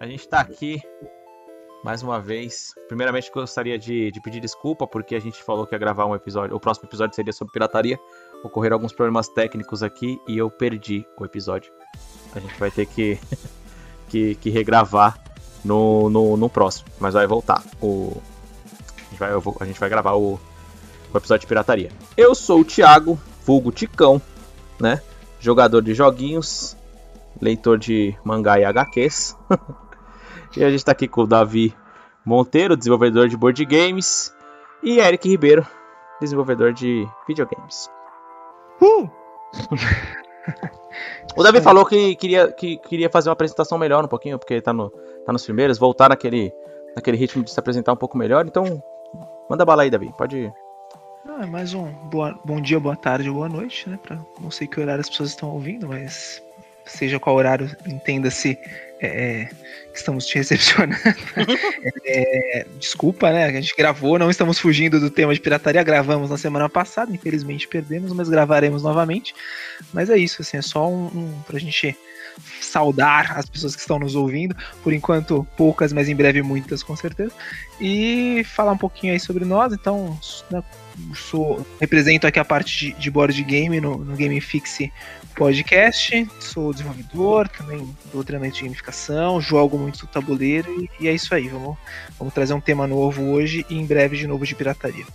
a 0.00 0.06
gente 0.06 0.26
tá 0.26 0.40
aqui 0.40 0.80
mais 1.84 2.02
uma 2.02 2.18
vez. 2.18 2.72
Primeiramente, 2.88 3.30
gostaria 3.30 3.78
de, 3.78 4.10
de, 4.10 4.20
pedir 4.22 4.40
desculpa 4.40 4.86
porque 4.86 5.14
a 5.14 5.20
gente 5.20 5.42
falou 5.42 5.66
que 5.66 5.74
ia 5.74 5.78
gravar 5.78 6.06
um 6.06 6.14
episódio. 6.14 6.56
O 6.56 6.60
próximo 6.60 6.88
episódio 6.88 7.14
seria 7.14 7.34
sobre 7.34 7.52
pirataria. 7.52 8.00
Ocorreram 8.42 8.76
alguns 8.76 8.94
problemas 8.94 9.28
técnicos 9.28 9.82
aqui 9.82 10.18
e 10.26 10.38
eu 10.38 10.50
perdi 10.50 11.06
o 11.18 11.24
episódio. 11.24 11.70
A 12.34 12.40
gente 12.40 12.58
vai 12.58 12.70
ter 12.70 12.86
que, 12.86 13.18
que, 14.08 14.36
que 14.36 14.48
regravar 14.48 15.18
no, 15.62 16.08
no, 16.08 16.34
no, 16.34 16.48
próximo, 16.48 16.88
mas 16.98 17.12
vai 17.12 17.26
voltar. 17.26 17.62
O, 17.82 18.16
a, 18.96 19.10
gente 19.10 19.18
vai, 19.18 19.34
vou, 19.34 19.56
a 19.60 19.66
gente 19.66 19.78
vai 19.78 19.88
gravar 19.90 20.14
o, 20.14 20.40
o 21.12 21.16
episódio 21.16 21.42
de 21.42 21.46
pirataria. 21.46 21.92
Eu 22.16 22.34
sou 22.34 22.60
o 22.60 22.64
Thiago, 22.64 23.20
vulgo 23.44 23.70
Ticão, 23.70 24.20
né? 24.80 25.02
Jogador 25.38 25.82
de 25.82 25.92
joguinhos, 25.92 26.74
leitor 27.38 27.78
de 27.78 28.16
mangá 28.24 28.58
e 28.58 28.64
HQs. 28.64 29.36
e 30.56 30.64
a 30.64 30.70
gente 30.70 30.84
tá 30.84 30.92
aqui 30.92 31.06
com 31.06 31.22
o 31.22 31.26
Davi 31.26 31.74
Monteiro, 32.24 32.76
desenvolvedor 32.76 33.28
de 33.28 33.36
board 33.36 33.64
games, 33.64 34.34
e 34.82 34.98
Eric 34.98 35.28
Ribeiro, 35.28 35.66
desenvolvedor 36.20 36.72
de 36.72 37.06
videogames. 37.26 37.90
Uh! 38.80 39.08
o 41.36 41.42
Davi 41.42 41.60
falou 41.60 41.84
que 41.84 42.14
queria, 42.16 42.50
que 42.52 42.76
queria 42.78 43.10
fazer 43.10 43.28
uma 43.28 43.34
apresentação 43.34 43.78
melhor 43.78 44.04
um 44.04 44.08
pouquinho, 44.08 44.38
porque 44.38 44.54
ele 44.54 44.62
tá, 44.62 44.72
no, 44.72 44.90
tá 45.24 45.32
nos 45.32 45.44
primeiros, 45.44 45.78
voltar 45.78 46.08
naquele, 46.08 46.52
naquele 46.94 47.16
ritmo 47.16 47.44
de 47.44 47.50
se 47.50 47.60
apresentar 47.60 47.92
um 47.92 47.96
pouco 47.96 48.18
melhor. 48.18 48.46
Então, 48.46 48.82
manda 49.48 49.64
bala 49.64 49.82
aí, 49.82 49.90
Davi. 49.90 50.12
Pode 50.16 50.38
ir. 50.38 50.52
Ah, 51.28 51.46
mais 51.46 51.74
um 51.74 51.90
boa, 52.10 52.38
bom 52.44 52.60
dia, 52.60 52.80
boa 52.80 52.96
tarde, 52.96 53.30
boa 53.30 53.48
noite, 53.48 53.88
né? 53.88 53.98
Pra, 54.02 54.18
não 54.40 54.50
sei 54.50 54.66
que 54.66 54.80
horário 54.80 55.02
as 55.02 55.08
pessoas 55.08 55.30
estão 55.30 55.50
ouvindo, 55.50 55.86
mas 55.86 56.42
seja 56.90 57.18
qual 57.18 57.36
horário, 57.36 57.70
entenda-se 57.86 58.58
é, 59.00 59.06
é 59.06 59.50
estamos 59.94 60.26
te 60.26 60.36
recepcionando. 60.36 60.94
é, 62.04 62.66
desculpa, 62.78 63.30
né? 63.30 63.46
A 63.46 63.52
gente 63.52 63.74
gravou, 63.76 64.18
não 64.18 64.30
estamos 64.30 64.58
fugindo 64.58 65.00
do 65.00 65.10
tema 65.10 65.34
de 65.34 65.40
pirataria, 65.40 65.82
gravamos 65.82 66.30
na 66.30 66.38
semana 66.38 66.68
passada, 66.68 67.12
infelizmente 67.12 67.68
perdemos, 67.68 68.12
mas 68.12 68.28
gravaremos 68.28 68.82
novamente. 68.82 69.34
Mas 69.92 70.10
é 70.10 70.16
isso, 70.16 70.42
assim, 70.42 70.56
é 70.56 70.62
só 70.62 70.88
um, 70.88 71.06
um 71.06 71.42
pra 71.46 71.58
gente 71.58 71.96
saudar 72.60 73.38
as 73.38 73.46
pessoas 73.46 73.74
que 73.74 73.80
estão 73.80 73.98
nos 73.98 74.14
ouvindo, 74.14 74.56
por 74.82 74.92
enquanto 74.92 75.46
poucas, 75.56 75.92
mas 75.92 76.08
em 76.08 76.14
breve 76.14 76.42
muitas 76.42 76.82
com 76.82 76.94
certeza, 76.96 77.32
e 77.80 78.42
falar 78.44 78.72
um 78.72 78.78
pouquinho 78.78 79.12
aí 79.12 79.20
sobre 79.20 79.44
nós. 79.44 79.72
Então, 79.72 80.18
né, 80.50 80.62
sou 81.14 81.66
represento 81.80 82.26
aqui 82.26 82.38
a 82.38 82.44
parte 82.44 82.78
de, 82.78 82.92
de 82.94 83.10
board 83.10 83.42
game 83.42 83.80
no, 83.80 83.98
no 83.98 84.16
Game 84.16 84.40
Fix 84.40 84.78
Podcast. 85.34 86.28
Sou 86.40 86.72
desenvolvedor, 86.72 87.48
também 87.48 87.96
dou 88.12 88.22
treinamento 88.24 88.56
de 88.56 88.62
gamificação, 88.62 89.40
jogo 89.40 89.78
muito 89.78 90.06
tabuleiro 90.06 90.70
e, 90.82 90.90
e, 91.00 91.08
é 91.08 91.12
isso 91.12 91.34
aí. 91.34 91.48
Vamos, 91.48 91.76
vamos 92.18 92.34
trazer 92.34 92.54
um 92.54 92.60
tema 92.60 92.86
novo 92.86 93.22
hoje 93.22 93.64
e 93.68 93.76
em 93.76 93.86
breve 93.86 94.16
de 94.16 94.26
novo 94.26 94.46
de 94.46 94.54
pirataria. 94.54 95.06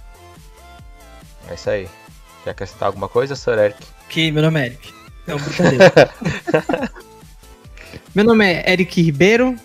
É 1.49 1.53
isso 1.53 1.69
aí. 1.69 1.87
Quer 2.43 2.51
acrescentar 2.51 2.87
alguma 2.87 3.09
coisa, 3.09 3.35
Sr. 3.35 3.59
Eric? 3.59 3.79
Que 4.09 4.31
meu 4.31 4.43
nome 4.43 4.61
é 4.61 4.65
Eric. 4.67 4.93
Não, 5.27 5.37
brincadeira. 5.37 6.11
meu 8.13 8.25
nome 8.25 8.45
é 8.45 8.71
Eric 8.71 9.01
Ribeiro. 9.01 9.55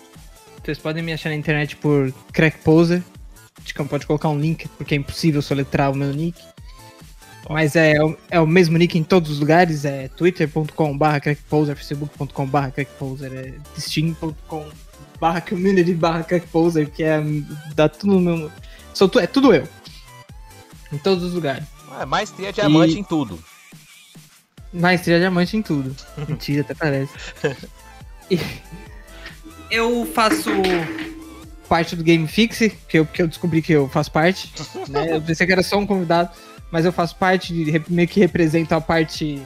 Vocês 0.63 0.77
podem 0.77 1.03
me 1.03 1.13
achar 1.13 1.29
na 1.29 1.35
internet 1.35 1.75
por 1.75 2.13
Crack 2.31 2.59
Poser. 2.59 3.03
Acho 3.63 3.73
que 3.73 3.83
pode 3.83 4.07
colocar 4.07 4.29
um 4.29 4.39
link, 4.39 4.67
porque 4.69 4.95
é 4.95 4.97
impossível 4.97 5.41
soletrar 5.41 5.91
o 5.91 5.95
meu 5.95 6.11
nick. 6.11 6.41
Mas 7.51 7.75
é, 7.75 7.93
é 8.29 8.39
o 8.39 8.47
mesmo 8.47 8.77
nick 8.77 8.97
em 8.97 9.03
todos 9.03 9.29
os 9.29 9.39
lugares, 9.39 9.85
é 9.85 10.07
twitter.com.br 10.09 11.19
crackposer, 11.21 11.75
facebook.com.br 11.75 12.69
crackposer, 12.73 13.31
é 13.33 13.53
steam.com.br 13.79 15.41
community 15.47 15.97
crackposer, 16.27 16.89
que 16.89 17.03
é 17.03 17.21
dá 17.75 17.89
tudo 17.89 18.13
no 18.13 18.21
meu... 18.21 18.51
Sou, 18.93 19.09
é 19.19 19.27
tudo 19.27 19.53
eu. 19.53 19.67
Em 20.91 20.97
todos 20.97 21.23
os 21.23 21.33
lugares. 21.33 21.63
É, 21.99 22.05
maestria 22.05 22.53
diamante 22.53 22.95
e... 22.95 22.99
em 22.99 23.03
tudo. 23.03 23.39
Maestria 24.73 25.19
diamante 25.19 25.57
em 25.57 25.61
tudo. 25.61 25.95
Mentira, 26.27 26.61
até 26.61 26.73
parece. 26.73 27.13
E... 28.29 28.39
Eu 29.69 30.05
faço 30.05 30.49
parte 31.67 31.97
do 31.97 32.03
Game 32.03 32.25
Fix, 32.27 32.59
que 32.87 32.99
eu, 32.99 33.05
que 33.05 33.21
eu 33.21 33.27
descobri 33.27 33.61
que 33.61 33.73
eu 33.73 33.89
faço 33.89 34.09
parte. 34.11 34.51
Né? 34.87 35.15
Eu 35.15 35.21
pensei 35.21 35.45
que 35.45 35.53
era 35.53 35.63
só 35.63 35.77
um 35.77 35.85
convidado, 35.85 36.29
mas 36.71 36.85
eu 36.85 36.91
faço 36.91 37.15
parte, 37.15 37.53
de, 37.53 37.83
meio 37.89 38.07
que 38.07 38.19
represento 38.19 38.73
a 38.73 38.81
parte 38.81 39.41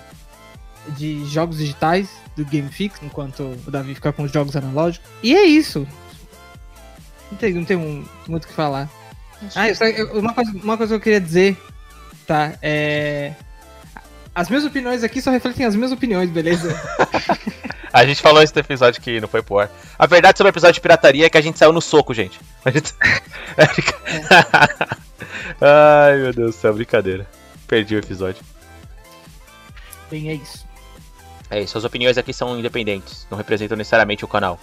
de 0.89 1.25
jogos 1.25 1.57
digitais 1.57 2.09
do 2.35 2.45
Game 2.45 2.69
Fix, 2.69 3.01
enquanto 3.01 3.57
o 3.65 3.71
Davi 3.71 3.95
fica 3.95 4.13
com 4.13 4.23
os 4.23 4.31
jogos 4.31 4.55
analógicos. 4.55 5.09
E 5.23 5.35
é 5.35 5.43
isso. 5.43 5.87
Não 7.31 7.37
tem, 7.37 7.53
não 7.53 7.65
tem 7.65 7.75
um, 7.75 8.05
muito 8.27 8.45
o 8.45 8.47
que 8.47 8.53
falar. 8.53 8.87
Ah, 9.55 9.73
só, 9.73 9.85
uma, 10.13 10.33
coisa, 10.33 10.51
uma 10.51 10.77
coisa 10.77 10.93
que 10.93 10.95
eu 10.95 11.03
queria 11.03 11.21
dizer, 11.21 11.57
tá? 12.27 12.53
É. 12.61 13.33
As 14.33 14.49
minhas 14.49 14.65
opiniões 14.65 15.03
aqui 15.03 15.21
só 15.21 15.31
refletem 15.31 15.65
as 15.65 15.75
minhas 15.75 15.91
opiniões, 15.91 16.29
beleza? 16.29 16.69
A 17.91 18.05
gente 18.05 18.21
falou 18.21 18.43
isso 18.43 18.53
no 18.53 18.59
episódio 18.59 19.01
que 19.01 19.21
não 19.21 19.27
foi 19.27 19.41
pro 19.41 19.59
ar. 19.59 19.71
A 19.97 20.05
verdade 20.05 20.37
sobre 20.37 20.49
o 20.49 20.51
episódio 20.51 20.73
de 20.73 20.81
pirataria 20.81 21.27
é 21.27 21.29
que 21.29 21.37
a 21.37 21.41
gente 21.41 21.57
saiu 21.57 21.71
no 21.71 21.79
soco, 21.79 22.13
gente. 22.13 22.37
A 22.65 22.69
gente... 22.69 22.93
Ai, 25.61 26.17
meu 26.17 26.33
Deus 26.33 26.55
do 26.55 26.59
céu, 26.59 26.73
brincadeira. 26.73 27.27
Perdi 27.67 27.95
o 27.95 27.99
episódio. 27.99 28.43
Bem, 30.09 30.29
é 30.29 30.33
isso. 30.33 30.65
É 31.49 31.61
isso, 31.61 31.77
as 31.77 31.83
opiniões 31.83 32.17
aqui 32.17 32.33
são 32.33 32.57
independentes, 32.57 33.27
não 33.29 33.37
representam 33.37 33.77
necessariamente 33.77 34.25
o 34.25 34.27
canal. 34.27 34.59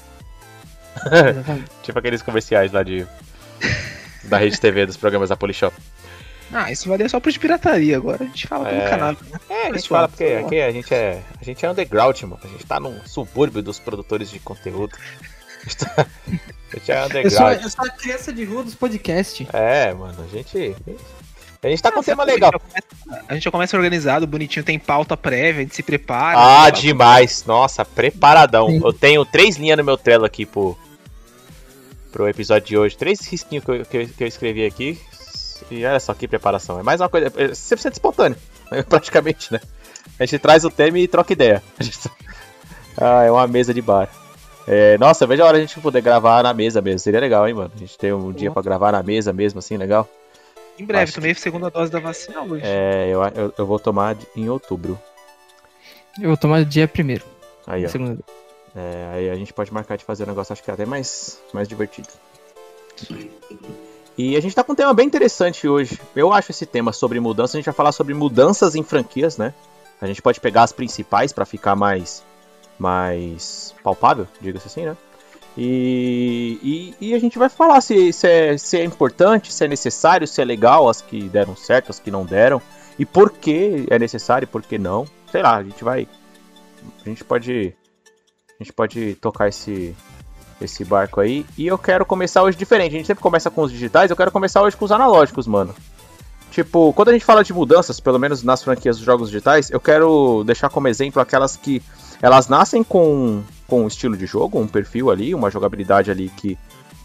tipo 1.83 1.99
aqueles 1.99 2.23
comerciais 2.23 2.73
lá 2.73 2.83
de. 2.83 3.07
da 4.25 4.39
rede 4.39 4.61
TV 4.61 4.87
dos 4.87 4.97
programas 4.97 5.29
da 5.29 5.37
Polishop. 5.37 5.75
Ah, 6.53 6.71
isso 6.71 6.89
valia 6.89 7.09
só 7.09 7.19
pro 7.19 7.33
de 7.33 7.39
pirataria, 7.39 7.97
agora 7.97 8.25
a 8.25 8.27
gente 8.27 8.47
fala 8.47 8.69
é... 8.69 8.79
pelo 8.79 8.91
canal. 8.91 9.13
Né? 9.13 9.41
É, 9.49 9.69
a 9.69 9.73
gente 9.73 9.89
fala 9.89 10.07
porque 10.07 10.25
aqui 10.25 10.61
a 10.61 10.71
gente 10.71 10.93
é. 10.93 11.23
A 11.41 11.45
gente 11.45 11.65
é 11.65 11.71
underground, 11.71 12.21
mano. 12.23 12.41
A 12.45 12.49
gente 12.49 12.67
tá 12.67 12.79
num 12.79 13.01
subúrbio 13.07 13.63
dos 13.63 13.79
produtores 13.79 14.31
de 14.31 14.39
conteúdo. 14.39 14.95
A 14.95 15.63
gente, 15.63 15.77
tá, 15.79 16.07
a 16.73 16.79
gente 16.79 16.93
é 16.93 17.05
underground. 17.05 17.25
Eu 17.25 17.31
sou, 17.31 17.51
eu 17.51 17.71
sou 17.71 17.85
a 17.85 17.91
criança 17.91 18.33
de 18.33 18.45
rua 18.45 18.65
dos 18.65 18.75
podcasts. 18.75 19.47
É, 19.53 19.93
mano, 19.93 20.17
a 20.25 20.27
gente. 20.29 20.75
A 21.63 21.69
gente 21.69 21.83
tá 21.83 21.93
com 21.93 22.01
um 22.01 22.03
tema 22.03 22.25
legal. 22.25 22.51
A 23.29 23.35
gente 23.35 23.45
já 23.45 23.51
começa 23.51 23.77
organizado, 23.77 24.27
bonitinho, 24.27 24.65
tem 24.65 24.79
pauta 24.79 25.17
prévia, 25.17 25.61
a 25.61 25.63
gente 25.63 25.77
se 25.77 25.83
prepara. 25.83 26.37
Ah, 26.37 26.71
demais. 26.71 27.45
Nossa, 27.47 27.85
preparadão. 27.85 28.67
Sim. 28.69 28.81
Eu 28.83 28.93
tenho 28.93 29.25
três 29.25 29.57
linhas 29.57 29.79
no 29.79 29.85
meu 29.85 29.97
trelo 29.97 30.25
aqui 30.25 30.45
pro, 30.45 30.77
pro 32.11 32.29
episódio 32.29 32.67
de 32.67 32.77
hoje. 32.77 32.97
Três 32.97 33.21
risquinhos 33.21 33.65
que 33.65 33.71
eu, 33.71 33.85
que 33.85 33.97
eu, 33.97 34.09
que 34.09 34.25
eu 34.25 34.29
escrevi 34.29 34.65
aqui. 34.65 35.01
E 35.71 35.85
olha 35.85 36.01
só 36.01 36.13
que 36.15 36.27
preparação. 36.27 36.81
É 36.81 36.83
mais 36.83 37.01
uma 37.01 37.09
coisa. 37.09 37.29
É 37.29 37.49
100% 37.49 37.93
espontâneo, 37.93 38.37
praticamente, 38.89 39.53
né? 39.53 39.61
A 40.19 40.27
gente 40.27 40.41
traz 40.41 40.65
o 40.65 40.71
tema 40.71 40.99
e 40.99 41.07
troca 41.07 41.33
ideia. 41.33 41.63
Ah, 42.95 43.25
é 43.25 43.31
uma 43.31 43.47
mesa 43.47 43.73
de 43.73 43.81
bar. 43.81 44.07
É, 44.75 44.97
nossa, 44.97 45.27
veja 45.27 45.43
a 45.43 45.47
hora 45.47 45.59
a 45.59 45.61
gente 45.61 45.79
poder 45.81 46.01
gravar 46.01 46.43
na 46.43 46.55
mesa 46.55 46.81
mesmo. 46.81 46.99
Seria 46.99 47.21
legal, 47.21 47.47
hein, 47.47 47.53
mano? 47.53 47.71
A 47.75 47.79
gente 47.79 47.99
ter 47.99 48.15
um 48.15 48.33
dia 48.33 48.51
para 48.51 48.63
gravar 48.63 48.91
na 48.93 49.03
mesa 49.03 49.31
mesmo, 49.31 49.59
assim, 49.59 49.77
legal. 49.77 50.09
Em 50.79 50.87
breve, 50.87 51.05
Acho 51.05 51.15
tomei 51.17 51.33
a 51.33 51.35
segunda 51.35 51.71
dose 51.71 51.93
da 51.93 52.01
vacina 52.01 52.41
hoje. 52.41 52.65
É, 52.65 53.11
eu, 53.11 53.23
eu, 53.23 53.55
eu, 53.59 53.67
vou 53.67 53.79
tomar 53.79 54.17
em 54.35 54.49
outubro. 54.49 54.99
Eu 56.19 56.29
vou 56.29 56.37
tomar 56.39 56.65
dia 56.65 56.89
primeiro. 56.89 57.23
Aí, 57.67 57.85
ó. 57.85 57.89
Segunda. 57.89 58.19
É, 58.75 59.11
aí 59.13 59.31
a 59.31 59.35
gente 59.35 59.53
pode 59.53 59.71
marcar 59.71 59.99
de 59.99 60.05
fazer 60.07 60.25
um 60.25 60.29
negócio, 60.29 60.55
acho 60.55 60.63
que 60.63 60.71
é 60.71 60.75
até 60.75 60.87
mais, 60.87 61.39
mais 61.53 61.69
divertido. 61.69 62.09
E 64.17 64.35
a 64.35 64.41
gente 64.41 64.55
tá 64.55 64.65
com 64.65 64.73
um 64.73 64.77
tema 64.77 64.95
bem 64.95 65.07
interessante 65.07 65.69
hoje. 65.69 66.01
Eu 66.17 66.33
acho 66.33 66.51
esse 66.51 66.65
tema 66.65 66.95
sobre 66.95 67.21
mudança. 67.21 67.59
A 67.59 67.61
gente 67.61 67.67
vai 67.67 67.75
falar 67.75 67.93
sobre 67.93 68.15
mudanças 68.15 68.75
em 68.75 68.83
franquias, 68.83 69.37
né? 69.37 69.53
A 70.01 70.07
gente 70.07 70.23
pode 70.23 70.41
pegar 70.41 70.63
as 70.63 70.73
principais 70.73 71.31
para 71.31 71.45
ficar 71.45 71.77
mais, 71.77 72.25
mais 72.79 73.75
palpável, 73.83 74.27
diga-se 74.41 74.67
assim, 74.67 74.85
né? 74.87 74.97
E, 75.57 76.59
e, 76.63 77.09
e, 77.09 77.15
a 77.15 77.19
gente 77.19 77.39
vai 77.39 77.49
falar 77.51 77.81
se, 77.83 78.11
se, 78.13 78.27
é, 78.27 78.57
se 78.57 78.79
é 78.79 78.85
importante, 78.85 79.53
se 79.53 79.63
é 79.63 79.69
necessário, 79.69 80.27
se 80.27 80.41
é 80.41 80.45
legal, 80.45 80.89
as 80.89 81.03
que 81.03 81.29
deram 81.29 81.55
certo, 81.55 81.91
as 81.91 81.99
que 81.99 82.11
não 82.11 82.25
deram, 82.25 82.61
e 82.99 83.05
por 83.05 83.31
que 83.31 83.87
é 83.91 83.99
necessário 83.99 84.45
e 84.45 84.47
por 84.47 84.63
que 84.63 84.79
não. 84.79 85.07
Sei 85.31 85.43
lá, 85.43 85.57
a 85.57 85.63
gente 85.63 85.85
vai. 85.85 86.09
A 87.05 87.09
gente 87.09 87.23
pode. 87.23 87.75
A 88.59 88.65
gente 88.65 88.73
pode 88.73 89.15
tocar 89.17 89.49
esse, 89.49 89.95
esse 90.61 90.85
barco 90.85 91.21
aí. 91.21 91.45
E 91.59 91.67
eu 91.67 91.77
quero 91.77 92.07
começar 92.07 92.43
hoje 92.43 92.57
diferente. 92.57 92.95
A 92.95 92.99
gente 92.99 93.07
sempre 93.07 93.23
começa 93.23 93.51
com 93.51 93.63
os 93.63 93.73
digitais, 93.73 94.11
eu 94.11 94.17
quero 94.17 94.31
começar 94.31 94.63
hoje 94.63 94.77
com 94.77 94.85
os 94.85 94.93
analógicos, 94.93 95.47
mano. 95.47 95.75
Tipo, 96.51 96.93
quando 96.93 97.09
a 97.09 97.13
gente 97.13 97.25
fala 97.25 97.43
de 97.43 97.53
mudanças, 97.53 97.99
pelo 97.99 98.19
menos 98.19 98.43
nas 98.43 98.63
franquias 98.63 98.99
dos 98.99 99.07
jogos 99.07 99.31
digitais, 99.31 99.71
eu 99.71 99.81
quero 99.81 100.45
deixar 100.45 100.69
como 100.69 100.87
exemplo 100.87 101.21
aquelas 101.21 101.57
que 101.57 101.83
elas 102.23 102.47
nascem 102.47 102.85
com, 102.85 103.43
com 103.67 103.83
um 103.83 103.89
estilo 103.89 104.17
de 104.17 104.27
jogo, 104.27 104.61
um 104.61 104.69
perfil 104.69 105.11
ali, 105.11 105.35
uma 105.35 105.51
jogabilidade 105.51 106.09
ali 106.09 106.29
que, 106.29 106.57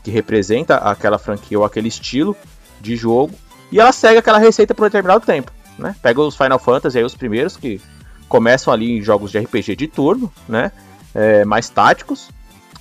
que 0.04 0.12
representa 0.12 0.76
aquela 0.78 1.18
franquia 1.18 1.58
ou 1.58 1.66
aquele 1.66 1.88
estilo 1.88 2.38
de 2.80 2.96
jogo, 2.96 3.34
e 3.72 3.80
ela 3.80 3.92
segue 3.92 4.20
aquela 4.20 4.38
receita 4.38 4.76
por 4.76 4.84
um 4.84 4.86
determinado 4.86 5.26
tempo, 5.26 5.52
né? 5.78 5.96
Pega 6.02 6.22
os 6.22 6.38
Final 6.38 6.60
Fantasy 6.60 7.00
aí, 7.00 7.04
os 7.04 7.16
primeiros, 7.16 7.58
que 7.58 7.82
começam 8.30 8.72
ali 8.72 8.98
em 8.98 9.02
jogos 9.02 9.32
de 9.32 9.40
RPG 9.40 9.76
de 9.76 9.88
turno, 9.88 10.32
né? 10.48 10.72
É, 11.16 11.44
mais 11.44 11.68
táticos, 11.68 12.30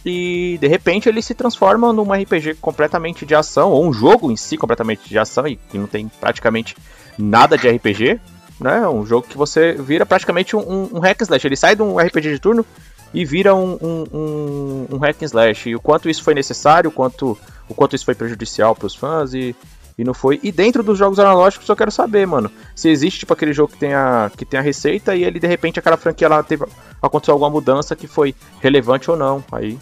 E 0.04 0.58
de 0.60 0.68
repente 0.68 1.08
ele 1.08 1.20
se 1.20 1.34
transforma 1.34 1.92
num 1.92 2.12
RPG 2.12 2.54
completamente 2.60 3.26
de 3.26 3.34
ação, 3.34 3.70
ou 3.70 3.84
um 3.84 3.92
jogo 3.92 4.30
em 4.30 4.36
si 4.36 4.56
completamente 4.56 5.08
de 5.08 5.18
ação, 5.18 5.48
e 5.48 5.56
que 5.56 5.76
não 5.76 5.88
tem 5.88 6.06
praticamente 6.20 6.76
nada 7.18 7.56
de 7.56 7.68
RPG, 7.68 8.20
né? 8.60 8.86
Um 8.88 9.04
jogo 9.04 9.26
que 9.28 9.36
você 9.36 9.72
vira 9.72 10.06
praticamente 10.06 10.56
um, 10.56 10.88
um 10.92 10.98
hack 11.00 11.22
and 11.22 11.24
slash. 11.24 11.46
Ele 11.46 11.56
sai 11.56 11.76
de 11.76 11.82
um 11.82 11.98
RPG 11.98 12.32
de 12.32 12.38
turno 12.38 12.64
e 13.12 13.24
vira 13.24 13.54
um, 13.54 13.78
um, 13.80 14.86
um, 14.92 14.98
hack 14.98 15.22
and 15.22 15.26
slash. 15.26 15.68
E 15.68 15.76
o 15.76 15.80
quanto 15.80 16.08
isso 16.08 16.22
foi 16.22 16.34
necessário, 16.34 16.88
o 16.88 16.92
quanto, 16.92 17.38
o 17.68 17.74
quanto 17.74 17.94
isso 17.94 18.04
foi 18.04 18.14
prejudicial 18.14 18.74
para 18.74 18.86
os 18.86 18.94
fãs 18.94 19.34
e, 19.34 19.54
e 19.96 20.04
não 20.04 20.14
foi. 20.14 20.40
E 20.42 20.50
dentro 20.50 20.82
dos 20.82 20.98
jogos 20.98 21.18
analógicos 21.18 21.68
eu 21.68 21.76
quero 21.76 21.90
saber, 21.90 22.26
mano, 22.26 22.50
se 22.74 22.88
existe 22.88 23.20
tipo 23.20 23.32
aquele 23.32 23.52
jogo 23.52 23.72
que 23.72 23.78
tem 23.78 23.94
a, 23.94 24.30
que 24.36 24.44
tem 24.44 24.58
a 24.58 24.62
receita 24.62 25.14
e 25.14 25.24
ele 25.24 25.38
de 25.38 25.46
repente 25.46 25.78
aquela 25.78 25.96
franquia 25.96 26.28
lá 26.28 26.42
teve 26.42 26.64
aconteceu 27.00 27.32
alguma 27.32 27.50
mudança 27.50 27.94
que 27.94 28.06
foi 28.06 28.34
relevante 28.60 29.10
ou 29.10 29.16
não. 29.16 29.44
Aí 29.52 29.78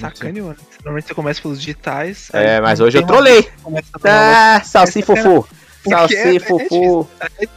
Sacaneou, 0.00 0.48
né? 0.48 0.56
Normalmente 0.78 1.08
você 1.08 1.14
começa 1.14 1.42
pelos 1.42 1.60
digitais. 1.60 2.30
É, 2.32 2.60
mas 2.60 2.80
hoje 2.80 2.98
eu 2.98 3.06
trolei. 3.06 3.48
Ah, 4.02 4.62
salsi 4.64 5.02
Salsi 5.88 6.40
fufu. 6.40 7.08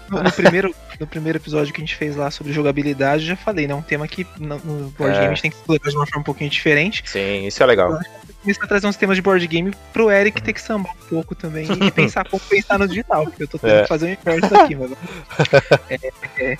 No 0.09 0.31
primeiro, 0.31 0.75
no 0.99 1.07
primeiro 1.07 1.37
episódio 1.37 1.73
que 1.73 1.81
a 1.81 1.83
gente 1.85 1.95
fez 1.95 2.15
lá 2.15 2.31
sobre 2.31 2.53
jogabilidade, 2.53 3.23
eu 3.23 3.29
já 3.29 3.35
falei, 3.35 3.67
né? 3.67 3.75
Um 3.75 3.81
tema 3.81 4.07
que 4.07 4.25
no 4.39 4.57
board 4.97 5.15
é. 5.15 5.19
game 5.19 5.25
a 5.25 5.29
gente 5.29 5.41
tem 5.41 5.51
que 5.51 5.57
explorar 5.57 5.89
de 5.89 5.95
uma 5.95 6.05
forma 6.05 6.21
um 6.21 6.23
pouquinho 6.23 6.49
diferente. 6.49 7.03
Sim, 7.05 7.45
isso 7.45 7.61
é 7.61 7.65
legal. 7.65 7.99
Começar 8.41 8.63
a 8.65 8.67
trazer 8.67 8.87
uns 8.87 8.95
temas 8.95 9.15
de 9.15 9.21
board 9.21 9.45
game 9.47 9.73
pro 9.91 10.11
Eric 10.11 10.41
ter 10.41 10.53
que 10.53 10.61
sambar 10.61 10.91
um 10.91 11.09
pouco 11.09 11.33
também 11.33 11.65
e 11.65 11.91
pensar 11.91 12.27
como 12.27 12.41
pensar 12.41 12.77
no 12.77 12.87
digital, 12.87 13.23
porque 13.25 13.43
eu 13.43 13.47
tô 13.47 13.57
tendo 13.57 13.73
é. 13.73 13.87
fazer 13.87 14.05
o 14.05 14.09
inverso 14.09 14.55
aqui, 14.55 14.75
mas. 14.75 14.91
é, 15.89 16.11
é, 16.37 16.57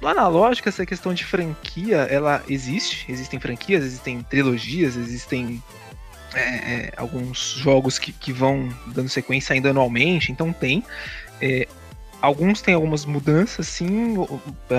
no 0.00 0.08
analógico, 0.08 0.68
essa 0.68 0.84
questão 0.84 1.14
de 1.14 1.24
franquia, 1.24 1.98
ela 2.10 2.42
existe. 2.48 3.10
Existem 3.10 3.38
franquias, 3.38 3.84
existem 3.84 4.20
trilogias, 4.22 4.96
existem 4.96 5.62
é, 6.34 6.40
é, 6.40 6.92
alguns 6.96 7.54
jogos 7.58 7.98
que, 7.98 8.12
que 8.12 8.32
vão 8.32 8.68
dando 8.86 9.08
sequência 9.08 9.54
ainda 9.54 9.70
anualmente, 9.70 10.32
então 10.32 10.52
tem. 10.52 10.84
É, 11.40 11.66
Alguns 12.22 12.62
têm 12.62 12.74
algumas 12.74 13.04
mudanças, 13.04 13.66
sim, 13.66 14.14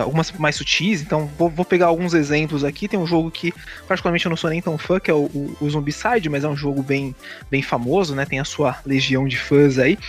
algumas 0.02 0.32
mais 0.32 0.56
sutis, 0.56 1.02
então 1.02 1.30
vou, 1.38 1.50
vou, 1.50 1.66
pegar 1.66 1.88
alguns 1.88 2.14
exemplos 2.14 2.64
aqui. 2.64 2.88
Tem 2.88 2.98
um 2.98 3.06
jogo 3.06 3.30
que, 3.30 3.54
particularmente, 3.86 4.26
eu 4.26 4.30
não 4.30 4.38
sou 4.38 4.50
nem 4.50 4.62
tão 4.62 4.78
fã, 4.78 4.98
que 4.98 5.12
é 5.12 5.14
o, 5.14 5.26
o, 5.26 5.58
o 5.60 5.70
Zombicide, 5.70 6.30
mas 6.30 6.46
é 6.46 6.48
um 6.48 6.56
jogo 6.56 6.82
bem, 6.82 7.14
bem 7.52 7.62
famoso, 7.62 8.16
né? 8.16 8.26
Tem 8.26 8.40
a 8.40 8.46
sua 8.46 8.80
legião 8.86 9.28
de 9.28 9.38
fãs 9.38 9.78
aí. 9.78 10.00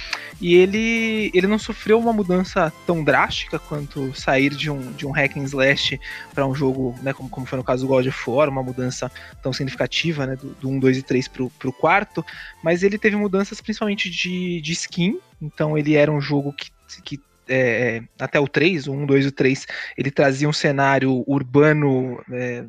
E 0.41 0.55
ele, 0.55 1.33
ele 1.35 1.49
não 1.49 1.59
sofreu 1.59 1.99
uma 1.99 2.13
mudança 2.13 2.73
tão 2.87 3.03
drástica 3.03 3.59
quanto 3.59 4.15
sair 4.15 4.51
de 4.51 4.71
um, 4.71 4.93
de 4.93 5.05
um 5.05 5.11
hack 5.11 5.37
and 5.37 5.43
slash 5.43 5.99
para 6.33 6.47
um 6.47 6.55
jogo, 6.55 6.95
né? 7.03 7.13
Como, 7.13 7.29
como 7.29 7.47
foi 7.47 7.59
no 7.59 7.65
caso 7.65 7.85
do 7.85 7.89
God 7.89 8.07
of 8.07 8.31
War, 8.31 8.49
uma 8.49 8.63
mudança 8.63 9.11
tão 9.43 9.53
significativa, 9.53 10.25
né? 10.25 10.37
Do, 10.37 10.51
do 10.55 10.69
1, 10.69 10.79
2 10.79 10.99
e 10.99 11.03
3 11.03 11.27
pro, 11.27 11.51
pro 11.51 11.73
quarto. 11.73 12.25
Mas 12.63 12.85
ele 12.85 12.97
teve 12.97 13.17
mudanças 13.17 13.61
principalmente 13.61 14.09
de, 14.09 14.61
de 14.61 14.73
skin, 14.73 15.19
então 15.43 15.77
ele 15.77 15.95
era 15.95 16.13
um 16.13 16.21
jogo 16.21 16.53
que 16.53 16.71
que 17.05 17.21
é, 17.49 18.03
até 18.19 18.41
o 18.41 18.49
3, 18.49 18.87
o 18.87 18.93
1, 18.93 19.07
2 19.07 19.25
e 19.25 19.29
o 19.29 19.33
3, 19.33 19.67
ele 19.99 20.11
trazia 20.11 20.49
um 20.49 20.53
cenário 20.53 21.23
urbano 21.27 22.23
é, 22.33 22.65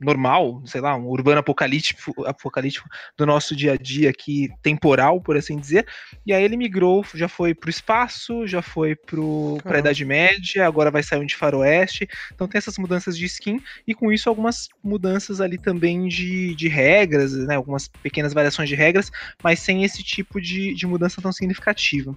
normal, 0.00 0.62
sei 0.64 0.80
lá, 0.80 0.96
um 0.96 1.06
urbano 1.06 1.40
apocalíptico, 1.40 2.24
apocalíptico 2.24 2.88
do 3.18 3.26
nosso 3.26 3.54
dia 3.54 3.74
a 3.74 3.76
dia 3.76 4.08
aqui, 4.08 4.48
temporal, 4.62 5.20
por 5.20 5.36
assim 5.36 5.58
dizer. 5.58 5.86
E 6.26 6.32
aí 6.32 6.42
ele 6.42 6.56
migrou, 6.56 7.04
já 7.14 7.28
foi 7.28 7.54
pro 7.54 7.68
espaço, 7.68 8.46
já 8.46 8.62
foi 8.62 8.96
pro, 8.96 9.58
pra 9.62 9.78
Idade 9.78 10.04
Média, 10.04 10.66
agora 10.66 10.90
vai 10.90 11.02
sair 11.02 11.20
um 11.20 11.26
de 11.26 11.36
faroeste. 11.36 12.08
Então 12.32 12.48
tem 12.48 12.58
essas 12.58 12.78
mudanças 12.78 13.16
de 13.16 13.26
skin 13.26 13.60
e 13.86 13.94
com 13.94 14.10
isso 14.10 14.28
algumas 14.28 14.68
mudanças 14.82 15.40
ali 15.40 15.58
também 15.58 16.08
de, 16.08 16.54
de 16.54 16.66
regras, 16.66 17.34
né, 17.34 17.56
algumas 17.56 17.86
pequenas 17.86 18.32
variações 18.32 18.70
de 18.70 18.74
regras, 18.74 19.10
mas 19.42 19.60
sem 19.60 19.84
esse 19.84 20.02
tipo 20.02 20.40
de, 20.40 20.74
de 20.74 20.86
mudança 20.86 21.20
tão 21.20 21.32
significativa. 21.32 22.16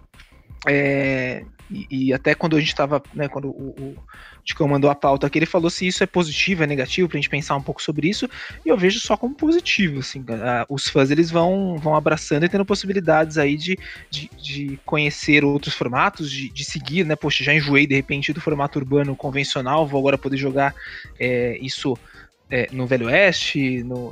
É, 0.67 1.43
e, 1.69 1.87
e, 1.89 2.13
até 2.13 2.35
quando 2.35 2.55
a 2.55 2.59
gente 2.59 2.69
estava, 2.69 3.01
né, 3.13 3.27
quando 3.27 3.47
o, 3.49 3.73
o 3.77 3.95
Ticão 4.43 4.67
mandou 4.67 4.89
a 4.89 4.95
pauta 4.95 5.27
aqui, 5.27 5.39
ele 5.39 5.45
falou 5.45 5.69
se 5.69 5.87
isso 5.87 6.03
é 6.03 6.07
positivo, 6.07 6.63
é 6.63 6.67
negativo, 6.67 7.07
pra 7.09 7.17
gente 7.17 7.29
pensar 7.29 7.55
um 7.55 7.61
pouco 7.61 7.81
sobre 7.81 8.07
isso, 8.07 8.29
e 8.65 8.69
eu 8.69 8.77
vejo 8.77 8.99
só 8.99 9.17
como 9.17 9.33
positivo, 9.33 9.99
assim, 9.99 10.23
a, 10.29 10.65
os 10.69 10.87
fãs 10.87 11.09
eles 11.09 11.31
vão, 11.31 11.77
vão 11.77 11.95
abraçando 11.95 12.45
e 12.45 12.49
tendo 12.49 12.65
possibilidades 12.65 13.37
aí 13.37 13.57
de, 13.57 13.77
de, 14.09 14.29
de 14.41 14.79
conhecer 14.85 15.43
outros 15.43 15.73
formatos, 15.73 16.29
de, 16.29 16.49
de, 16.49 16.63
seguir, 16.63 17.05
né, 17.05 17.15
poxa, 17.15 17.43
já 17.43 17.53
enjoei 17.53 17.87
de 17.87 17.95
repente 17.95 18.33
do 18.33 18.41
formato 18.41 18.77
urbano 18.77 19.15
convencional, 19.15 19.87
vou 19.87 19.99
agora 19.99 20.17
poder 20.17 20.37
jogar 20.37 20.75
é, 21.19 21.57
isso 21.59 21.97
é, 22.49 22.67
no 22.71 22.85
Velho 22.85 23.07
Oeste, 23.07 23.83
no, 23.83 24.11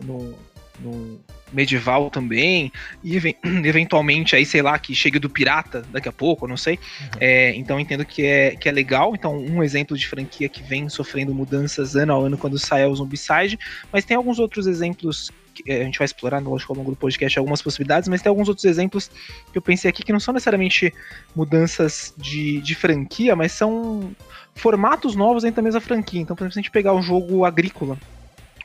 no 0.81 1.19
medieval 1.51 2.09
também, 2.09 2.71
e 3.03 3.17
eventualmente 3.63 4.35
aí, 4.35 4.45
sei 4.45 4.61
lá, 4.61 4.77
que 4.79 4.95
chegue 4.95 5.19
do 5.19 5.29
pirata 5.29 5.83
daqui 5.91 6.07
a 6.07 6.11
pouco, 6.11 6.47
não 6.47 6.57
sei. 6.57 6.75
Uhum. 6.75 7.07
É, 7.19 7.55
então 7.55 7.79
entendo 7.79 8.05
que 8.05 8.25
é, 8.25 8.55
que 8.55 8.67
é 8.67 8.71
legal. 8.71 9.13
Então, 9.15 9.37
um 9.37 9.61
exemplo 9.61 9.97
de 9.97 10.07
franquia 10.07 10.49
que 10.49 10.63
vem 10.63 10.89
sofrendo 10.89 11.33
mudanças 11.33 11.95
ano 11.95 12.13
a 12.13 12.25
ano 12.25 12.37
quando 12.37 12.57
sai 12.57 12.83
é 12.83 12.87
o 12.87 12.95
Zombicide, 12.95 13.59
mas 13.91 14.05
tem 14.05 14.17
alguns 14.17 14.39
outros 14.39 14.67
exemplos 14.67 15.31
que 15.53 15.69
é, 15.69 15.81
a 15.81 15.83
gente 15.83 15.99
vai 15.99 16.05
explorar, 16.05 16.39
lógico, 16.39 16.71
ao 16.71 16.77
longo 16.77 16.91
do 16.91 16.97
podcast 16.97 17.37
algumas 17.37 17.61
possibilidades, 17.61 18.07
mas 18.07 18.21
tem 18.21 18.29
alguns 18.29 18.47
outros 18.47 18.65
exemplos 18.65 19.11
que 19.51 19.57
eu 19.57 19.61
pensei 19.61 19.89
aqui 19.89 20.03
que 20.03 20.13
não 20.13 20.19
são 20.19 20.33
necessariamente 20.33 20.93
mudanças 21.35 22.13
de, 22.17 22.61
de 22.61 22.73
franquia, 22.73 23.35
mas 23.35 23.51
são 23.51 24.15
formatos 24.55 25.15
novos 25.15 25.43
dentro 25.43 25.57
da 25.57 25.61
mesma 25.61 25.81
franquia. 25.81 26.21
Então, 26.21 26.35
por 26.35 26.43
exemplo, 26.43 26.53
se 26.53 26.59
a 26.59 26.61
gente 26.61 26.71
pegar 26.71 26.93
o 26.93 27.01
jogo 27.01 27.45
agrícola, 27.45 27.97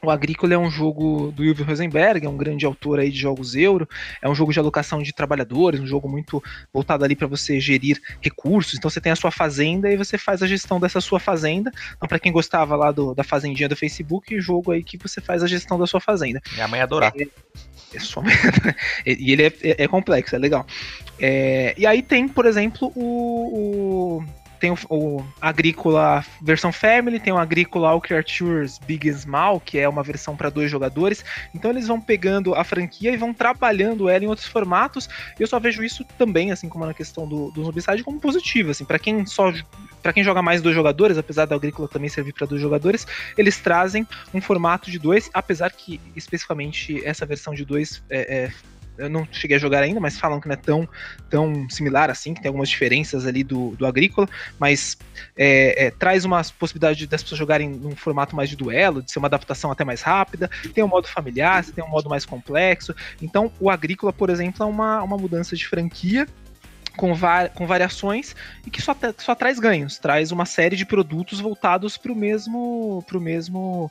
o 0.07 0.11
Agrícola 0.11 0.55
é 0.55 0.59
um 0.59 0.71
jogo 0.71 1.33
do 1.33 1.45
Ilvio 1.45 1.65
Rosenberg, 1.65 2.25
é 2.25 2.29
um 2.29 2.37
grande 2.37 2.65
autor 2.65 3.01
aí 3.01 3.11
de 3.11 3.19
jogos 3.19 3.57
euro, 3.57 3.89
é 4.23 4.29
um 4.29 4.35
jogo 4.35 4.53
de 4.53 4.59
alocação 4.59 5.03
de 5.03 5.13
trabalhadores, 5.13 5.81
um 5.81 5.87
jogo 5.87 6.09
muito 6.09 6.43
voltado 6.73 7.05
ali 7.05 7.17
para 7.17 7.27
você 7.27 7.59
gerir 7.59 8.01
recursos. 8.21 8.75
Então 8.75 8.89
você 8.89 9.01
tem 9.01 9.11
a 9.11 9.17
sua 9.17 9.31
fazenda 9.31 9.91
e 9.91 9.97
você 9.97 10.17
faz 10.17 10.43
a 10.43 10.47
gestão 10.47 10.79
dessa 10.79 11.01
sua 11.01 11.19
fazenda. 11.19 11.73
Então 11.97 12.09
para 12.09 12.19
quem 12.19 12.33
gostava 12.33 12.77
lá 12.77 12.93
do, 12.93 13.15
da 13.15 13.25
fazendinha 13.25 13.69
do 13.69 13.77
Facebook, 13.77 14.41
jogo 14.41 14.73
aí 14.73 14.83
que 14.83 14.97
você 14.97 15.21
faz 15.21 15.43
a 15.43 15.47
gestão 15.47 15.79
da 15.79 15.87
sua 15.87 16.01
fazenda. 16.01 16.41
Minha 16.55 16.69
mãe 16.69 16.81
adorar. 16.81 17.13
É, 17.17 17.23
é 17.23 18.21
mãe, 18.23 18.35
e 19.05 19.33
ele 19.33 19.43
é, 19.43 19.53
é, 19.63 19.85
é, 19.85 19.89
complexo, 19.89 20.37
é 20.37 20.39
legal. 20.39 20.65
É, 21.19 21.75
e 21.77 21.87
aí 21.87 22.03
tem, 22.03 22.29
por 22.29 22.47
exemplo, 22.47 22.93
o, 22.95 24.19
o 24.19 24.25
tem 24.59 24.71
o, 24.71 24.79
o, 24.89 25.27
Agrícola 25.41 26.25
versão 26.43 26.73
Family, 26.73 27.21
tem 27.21 27.33
o 27.33 27.39
Agrícola 27.39 27.91
All 27.91 28.01
Creatures 28.01 28.79
Big 28.79 29.09
and 29.09 29.19
Small, 29.19 29.61
que 29.61 29.79
é 29.79 29.89
uma 29.89 30.03
versão 30.03 30.37
para 30.37 30.51
dois 30.51 30.71
jogadores. 30.71 31.25
Então 31.55 31.71
eles 31.71 31.87
vão 31.87 32.01
pegando 32.01 32.55
a 32.55 32.65
franquia 32.65 33.13
e 33.13 33.17
vão 33.17 33.33
trabalhando 33.33 34.09
ela 34.09 34.25
em 34.25 34.29
outros 34.29 34.47
formatos. 34.47 35.09
E 35.39 35.43
eu 35.43 35.47
só 35.47 35.59
vejo 35.59 35.83
isso 35.83 36.05
também, 36.19 36.53
assim 36.53 36.69
como 36.69 36.87
na 36.87 36.95
questão 36.95 37.27
do, 37.29 37.51
do 37.51 37.65
Zombicide, 37.65 38.03
como 38.03 38.21
positivo. 38.21 38.71
Assim, 38.71 38.85
para 38.85 38.99
quem 38.99 39.25
só 39.27 39.53
para 40.03 40.13
quem 40.13 40.23
joga 40.23 40.41
mais 40.41 40.63
dois 40.63 40.75
jogadores, 40.75 41.19
apesar 41.19 41.47
da 41.47 41.57
Agrícola 41.57 41.89
também 41.89 42.09
servir 42.09 42.33
para 42.33 42.47
dois 42.47 42.63
jogadores, 42.63 43.05
eles 43.37 43.59
trazem 43.59 44.07
um 44.33 44.41
formato 44.41 44.89
de 44.89 45.01
dois, 45.01 45.29
apesar 45.35 45.73
que 45.73 46.01
especificamente 46.15 47.05
essa 47.05 47.27
versão 47.27 47.53
de 47.53 47.65
dois 47.65 48.05
é, 48.09 48.45
é 48.45 48.53
eu 48.99 49.09
não 49.09 49.27
cheguei 49.31 49.57
a 49.57 49.61
jogar 49.61 49.83
ainda, 49.83 50.01
mas 50.01 50.19
falam 50.19 50.41
que 50.41 50.49
não 50.49 50.55
é 50.55 50.57
tão, 50.57 50.89
tão 51.29 51.69
similar 51.69 52.11
assim, 52.11 52.35
que 52.35 52.41
tem 52.41 52.49
algumas 52.49 52.69
diferenças 52.69 53.27
ali 53.27 53.43
do, 53.43 53.71
do 53.77 53.87
agrícola, 53.87 54.29
mas 54.59 54.97
é, 55.37 55.87
é, 55.87 55.91
traz 55.91 56.25
uma 56.25 56.43
possibilidade 56.59 57.07
das 57.07 57.23
pessoas 57.23 57.39
jogarem 57.39 57.69
num 57.69 57.95
formato 57.95 58.35
mais 58.35 58.49
de 58.49 58.57
duelo, 58.57 59.03
de 59.03 59.11
ser 59.11 59.19
uma 59.19 59.29
adaptação 59.29 59.71
até 59.71 59.85
mais 59.85 60.03
rápida, 60.03 60.51
tem 60.75 60.83
um 60.83 60.89
modo 60.89 61.09
familiar, 61.09 61.65
tem 61.65 61.85
um 61.85 61.89
modo 61.89 62.09
mais 62.09 62.25
complexo. 62.25 62.95
Então, 63.21 63.53
o 63.61 63.71
agrícola, 63.71 64.13
por 64.13 64.31
exemplo, 64.31 64.63
é 64.63 64.67
uma, 64.67 65.03
uma 65.03 65.17
mudança 65.17 65.57
de 65.57 65.67
franquia 65.67 66.27
com, 66.97 67.15
va 67.15 67.49
com 67.49 67.67
variações 67.67 68.35
e 68.67 68.71
que 68.71 68.81
só, 68.81 68.97
só 69.19 69.35
traz 69.35 69.59
ganhos, 69.59 69.99
traz 69.99 70.33
uma 70.33 70.47
série 70.47 70.77
de 70.77 70.87
produtos 70.87 71.41
voltados 71.41 71.97
para 71.97 72.11
o 72.11 72.17
mesmo, 72.17 73.05
pro 73.07 73.21
mesmo 73.21 73.91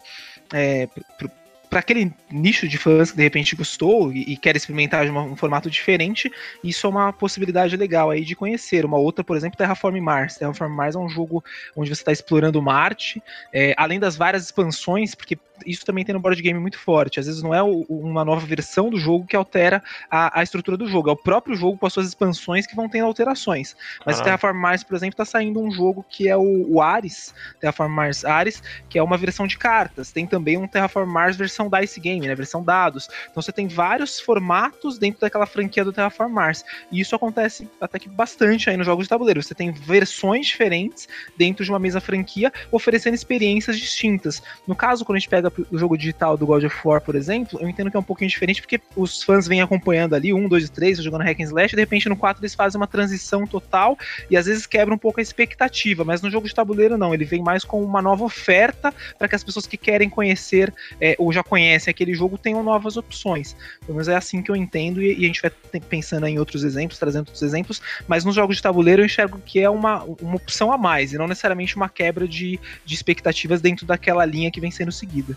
é, 0.51 0.87
pro, 1.17 1.29
para 1.75 1.81
aquele 1.81 2.13
nicho 2.31 2.69
de 2.69 2.77
fãs 2.77 3.11
que 3.11 3.17
de 3.17 3.23
repente 3.23 3.53
gostou 3.53 4.09
e, 4.09 4.21
e 4.31 4.37
quer 4.37 4.55
experimentar 4.55 5.05
uma, 5.09 5.23
um 5.23 5.35
formato 5.35 5.69
diferente, 5.69 6.31
isso 6.63 6.87
é 6.87 6.89
uma 6.89 7.11
possibilidade 7.11 7.75
legal 7.75 8.11
aí 8.11 8.23
de 8.23 8.33
conhecer. 8.33 8.85
Uma 8.85 8.97
outra, 8.97 9.25
por 9.25 9.35
exemplo, 9.35 9.57
Terraform 9.57 9.99
Mars. 9.99 10.37
Terraform 10.37 10.73
Mars 10.73 10.95
é 10.95 10.99
um 10.99 11.09
jogo 11.09 11.43
onde 11.75 11.89
você 11.89 12.01
está 12.01 12.13
explorando 12.13 12.61
Marte, 12.61 13.21
é, 13.51 13.73
além 13.75 13.99
das 13.99 14.15
várias 14.15 14.45
expansões, 14.45 15.13
porque 15.13 15.37
isso 15.65 15.85
também 15.85 16.05
tem 16.05 16.13
no 16.13 16.19
board 16.21 16.41
game 16.41 16.59
muito 16.59 16.79
forte. 16.79 17.19
Às 17.19 17.25
vezes 17.25 17.41
não 17.41 17.53
é 17.53 17.61
o, 17.61 17.85
uma 17.89 18.23
nova 18.23 18.45
versão 18.45 18.89
do 18.89 18.97
jogo 18.97 19.25
que 19.25 19.35
altera 19.35 19.83
a, 20.09 20.39
a, 20.39 20.43
estrutura 20.43 20.77
do 20.77 20.87
jogo, 20.87 21.09
é 21.09 21.13
o 21.13 21.17
próprio 21.17 21.55
jogo 21.55 21.77
com 21.77 21.85
as 21.85 21.93
suas 21.93 22.07
expansões 22.07 22.67
que 22.67 22.75
vão 22.75 22.87
tendo 22.87 23.05
alterações. 23.05 23.75
Mas 24.05 24.19
ah. 24.19 24.23
Terraform 24.23 24.57
Mars, 24.57 24.83
por 24.83 24.95
exemplo, 24.95 25.13
está 25.13 25.25
saindo 25.25 25.59
um 25.59 25.71
jogo 25.71 26.05
que 26.09 26.29
é 26.29 26.37
o, 26.37 26.73
o 26.73 26.81
Ares, 26.81 27.33
Terraform 27.59 27.91
Mars 27.91 28.23
Ares, 28.23 28.61
que 28.89 28.97
é 28.97 29.03
uma 29.03 29.17
versão 29.17 29.47
de 29.47 29.57
cartas. 29.57 30.11
Tem 30.11 30.25
também 30.25 30.57
um 30.57 30.67
Terraform 30.67 31.09
Mars 31.09 31.35
versão 31.35 31.55
versão 31.55 31.69
Dice 31.69 31.99
Game, 31.99 32.27
né? 32.27 32.35
Versão 32.35 32.63
dados. 32.63 33.09
Então 33.29 33.41
você 33.41 33.51
tem 33.51 33.67
vários 33.67 34.19
formatos 34.19 34.97
dentro 34.97 35.21
daquela 35.21 35.45
franquia 35.45 35.83
do 35.83 35.93
Terraform 35.93 36.31
Mars. 36.31 36.63
E 36.91 36.99
isso 36.99 37.15
acontece 37.15 37.69
até 37.79 37.99
que 37.99 38.09
bastante 38.09 38.69
aí 38.69 38.77
nos 38.77 38.85
jogos 38.85 39.05
de 39.05 39.09
tabuleiro. 39.09 39.41
Você 39.41 39.55
tem 39.55 39.71
versões 39.71 40.47
diferentes 40.47 41.07
dentro 41.37 41.63
de 41.63 41.71
uma 41.71 41.79
mesma 41.79 42.01
franquia, 42.01 42.51
oferecendo 42.71 43.13
experiências 43.13 43.79
distintas. 43.79 44.41
No 44.67 44.75
caso, 44.75 45.05
quando 45.05 45.17
a 45.17 45.19
gente 45.19 45.29
pega 45.29 45.44
o 45.71 45.77
jogo 45.77 45.97
digital 45.97 46.37
do 46.37 46.45
God 46.45 46.63
of 46.63 46.75
War, 46.83 47.01
por 47.01 47.15
exemplo, 47.15 47.59
eu 47.61 47.67
entendo 47.67 47.91
que 47.91 47.97
é 47.97 47.99
um 47.99 48.03
pouquinho 48.03 48.29
diferente 48.29 48.61
porque 48.61 48.79
os 48.95 49.23
fãs 49.23 49.47
vêm 49.47 49.61
acompanhando 49.61 50.13
ali, 50.13 50.33
um, 50.33 50.47
dois, 50.47 50.69
três, 50.69 50.97
jogando 50.97 51.23
hack 51.23 51.39
and 51.39 51.43
slash, 51.43 51.73
e 51.73 51.75
de 51.75 51.81
repente 51.81 52.09
no 52.09 52.15
4 52.15 52.41
eles 52.41 52.55
fazem 52.55 52.79
uma 52.79 52.87
transição 52.87 53.45
total 53.45 53.97
e 54.29 54.37
às 54.37 54.45
vezes 54.45 54.65
quebra 54.65 54.93
um 54.93 54.97
pouco 54.97 55.19
a 55.19 55.23
expectativa, 55.23 56.03
mas 56.03 56.21
no 56.21 56.29
jogo 56.29 56.47
de 56.47 56.53
tabuleiro 56.53 56.97
não, 56.97 57.13
ele 57.13 57.25
vem 57.25 57.41
mais 57.41 57.63
com 57.63 57.83
uma 57.83 58.01
nova 58.01 58.23
oferta 58.23 58.93
para 59.17 59.27
que 59.27 59.35
as 59.35 59.43
pessoas 59.43 59.67
que 59.67 59.77
querem 59.77 60.09
conhecer 60.09 60.73
é, 60.99 61.15
ou 61.17 61.31
já 61.31 61.43
conhecem 61.43 61.91
aquele 61.91 62.13
jogo 62.13 62.37
tenham 62.37 62.63
novas 62.63 62.97
opções. 62.97 63.55
Pelo 63.81 63.93
menos 63.93 64.07
é 64.07 64.15
assim 64.15 64.41
que 64.41 64.51
eu 64.51 64.55
entendo 64.55 65.01
e, 65.01 65.13
e 65.19 65.23
a 65.23 65.27
gente 65.27 65.41
vai 65.41 65.51
pensando 65.79 66.27
em 66.27 66.39
outros 66.39 66.63
exemplos, 66.63 66.97
trazendo 66.97 67.27
outros 67.27 67.41
exemplos, 67.41 67.81
mas 68.07 68.23
nos 68.23 68.35
jogos 68.35 68.57
de 68.57 68.61
tabuleiro 68.61 69.01
eu 69.01 69.05
enxergo 69.05 69.39
que 69.45 69.59
é 69.59 69.69
uma, 69.69 70.03
uma 70.03 70.35
opção 70.35 70.71
a 70.71 70.77
mais 70.77 71.13
e 71.13 71.17
não 71.17 71.27
necessariamente 71.27 71.75
uma 71.75 71.89
quebra 71.89 72.27
de, 72.27 72.59
de 72.85 72.93
expectativas 72.93 73.61
dentro 73.61 73.85
daquela 73.85 74.25
linha 74.25 74.51
que 74.51 74.61
vem 74.61 74.71
sendo 74.71 74.91
seguida. 74.91 75.34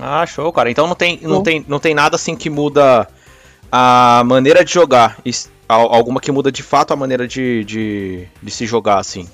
Ah, 0.00 0.26
show, 0.26 0.52
cara. 0.52 0.70
Então 0.70 0.86
não 0.86 0.94
tem, 0.94 1.18
não 1.22 1.42
tem, 1.42 1.64
não 1.68 1.78
tem 1.78 1.94
nada 1.94 2.16
assim 2.16 2.34
que 2.34 2.50
muda 2.50 3.08
a 3.70 4.22
maneira 4.24 4.64
de 4.64 4.72
jogar. 4.72 5.18
Alguma 5.68 6.20
que 6.20 6.30
muda 6.30 6.52
de 6.52 6.62
fato 6.62 6.92
a 6.92 6.96
maneira 6.96 7.26
de, 7.26 7.64
de, 7.64 8.28
de 8.42 8.50
se 8.50 8.66
jogar, 8.66 8.98
assim. 8.98 9.28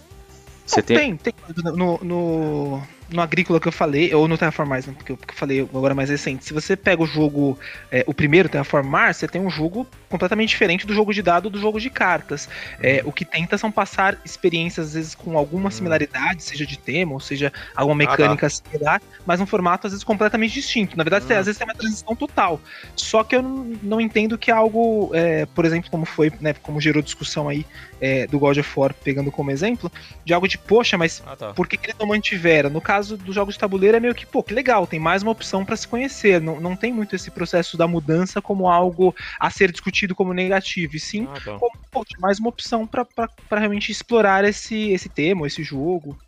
Você 0.65 0.83
tem, 0.83 1.17
tem. 1.17 1.33
tem. 1.33 1.35
No, 1.75 1.99
no, 2.03 2.83
no 3.11 3.21
Agrícola 3.21 3.61
que 3.61 3.69
eu 3.69 3.73
falei, 3.73 4.15
ou 4.15 4.29
no 4.29 4.39
Terraform 4.39 4.69
Mars, 4.69 4.87
né, 4.87 4.95
porque 4.97 5.13
eu, 5.13 5.19
falei 5.35 5.61
agora 5.61 5.95
mais 5.95 6.11
recente, 6.11 6.45
se 6.45 6.53
você 6.53 6.77
pega 6.77 7.03
o 7.03 7.07
jogo, 7.07 7.59
é, 7.91 8.05
o 8.07 8.15
primeiro 8.15 8.49
Terraform 8.49 8.87
Mars, 8.87 9.19
você 9.19 9.29
tem 9.29 9.41
um 9.41 9.51
jogo 9.51 9.87
completamente 10.09 10.49
diferente 10.51 10.87
do 10.87 10.95
jogo 10.95 11.15
de 11.15 11.23
dado 11.23 11.49
do 11.49 11.59
jogo 11.59 11.81
de 11.81 11.89
cartas. 11.89 12.49
É, 12.81 13.03
o 13.05 13.13
que 13.13 13.25
tenta 13.25 13.57
são 13.57 13.71
passar 13.71 14.19
experiências, 14.25 14.89
às 14.89 14.95
vezes, 14.95 15.15
com 15.15 15.37
alguma 15.39 15.69
hum. 15.69 15.71
similaridade, 15.71 16.43
seja 16.43 16.67
de 16.67 16.79
tema, 16.79 17.13
ou 17.13 17.21
seja, 17.21 17.53
alguma 17.75 17.97
mecânica 17.97 18.47
ah, 18.47 18.51
tá. 18.51 18.57
similar, 18.57 19.03
mas 19.27 19.41
um 19.41 19.47
formato, 19.47 19.87
às 19.87 19.93
vezes, 19.93 20.05
completamente 20.05 20.55
distinto. 20.55 20.97
Na 20.97 21.05
verdade, 21.05 21.25
hum. 21.25 21.39
às 21.39 21.47
vezes 21.47 21.59
tem 21.59 21.67
uma 21.67 21.75
transição 21.75 22.15
total. 22.15 22.61
Só 22.95 23.23
que 23.23 23.37
eu 23.37 23.43
não, 23.43 23.79
não 23.83 24.01
entendo 24.01 24.37
que 24.37 24.51
é 24.51 24.55
algo, 24.55 25.11
é, 25.15 25.47
por 25.47 25.65
exemplo, 25.65 25.91
como 25.91 26.05
foi, 26.05 26.33
né, 26.41 26.55
como 26.55 26.81
gerou 26.81 27.03
discussão 27.03 27.49
aí 27.49 27.65
é, 28.01 28.27
do 28.27 28.39
God 28.39 28.59
of 28.59 28.71
War, 28.77 28.95
pegando 28.95 29.31
como 29.31 29.51
exemplo, 29.51 29.91
de 30.25 30.35
algo 30.35 30.49
de, 30.49 30.59
poxa, 30.59 30.99
mas 30.99 31.23
ah, 31.27 31.37
tá. 31.37 31.53
por 31.53 31.69
que, 31.69 31.77
que 31.77 31.87
eles 31.87 31.99
não 31.99 32.07
mantiveram? 32.07 32.71
No 32.71 32.81
caso 32.81 33.00
dos 33.09 33.35
jogos 33.35 33.55
de 33.55 33.61
tabuleiro, 33.61 33.97
é 33.97 34.01
meio 34.01 34.15
que, 34.15 34.27
pô, 34.27 34.43
que 34.43 34.55
legal, 34.55 34.87
tem 34.87 35.01
mais 35.01 35.23
uma 35.23 35.33
opção 35.33 35.65
para 35.65 35.77
se 35.77 35.87
conhecer. 35.87 36.41
Não, 36.41 36.61
não 36.61 36.77
tem 36.77 36.93
muito 36.93 37.17
esse 37.17 37.31
processo 37.31 37.77
da 37.77 37.87
mudança 37.87 38.41
como 38.41 38.69
algo 38.69 39.15
a 39.39 39.51
ser 39.51 39.71
discutido 39.73 40.15
como 40.15 40.33
negativo, 40.33 40.97
e 40.97 41.01
sim 41.01 41.27
ah, 41.31 41.41
tá. 41.41 41.59
como, 41.59 41.73
pô, 41.91 42.05
mais 42.19 42.39
uma 42.39 42.49
opção 42.49 42.87
para 42.87 43.59
realmente 43.59 43.91
explorar 43.91 44.45
esse, 44.45 44.91
esse 44.91 45.09
tema, 45.09 45.47
esse 45.47 45.63
jogo. 45.63 46.19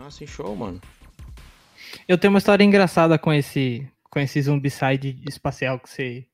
Ah, 0.00 0.10
sim, 0.10 0.26
show, 0.26 0.54
mano. 0.54 0.80
Eu 2.08 2.18
tenho 2.18 2.32
uma 2.32 2.38
história 2.38 2.64
engraçada 2.64 3.18
com 3.18 3.32
esse, 3.32 3.86
com 4.10 4.18
esse 4.18 4.40
zombicide 4.42 5.22
espacial 5.28 5.78
que 5.78 5.88
você, 5.88 6.26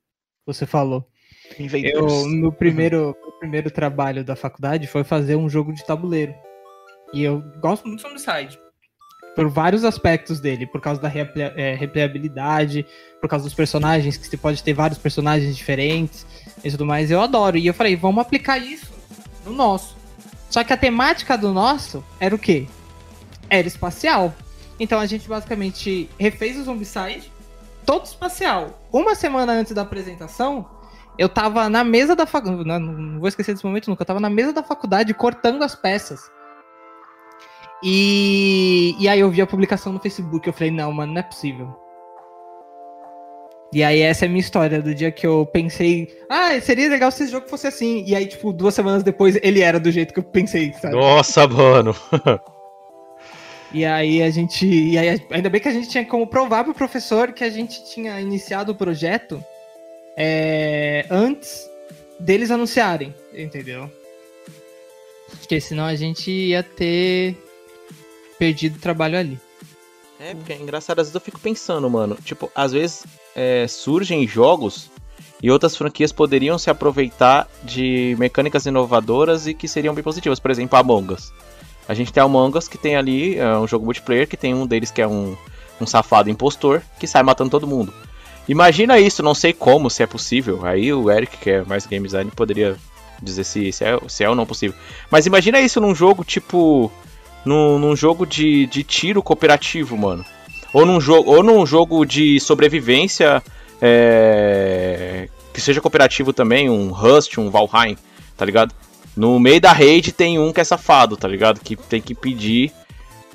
você 0.45 0.65
falou. 0.65 1.07
Eu, 1.83 2.27
no 2.27 2.51
primeiro, 2.51 3.15
primeiro 3.39 3.71
trabalho 3.71 4.23
da 4.23 4.35
faculdade 4.35 4.85
foi 4.85 5.03
fazer 5.03 5.35
um 5.35 5.49
jogo 5.49 5.73
de 5.73 5.85
tabuleiro. 5.85 6.33
E 7.13 7.23
eu 7.23 7.41
gosto 7.59 7.87
muito 7.87 8.03
do 8.03 8.07
Zombicide. 8.07 8.59
Por 9.39 9.47
vários 9.47 9.85
aspectos 9.85 10.41
dele, 10.41 10.67
por 10.67 10.81
causa 10.81 10.99
da 10.99 11.09
é, 11.55 11.73
replayabilidade, 11.73 12.85
por 13.21 13.29
causa 13.29 13.45
dos 13.45 13.53
personagens, 13.53 14.17
que 14.17 14.27
você 14.27 14.35
pode 14.35 14.61
ter 14.61 14.73
vários 14.73 14.99
personagens 14.99 15.55
diferentes 15.55 16.27
e 16.61 16.69
tudo 16.69 16.85
mais. 16.85 17.09
Eu 17.09 17.21
adoro. 17.21 17.55
E 17.55 17.65
eu 17.65 17.73
falei, 17.73 17.95
vamos 17.95 18.21
aplicar 18.21 18.57
isso 18.57 18.91
no 19.45 19.53
nosso. 19.53 19.95
Só 20.49 20.61
que 20.61 20.73
a 20.73 20.77
temática 20.77 21.37
do 21.37 21.53
nosso 21.53 22.03
era 22.19 22.35
o 22.35 22.37
quê? 22.37 22.67
Era 23.49 23.65
espacial. 23.65 24.35
Então 24.77 24.99
a 24.99 25.05
gente 25.05 25.25
basicamente 25.25 26.09
refez 26.19 26.57
o 26.57 26.65
Zombicide, 26.65 27.31
todo 27.85 28.03
espacial. 28.03 28.77
Uma 28.91 29.15
semana 29.15 29.53
antes 29.53 29.71
da 29.71 29.83
apresentação, 29.83 30.69
eu 31.17 31.29
tava 31.29 31.69
na 31.69 31.85
mesa 31.85 32.13
da 32.13 32.25
faculdade, 32.25 32.67
não 32.67 33.21
vou 33.21 33.29
esquecer 33.29 33.53
desse 33.53 33.65
momento 33.65 33.89
nunca, 33.89 34.01
eu 34.01 34.05
tava 34.05 34.19
na 34.19 34.29
mesa 34.29 34.51
da 34.51 34.63
faculdade 34.63 35.13
cortando 35.13 35.63
as 35.63 35.75
peças. 35.75 36.29
E, 37.83 38.95
e 38.99 39.07
aí 39.07 39.19
eu 39.19 39.29
vi 39.29 39.41
a 39.41 39.47
publicação 39.47 39.93
no 39.93 39.99
Facebook, 39.99 40.45
eu 40.47 40.53
falei, 40.53 40.71
não, 40.71 40.91
mano, 40.91 41.13
não 41.13 41.19
é 41.19 41.23
possível. 41.23 41.73
E 43.71 43.83
aí 43.83 44.01
essa 44.01 44.25
é 44.25 44.27
a 44.27 44.29
minha 44.29 44.41
história, 44.41 44.81
do 44.81 44.95
dia 44.95 45.11
que 45.11 45.25
eu 45.25 45.45
pensei, 45.45 46.07
ah, 46.27 46.59
seria 46.59 46.89
legal 46.89 47.11
se 47.11 47.23
esse 47.23 47.31
jogo 47.31 47.47
fosse 47.47 47.67
assim. 47.67 48.03
E 48.05 48.15
aí, 48.15 48.25
tipo, 48.25 48.51
duas 48.51 48.73
semanas 48.73 49.03
depois, 49.03 49.37
ele 49.43 49.61
era 49.61 49.79
do 49.79 49.91
jeito 49.91 50.13
que 50.13 50.19
eu 50.19 50.23
pensei, 50.23 50.73
sabe? 50.73 50.95
Nossa, 50.95 51.47
mano! 51.47 51.95
E 53.71 53.85
aí 53.85 54.23
a 54.23 54.29
gente. 54.29 54.65
E 54.65 54.97
aí, 54.97 55.21
ainda 55.29 55.49
bem 55.49 55.61
que 55.61 55.67
a 55.67 55.71
gente 55.71 55.89
tinha 55.89 56.03
como 56.03 56.25
provar 56.25 56.63
pro 56.63 56.73
professor 56.73 57.31
que 57.31 57.43
a 57.43 57.49
gente 57.49 57.83
tinha 57.85 58.19
iniciado 58.19 58.71
o 58.71 58.75
projeto 58.75 59.43
é, 60.17 61.05
antes 61.09 61.69
deles 62.19 62.51
anunciarem, 62.51 63.13
entendeu? 63.33 63.89
Porque 65.37 65.61
senão 65.61 65.85
a 65.85 65.95
gente 65.95 66.31
ia 66.31 66.63
ter 66.63 67.37
perdido 68.39 68.77
o 68.77 68.79
trabalho 68.79 69.19
ali. 69.19 69.39
É, 70.19 70.33
porque 70.33 70.53
é 70.53 70.57
engraçado, 70.57 70.99
às 70.99 71.07
vezes 71.07 71.15
eu 71.15 71.21
fico 71.21 71.39
pensando, 71.39 71.89
mano. 71.89 72.17
Tipo, 72.23 72.51
às 72.55 72.71
vezes 72.71 73.05
é, 73.35 73.67
surgem 73.67 74.27
jogos 74.27 74.89
e 75.41 75.51
outras 75.51 75.75
franquias 75.75 76.11
poderiam 76.11 76.57
se 76.57 76.69
aproveitar 76.69 77.47
de 77.63 78.15
mecânicas 78.17 78.65
inovadoras 78.65 79.47
e 79.47 79.53
que 79.53 79.67
seriam 79.67 79.93
bem 79.93 80.03
positivas. 80.03 80.39
Por 80.39 80.51
exemplo, 80.51 80.77
Among 80.77 81.13
Us. 81.13 81.31
A 81.87 81.93
gente 81.93 82.11
tem 82.11 82.21
Among 82.21 82.57
Us 82.57 82.67
que 82.67 82.77
tem 82.77 82.95
ali 82.95 83.37
é, 83.37 83.57
um 83.57 83.67
jogo 83.67 83.85
multiplayer, 83.85 84.27
que 84.27 84.35
tem 84.37 84.53
um 84.53 84.65
deles 84.65 84.91
que 84.91 85.01
é 85.01 85.07
um, 85.07 85.37
um 85.79 85.85
safado 85.85 86.29
impostor 86.29 86.81
que 86.99 87.07
sai 87.07 87.23
matando 87.23 87.51
todo 87.51 87.67
mundo. 87.67 87.93
Imagina 88.47 88.99
isso, 88.99 89.21
não 89.21 89.35
sei 89.35 89.53
como, 89.53 89.89
se 89.89 90.01
é 90.01 90.07
possível. 90.07 90.65
Aí 90.65 90.91
o 90.91 91.09
Eric, 91.11 91.37
que 91.37 91.51
é 91.51 91.63
mais 91.63 91.85
game 91.85 92.05
design, 92.05 92.31
poderia 92.31 92.75
dizer 93.21 93.43
se, 93.43 93.71
se, 93.71 93.85
é, 93.85 93.99
se 94.07 94.23
é 94.23 94.29
ou 94.29 94.35
não 94.35 94.45
possível. 94.45 94.77
Mas 95.09 95.25
imagina 95.25 95.61
isso 95.61 95.79
num 95.79 95.93
jogo 95.93 96.23
tipo. 96.23 96.91
Num, 97.45 97.79
num 97.79 97.95
jogo 97.95 98.25
de, 98.25 98.65
de 98.67 98.83
tiro 98.83 99.23
cooperativo, 99.23 99.97
mano. 99.97 100.25
Ou 100.73 100.85
num, 100.85 101.01
jogo, 101.01 101.31
ou 101.31 101.41
num 101.41 101.65
jogo 101.65 102.05
de 102.05 102.39
sobrevivência 102.39 103.41
é, 103.81 105.27
que 105.53 105.61
seja 105.61 105.81
cooperativo 105.81 106.31
também, 106.31 106.69
um 106.69 106.91
Rust, 106.91 107.37
um 107.37 107.49
Valheim, 107.49 107.97
tá 108.37 108.45
ligado? 108.45 108.73
No 109.15 109.39
meio 109.39 109.59
da 109.59 109.73
rede 109.73 110.11
tem 110.11 110.37
um 110.37 110.53
que 110.53 110.61
é 110.61 110.63
safado, 110.63 111.17
tá 111.17 111.27
ligado? 111.27 111.59
Que 111.59 111.75
tem 111.75 112.01
que 112.01 112.13
pedir 112.13 112.71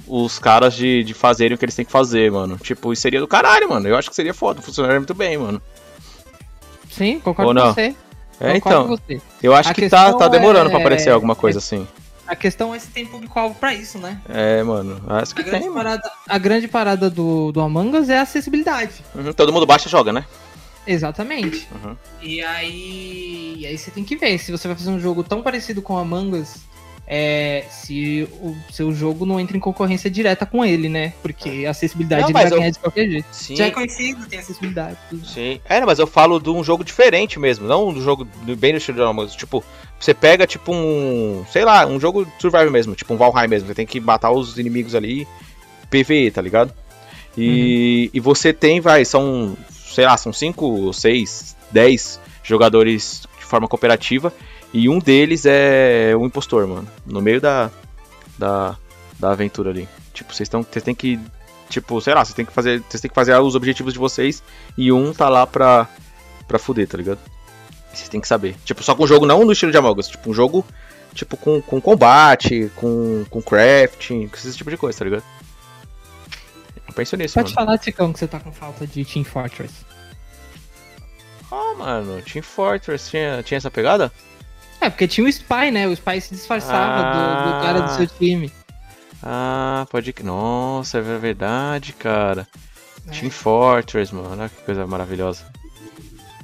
os 0.07 0.39
caras 0.39 0.75
de, 0.75 1.03
de 1.03 1.15
fazerem 1.15 1.55
o 1.55 1.59
que 1.59 1.65
eles 1.65 1.75
têm 1.75 1.85
que 1.85 1.93
fazer, 1.93 2.31
mano. 2.31 2.57
Tipo, 2.59 2.93
isso 2.93 3.03
seria 3.03 3.21
do 3.21 3.29
caralho, 3.29 3.69
mano. 3.69 3.89
Eu 3.89 3.97
acho 3.97 4.09
que 4.09 4.17
seria 4.17 4.35
foda, 4.35 4.63
funcionaria 4.63 5.01
muito 5.01 5.15
bem, 5.15 5.37
mano. 5.37 5.61
Sim, 6.91 7.19
concordo 7.21 7.61
com 7.61 7.73
você. 7.73 7.95
É, 8.41 8.57
então. 8.57 8.89
Você. 8.89 9.21
Eu 9.43 9.55
acho 9.55 9.71
a 9.71 9.75
que 9.75 9.89
tá, 9.89 10.13
tá 10.13 10.29
demorando 10.29 10.69
é... 10.69 10.71
pra 10.71 10.79
aparecer 10.79 11.11
alguma 11.11 11.35
coisa 11.35 11.59
assim. 11.59 11.87
A 12.35 12.37
questão 12.37 12.75
é 12.75 12.79
se 12.81 12.89
tem 12.89 13.07
público-alvo 13.07 13.55
pra 13.55 13.73
isso, 13.73 13.97
né? 13.97 14.21
É, 14.29 14.61
mano. 14.65 15.01
Acho 15.07 15.37
que 15.37 15.41
a 15.41 15.45
grande 15.45 15.67
tem. 15.67 15.73
Parada, 15.73 16.11
a 16.29 16.37
grande 16.37 16.67
parada 16.67 17.09
do, 17.09 17.53
do 17.53 17.61
Among 17.61 17.97
Us 17.97 18.09
é 18.09 18.19
a 18.19 18.23
acessibilidade. 18.23 19.05
Uhum, 19.15 19.33
todo 19.33 19.53
mundo 19.53 19.65
baixa 19.65 19.87
e 19.87 19.91
joga, 19.91 20.13
né? 20.13 20.25
Exatamente. 20.85 21.69
Uhum. 21.73 21.97
E 22.21 22.43
aí. 22.43 23.55
E 23.57 23.67
aí 23.69 23.79
você 23.79 23.93
tem 23.93 24.03
que 24.03 24.17
ver 24.17 24.37
se 24.39 24.51
você 24.51 24.67
vai 24.67 24.77
fazer 24.77 24.91
um 24.91 24.99
jogo 24.99 25.23
tão 25.23 25.43
parecido 25.43 25.81
com 25.81 25.97
Among 25.97 26.41
Us 26.41 26.57
é, 27.07 27.65
se 27.69 28.27
o 28.41 28.57
seu 28.73 28.93
jogo 28.93 29.27
não 29.27 29.39
entra 29.39 29.57
em 29.57 29.61
concorrência 29.61 30.11
direta 30.11 30.47
com 30.47 30.65
ele, 30.65 30.89
né? 30.89 31.13
Porque 31.21 31.65
a 31.67 31.71
acessibilidade 31.71 32.23
não, 32.23 32.29
ele 32.29 32.33
vai 32.33 32.51
ganhar 32.51 32.71
de 32.71 32.79
qualquer 32.79 33.09
jeito. 33.09 33.27
Sim. 33.31 33.57
Já 33.57 33.67
é 33.67 33.71
conhecido, 33.71 34.27
tem 34.27 34.39
acessibilidade. 34.39 34.97
Tudo. 35.11 35.27
Sim. 35.27 35.61
É, 35.69 35.85
mas 35.85 35.99
eu 35.99 36.07
falo 36.07 36.41
de 36.41 36.49
um 36.49 36.65
jogo 36.65 36.83
diferente 36.83 37.39
mesmo, 37.39 37.69
não 37.69 37.89
um 37.89 38.01
jogo 38.01 38.27
bem 38.57 38.73
no 38.73 38.79
estilo 38.79 38.97
de 38.97 39.05
Among 39.05 39.31
Tipo, 39.37 39.63
você 40.01 40.15
pega 40.15 40.47
tipo 40.47 40.73
um, 40.73 41.45
sei 41.51 41.65
lá, 41.65 41.87
um 41.87 42.01
jogo 42.01 42.25
de 42.25 42.33
survival 42.41 42.71
mesmo, 42.71 42.95
tipo 42.95 43.13
um 43.13 43.19
Valheim 43.19 43.49
mesmo, 43.49 43.69
você 43.69 43.75
tem 43.75 43.87
que 43.87 44.01
matar 44.01 44.31
os 44.31 44.59
inimigos 44.59 44.95
ali, 44.95 45.29
PvE, 45.91 46.31
tá 46.31 46.41
ligado? 46.41 46.73
E, 47.37 48.07
uhum. 48.07 48.11
e 48.15 48.21
você 48.21 48.53
tem, 48.53 48.81
vai, 48.81 49.05
são, 49.05 49.57
sei 49.71 50.07
lá, 50.07 50.17
são 50.17 50.33
5, 50.33 50.93
6, 50.93 51.57
10 51.71 52.21
jogadores 52.43 53.27
de 53.39 53.45
forma 53.45 53.69
cooperativa 53.69 54.33
e 54.75 54.89
um 54.89 54.99
deles 54.99 55.47
é 55.47 56.17
um 56.19 56.27
impostor, 56.27 56.67
mano. 56.67 56.89
No 57.07 57.23
meio 57.23 57.41
da, 57.41 57.71
da, 58.37 58.77
da 59.21 59.31
aventura 59.31 59.71
ali. 59.71 59.89
Tipo, 60.13 60.35
vocês 60.35 60.49
estão. 60.49 60.65
Vocês 60.65 60.85
têm 60.85 60.97
que. 60.97 61.21
Tipo, 61.71 62.01
sei 62.01 62.13
lá, 62.13 62.25
vocês 62.25 62.35
têm 62.35 62.45
que 62.45 62.53
fazer. 62.53 62.83
Vocês 62.89 63.01
têm 63.01 63.09
que 63.09 63.15
fazer 63.15 63.39
os 63.39 63.55
objetivos 63.55 63.93
de 63.93 64.01
vocês. 64.01 64.43
E 64.77 64.91
um 64.91 65.15
tá 65.15 65.29
lá 65.29 65.47
pra. 65.47 65.89
pra 66.49 66.59
fuder, 66.59 66.89
tá 66.89 66.99
ligado? 66.99 67.21
Vocês 67.93 68.09
têm 68.09 68.21
que 68.21 68.27
saber. 68.27 68.57
Tipo, 68.65 68.83
só 68.83 68.97
com 68.97 69.05
o 69.05 69.07
jogo 69.07 69.25
não 69.25 69.45
no 69.45 69.53
estilo 69.53 69.71
de 69.71 69.79
Among 69.79 70.01
Us, 70.01 70.09
tipo, 70.09 70.29
um 70.29 70.35
jogo. 70.35 70.67
Tipo, 71.15 71.37
com, 71.37 71.63
com 71.63 71.81
combate, 71.81 72.69
com, 72.75 73.25
com 73.31 73.41
crafting, 73.41 74.27
com 74.27 74.35
esse 74.35 74.57
tipo 74.57 74.69
de 74.71 74.77
coisa, 74.77 74.99
tá 74.99 75.05
ligado? 75.05 75.23
Eu 76.89 76.95
penso 76.95 77.17
nisso, 77.17 77.35
Pode 77.35 77.55
mano. 77.55 77.67
falar, 77.67 77.79
Ticão, 77.79 78.13
que 78.13 78.19
você 78.19 78.27
tá 78.27 78.41
com 78.41 78.51
falta 78.51 78.85
de 78.85 79.05
Team 79.05 79.25
Fortress. 79.25 79.73
Ah, 81.53 81.75
mano, 81.79 82.21
Team 82.23 82.43
Fortress 82.43 83.09
tinha, 83.09 83.41
tinha 83.45 83.59
essa 83.59 83.71
pegada? 83.71 84.11
É, 84.85 84.91
porque 84.91 85.09
tinha 85.09 85.25
o 85.27 85.29
Spy, 85.29 85.71
né? 85.73 85.87
O 85.89 85.93
Spy 85.93 86.21
se 86.21 86.35
disfarçava 86.35 87.03
do, 87.03 87.53
do 87.57 87.63
cara 87.63 87.81
do 87.81 87.91
seu 87.97 88.07
time. 88.07 88.53
Ah, 89.23 89.87
pode 89.91 90.13
que. 90.13 90.23
Nossa, 90.23 90.99
é 90.99 91.01
verdade, 91.01 91.93
cara. 91.95 92.47
É. 93.09 93.11
Team 93.11 93.31
Fortress, 93.31 94.15
mano. 94.15 94.31
Olha 94.33 94.49
que 94.49 94.63
coisa 94.63 94.87
maravilhosa. 94.87 95.45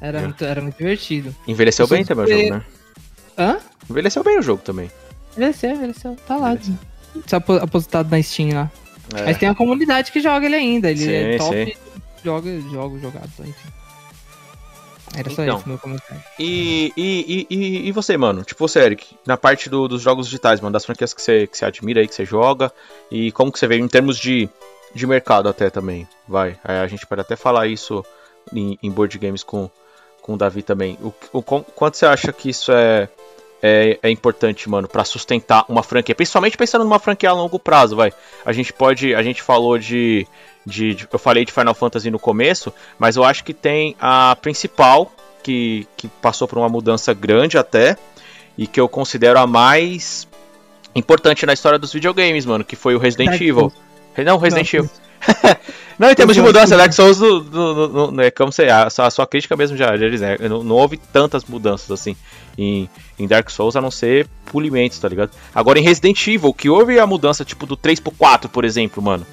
Era, 0.00 0.18
É. 0.18 0.22
muito, 0.22 0.44
era 0.44 0.60
muito 0.62 0.76
divertido. 0.78 1.34
Envelheceu 1.46 1.86
bem 1.86 2.04
também 2.04 2.24
o 2.24 2.28
jogo, 2.28 2.50
né? 2.54 2.64
Hã? 3.36 3.58
Envelheceu 3.88 4.24
bem 4.24 4.38
o 4.38 4.42
jogo 4.42 4.62
também. 4.62 4.90
Envelheceu, 5.36 5.70
envelheceu. 5.72 6.16
Tá 6.26 6.36
lá. 6.36 6.56
Tá 7.28 7.36
apo- 7.36 7.52
aposentado 7.56 8.08
na 8.10 8.22
Steam 8.22 8.54
lá. 8.54 8.70
É. 9.14 9.24
Mas 9.24 9.36
tem 9.38 9.48
a 9.48 9.54
comunidade 9.54 10.10
que 10.12 10.20
joga 10.20 10.46
ele 10.46 10.54
ainda. 10.56 10.90
Ele 10.90 11.12
é 11.12 11.32
Sim, 11.32 11.38
top. 11.38 11.76
Joga, 12.24 12.60
joga, 12.72 12.98
jogado, 13.00 13.30
enfim. 13.40 13.68
Era 15.16 15.28
só 15.30 15.42
Então. 15.42 15.58
isso 15.58 15.68
meu 15.68 15.78
comentário. 15.78 16.22
E, 16.38 16.92
e, 16.96 17.46
e, 17.50 17.88
e, 17.88 17.92
você, 17.92 18.16
mano? 18.16 18.42
Tipo 18.44 18.66
você, 18.68 18.80
Eric, 18.80 19.16
na 19.26 19.36
parte 19.36 19.68
do- 19.68 19.88
dos 19.88 20.00
jogos 20.02 20.26
digitais, 20.26 20.60
mano, 20.60 20.72
das 20.72 20.84
franquias 20.84 21.12
que 21.12 21.20
você, 21.20 21.46
que 21.46 21.56
você 21.58 21.64
admira 21.64 22.00
aí, 22.00 22.06
que 22.08 22.14
você 22.14 22.24
joga, 22.24 22.72
e 23.10 23.32
como 23.32 23.50
que 23.50 23.58
você 23.58 23.66
vê 23.66 23.76
em 23.78 23.88
termos 23.88 24.16
de, 24.18 24.48
de 24.94 25.06
mercado 25.06 25.48
até 25.48 25.68
também, 25.68 26.06
vai. 26.28 26.56
A 26.62 26.86
gente 26.86 27.06
pode 27.06 27.20
até 27.20 27.34
falar 27.36 27.66
isso 27.66 28.04
em, 28.54 28.78
em 28.82 28.90
board 28.90 29.18
games 29.18 29.42
com, 29.42 29.68
com 30.22 30.34
o 30.34 30.36
Davi 30.36 30.62
também. 30.62 30.96
O, 31.02 31.12
o, 31.32 31.42
quanto 31.42 31.96
você 31.96 32.06
acha 32.06 32.32
que 32.32 32.48
isso 32.50 32.70
é, 32.70 33.08
é, 33.60 33.98
é 34.04 34.10
importante, 34.10 34.70
mano, 34.70 34.86
pra 34.86 35.04
sustentar 35.04 35.64
uma 35.68 35.82
franquia? 35.82 36.14
Principalmente 36.14 36.56
pensando 36.56 36.84
numa 36.84 37.00
franquia 37.00 37.30
a 37.30 37.34
longo 37.34 37.58
prazo, 37.58 37.96
vai. 37.96 38.12
A 38.44 38.52
gente 38.52 38.72
pode, 38.72 39.12
a 39.14 39.22
gente 39.24 39.42
falou 39.42 39.76
de, 39.76 40.24
de, 40.66 40.94
de- 40.94 41.08
eu 41.10 41.18
falei 41.18 41.44
de 41.44 41.52
Final 41.52 41.74
Fantasy 41.74 42.10
no 42.10 42.18
começo, 42.18 42.72
mas 42.98 43.16
eu 43.16 43.24
acho 43.24 43.42
que 43.44 43.54
tem 43.54 43.96
a 44.00 44.36
principal 44.40 45.12
que, 45.42 45.86
que 45.96 46.08
passou 46.20 46.46
por 46.46 46.58
uma 46.58 46.68
mudança 46.68 47.14
grande 47.14 47.56
até 47.58 47.96
e 48.58 48.66
que 48.66 48.78
eu 48.80 48.88
considero 48.88 49.38
a 49.38 49.46
mais 49.46 50.28
importante 50.94 51.46
na 51.46 51.52
história 51.52 51.78
dos 51.78 51.92
videogames, 51.92 52.44
mano, 52.44 52.64
que 52.64 52.76
foi 52.76 52.94
o 52.94 52.98
Resident 52.98 53.30
Dark 53.30 53.40
Evil. 53.40 53.72
Não, 54.24 54.36
Resident 54.38 54.72
Não, 54.74 54.80
Evil. 54.80 54.90
Não, 55.98 56.10
em 56.10 56.14
termos 56.14 56.34
de 56.34 56.40
mudança. 56.42 56.76
Dark 56.78 56.92
Souls, 56.94 57.18
do, 57.18 57.40
do- 58.10 58.20
é 58.22 58.30
como 58.30 58.50
você, 58.50 58.64
a, 58.64 58.88
sua- 58.88 59.06
a 59.06 59.10
sua 59.10 59.26
crítica 59.26 59.54
mesmo 59.56 59.76
já, 59.76 59.96
já 59.96 60.08
diz, 60.08 60.20
né? 60.20 60.36
Não, 60.40 60.62
não 60.64 60.74
houve 60.76 60.96
tantas 60.96 61.44
mudanças 61.44 61.90
assim 61.90 62.16
em, 62.56 62.88
em 63.18 63.26
Dark 63.26 63.48
Souls, 63.50 63.76
a 63.76 63.80
não 63.82 63.90
ser 63.90 64.26
polimentos, 64.50 64.98
tá 64.98 65.08
ligado? 65.08 65.30
Agora 65.54 65.78
em 65.78 65.82
Resident 65.82 66.26
Evil, 66.26 66.52
que 66.54 66.68
houve 66.70 66.98
a 66.98 67.06
mudança 67.06 67.44
tipo 67.44 67.66
do 67.66 67.76
3 67.76 68.00
pro 68.00 68.12
4, 68.12 68.48
por 68.48 68.64
exemplo, 68.64 69.02
mano. 69.02 69.26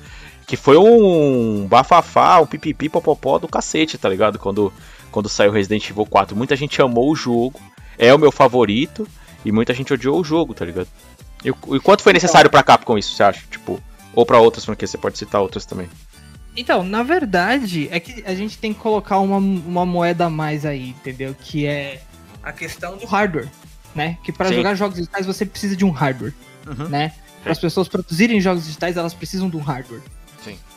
Que 0.48 0.56
foi 0.56 0.78
um 0.78 1.68
bafafá, 1.68 2.40
um 2.40 2.46
pipipi 2.48 2.88
popopó 2.88 3.38
do 3.38 3.48
cacete, 3.50 3.98
tá 3.98 4.08
ligado? 4.08 4.40
Quando, 4.40 4.72
quando 5.12 5.28
saiu 5.28 5.52
Resident 5.52 5.90
Evil 5.90 6.06
4. 6.06 6.36
Muita 6.36 6.56
gente 6.56 6.82
amou 6.82 7.12
o 7.12 7.16
jogo, 7.16 7.60
é 7.98 8.14
o 8.14 8.18
meu 8.18 8.32
favorito, 8.32 9.06
e 9.44 9.52
muita 9.52 9.74
gente 9.74 9.94
odiou 9.94 10.20
o 10.20 10.24
jogo, 10.24 10.54
tá 10.54 10.64
ligado? 10.64 10.88
E, 11.44 11.50
e 11.50 11.80
quanto 11.82 12.02
foi 12.02 12.14
necessário 12.14 12.50
pra 12.50 12.64
Capcom 12.64 12.98
isso, 12.98 13.14
você 13.14 13.24
acha? 13.24 13.44
Tipo, 13.52 13.80
ou 14.14 14.26
pra 14.26 14.40
outras 14.40 14.64
franquias, 14.64 14.90
você 14.90 14.98
pode 14.98 15.18
citar 15.18 15.42
outras 15.42 15.66
também. 15.66 15.90
Então, 16.56 16.82
na 16.82 17.04
verdade, 17.04 17.88
é 17.92 18.00
que 18.00 18.24
a 18.26 18.34
gente 18.34 18.58
tem 18.58 18.74
que 18.74 18.80
colocar 18.80 19.20
uma, 19.20 19.38
uma 19.38 19.86
moeda 19.86 20.26
a 20.26 20.30
mais 20.30 20.66
aí, 20.66 20.90
entendeu? 20.90 21.36
Que 21.40 21.68
é 21.68 22.02
a 22.42 22.52
questão 22.54 22.98
do 22.98 23.06
hardware, 23.06 23.50
né? 23.94 24.18
Que 24.24 24.32
para 24.32 24.52
jogar 24.52 24.74
jogos 24.76 24.96
digitais 24.96 25.26
você 25.26 25.46
precisa 25.46 25.76
de 25.76 25.84
um 25.84 25.92
hardware, 25.92 26.34
Uhum. 26.66 26.88
né? 26.88 27.14
Para 27.44 27.52
as 27.52 27.60
pessoas 27.60 27.88
produzirem 27.88 28.42
jogos 28.42 28.64
digitais, 28.66 28.98
elas 28.98 29.14
precisam 29.14 29.50
de 29.50 29.56
um 29.58 29.62
hardware. 29.62 30.02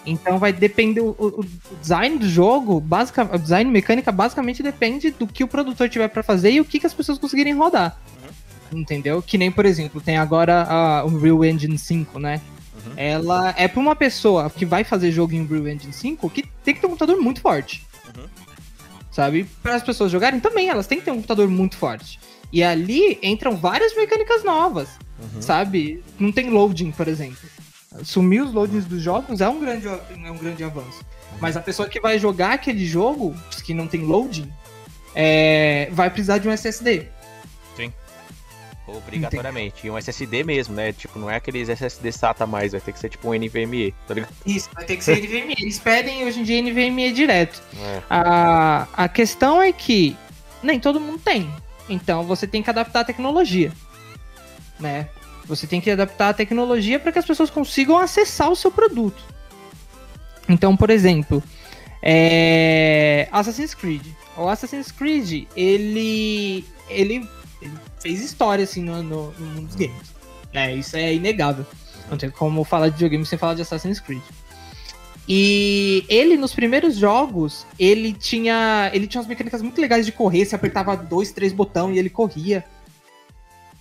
Então 0.06 0.38
vai 0.38 0.52
depender 0.52 1.00
o, 1.00 1.10
o- 1.18 1.44
design 1.80 2.18
do 2.18 2.28
jogo, 2.28 2.80
basicamente, 2.80 3.34
o 3.34 3.38
design 3.38 3.70
mecânica 3.70 4.10
basicamente 4.10 4.62
depende 4.62 5.10
do 5.10 5.26
que 5.26 5.44
o 5.44 5.48
produtor 5.48 5.88
tiver 5.88 6.08
para 6.08 6.22
fazer 6.22 6.50
e 6.52 6.60
o 6.60 6.64
que, 6.64 6.80
que 6.80 6.86
as 6.86 6.94
pessoas 6.94 7.18
conseguirem 7.18 7.54
rodar. 7.54 7.98
Entendeu? 8.72 9.20
Que 9.20 9.36
nem, 9.36 9.50
por 9.50 9.66
exemplo, 9.66 10.00
tem 10.00 10.16
agora 10.16 10.62
a 10.62 11.04
Unreal 11.04 11.44
Engine 11.44 11.76
5, 11.76 12.18
né? 12.18 12.40
Uhum. 12.86 12.92
Ela 12.96 13.52
é 13.58 13.66
para 13.68 13.80
uma 13.80 13.94
pessoa 13.96 14.48
que 14.48 14.64
vai 14.64 14.84
fazer 14.84 15.10
jogo 15.12 15.34
em 15.34 15.40
Unreal 15.40 15.68
Engine 15.68 15.92
5 15.92 16.30
que 16.30 16.44
tem 16.64 16.74
que 16.74 16.80
ter 16.80 16.86
um 16.86 16.90
computador 16.90 17.20
muito 17.20 17.40
forte. 17.40 17.84
Uhum. 18.16 18.24
Sabe? 19.10 19.44
Para 19.62 19.74
as 19.74 19.82
pessoas 19.82 20.10
jogarem 20.10 20.40
também, 20.40 20.68
elas 20.68 20.86
têm 20.86 20.98
que 20.98 21.04
ter 21.04 21.10
um 21.10 21.16
computador 21.16 21.48
muito 21.48 21.76
forte. 21.76 22.18
E 22.52 22.62
ali 22.62 23.18
entram 23.22 23.56
várias 23.56 23.94
mecânicas 23.96 24.42
novas, 24.44 24.88
Uhum. 25.20 25.42
sabe? 25.42 26.02
Não 26.18 26.32
tem 26.32 26.48
loading, 26.48 26.90
por 26.92 27.06
exemplo. 27.06 27.36
Sumir 28.04 28.42
os 28.42 28.52
loadings 28.52 28.84
dos 28.86 29.02
jogos 29.02 29.40
é 29.40 29.48
um 29.48 29.60
grande, 29.60 29.86
é 29.88 30.30
um 30.30 30.38
grande 30.38 30.62
avanço. 30.62 31.04
Mas 31.40 31.56
a 31.56 31.60
pessoa 31.60 31.88
que 31.88 32.00
vai 32.00 32.18
jogar 32.18 32.52
aquele 32.52 32.84
jogo, 32.84 33.34
que 33.64 33.74
não 33.74 33.86
tem 33.86 34.02
loading, 34.02 34.50
é, 35.14 35.88
vai 35.92 36.08
precisar 36.10 36.38
de 36.38 36.48
um 36.48 36.52
SSD. 36.52 37.08
Obrigatoriamente. 38.96 39.86
E 39.86 39.90
um 39.90 39.96
SSD 39.96 40.42
mesmo, 40.44 40.74
né? 40.74 40.92
Tipo, 40.92 41.18
não 41.18 41.30
é 41.30 41.36
aqueles 41.36 41.68
SSD 41.68 42.12
SATA 42.12 42.46
mais, 42.46 42.72
vai 42.72 42.80
ter 42.80 42.92
que 42.92 42.98
ser 42.98 43.08
tipo 43.08 43.28
um 43.28 43.34
NVMe, 43.34 43.94
tá 44.06 44.14
ligado? 44.14 44.32
Isso, 44.44 44.68
vai 44.74 44.84
ter 44.84 44.96
que 44.96 45.04
ser 45.04 45.16
NVMe. 45.16 45.54
Eles 45.58 45.78
pedem 45.78 46.24
hoje 46.24 46.40
em 46.40 46.42
dia 46.42 46.60
NVMe 46.62 47.12
direto. 47.12 47.62
É. 47.78 48.02
A, 48.08 48.88
a 48.92 49.08
questão 49.08 49.60
é 49.62 49.72
que 49.72 50.16
nem 50.62 50.80
todo 50.80 51.00
mundo 51.00 51.18
tem. 51.18 51.52
Então 51.88 52.24
você 52.24 52.46
tem 52.46 52.62
que 52.62 52.70
adaptar 52.70 53.00
a 53.00 53.04
tecnologia. 53.04 53.72
Né? 54.78 55.08
Você 55.50 55.66
tem 55.66 55.80
que 55.80 55.90
adaptar 55.90 56.28
a 56.28 56.32
tecnologia 56.32 57.00
para 57.00 57.10
que 57.10 57.18
as 57.18 57.26
pessoas 57.26 57.50
consigam 57.50 57.98
acessar 57.98 58.48
o 58.48 58.54
seu 58.54 58.70
produto. 58.70 59.20
Então, 60.48 60.76
por 60.76 60.90
exemplo, 60.90 61.42
é, 62.00 63.28
Assassin's 63.32 63.74
Creed. 63.74 64.06
O 64.36 64.48
Assassin's 64.48 64.92
Creed, 64.92 65.48
ele, 65.56 66.64
ele, 66.88 67.28
ele 67.60 67.74
fez 67.98 68.22
história 68.22 68.62
assim 68.62 68.82
no, 68.82 69.02
no, 69.02 69.32
no 69.32 69.46
mundo 69.46 69.66
dos 69.66 69.74
games. 69.74 70.14
Né? 70.54 70.76
Isso 70.76 70.96
é 70.96 71.12
inegável. 71.12 71.66
Não 72.08 72.16
tem 72.16 72.30
como 72.30 72.62
falar 72.62 72.88
de 72.88 72.94
videogame 72.94 73.26
sem 73.26 73.36
falar 73.36 73.54
de 73.54 73.62
Assassin's 73.62 73.98
Creed. 73.98 74.22
E 75.28 76.04
ele, 76.08 76.36
nos 76.36 76.54
primeiros 76.54 76.96
jogos, 76.96 77.66
ele 77.78 78.12
tinha. 78.12 78.88
Ele 78.92 79.06
tinha 79.06 79.20
umas 79.20 79.28
mecânicas 79.28 79.62
muito 79.62 79.80
legais 79.80 80.06
de 80.06 80.12
correr. 80.12 80.44
Você 80.44 80.54
apertava 80.54 80.96
dois, 80.96 81.32
três 81.32 81.52
botões 81.52 81.96
e 81.96 81.98
ele 81.98 82.10
corria. 82.10 82.64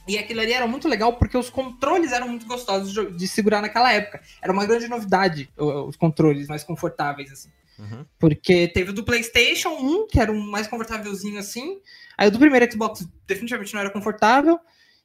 E 0.10 0.18
aquilo 0.18 0.42
ali 0.42 0.52
era 0.52 0.66
muito 0.66 0.88
legal 0.88 1.14
porque 1.14 1.38
os 1.38 1.52
controles 1.52 2.12
eram 2.12 2.28
muito 2.28 2.48
gostosos 2.48 2.92
de 3.16 3.28
segurar 3.28 3.62
naquela 3.62 3.94
época. 3.94 4.20
Era 4.42 4.52
uma 4.52 4.66
grande 4.66 4.88
novidade, 4.88 5.48
os 5.56 5.96
controles 5.96 6.48
mais 6.48 6.64
confortáveis, 6.64 7.32
assim. 7.32 7.50
Uhum. 7.78 8.04
Porque 8.18 8.68
teve 8.70 8.90
o 8.90 8.94
do 8.94 9.04
PlayStation 9.04 9.70
1, 9.70 10.08
que 10.08 10.20
era 10.20 10.32
um 10.32 10.42
mais 10.50 10.68
confortávelzinho 10.68 11.38
assim. 11.38 11.80
Aí 12.18 12.28
o 12.28 12.32
do 12.32 12.40
primeiro 12.40 12.70
Xbox 12.72 13.08
definitivamente 13.28 13.72
não 13.72 13.82
era 13.82 13.92
confortável. 13.92 14.60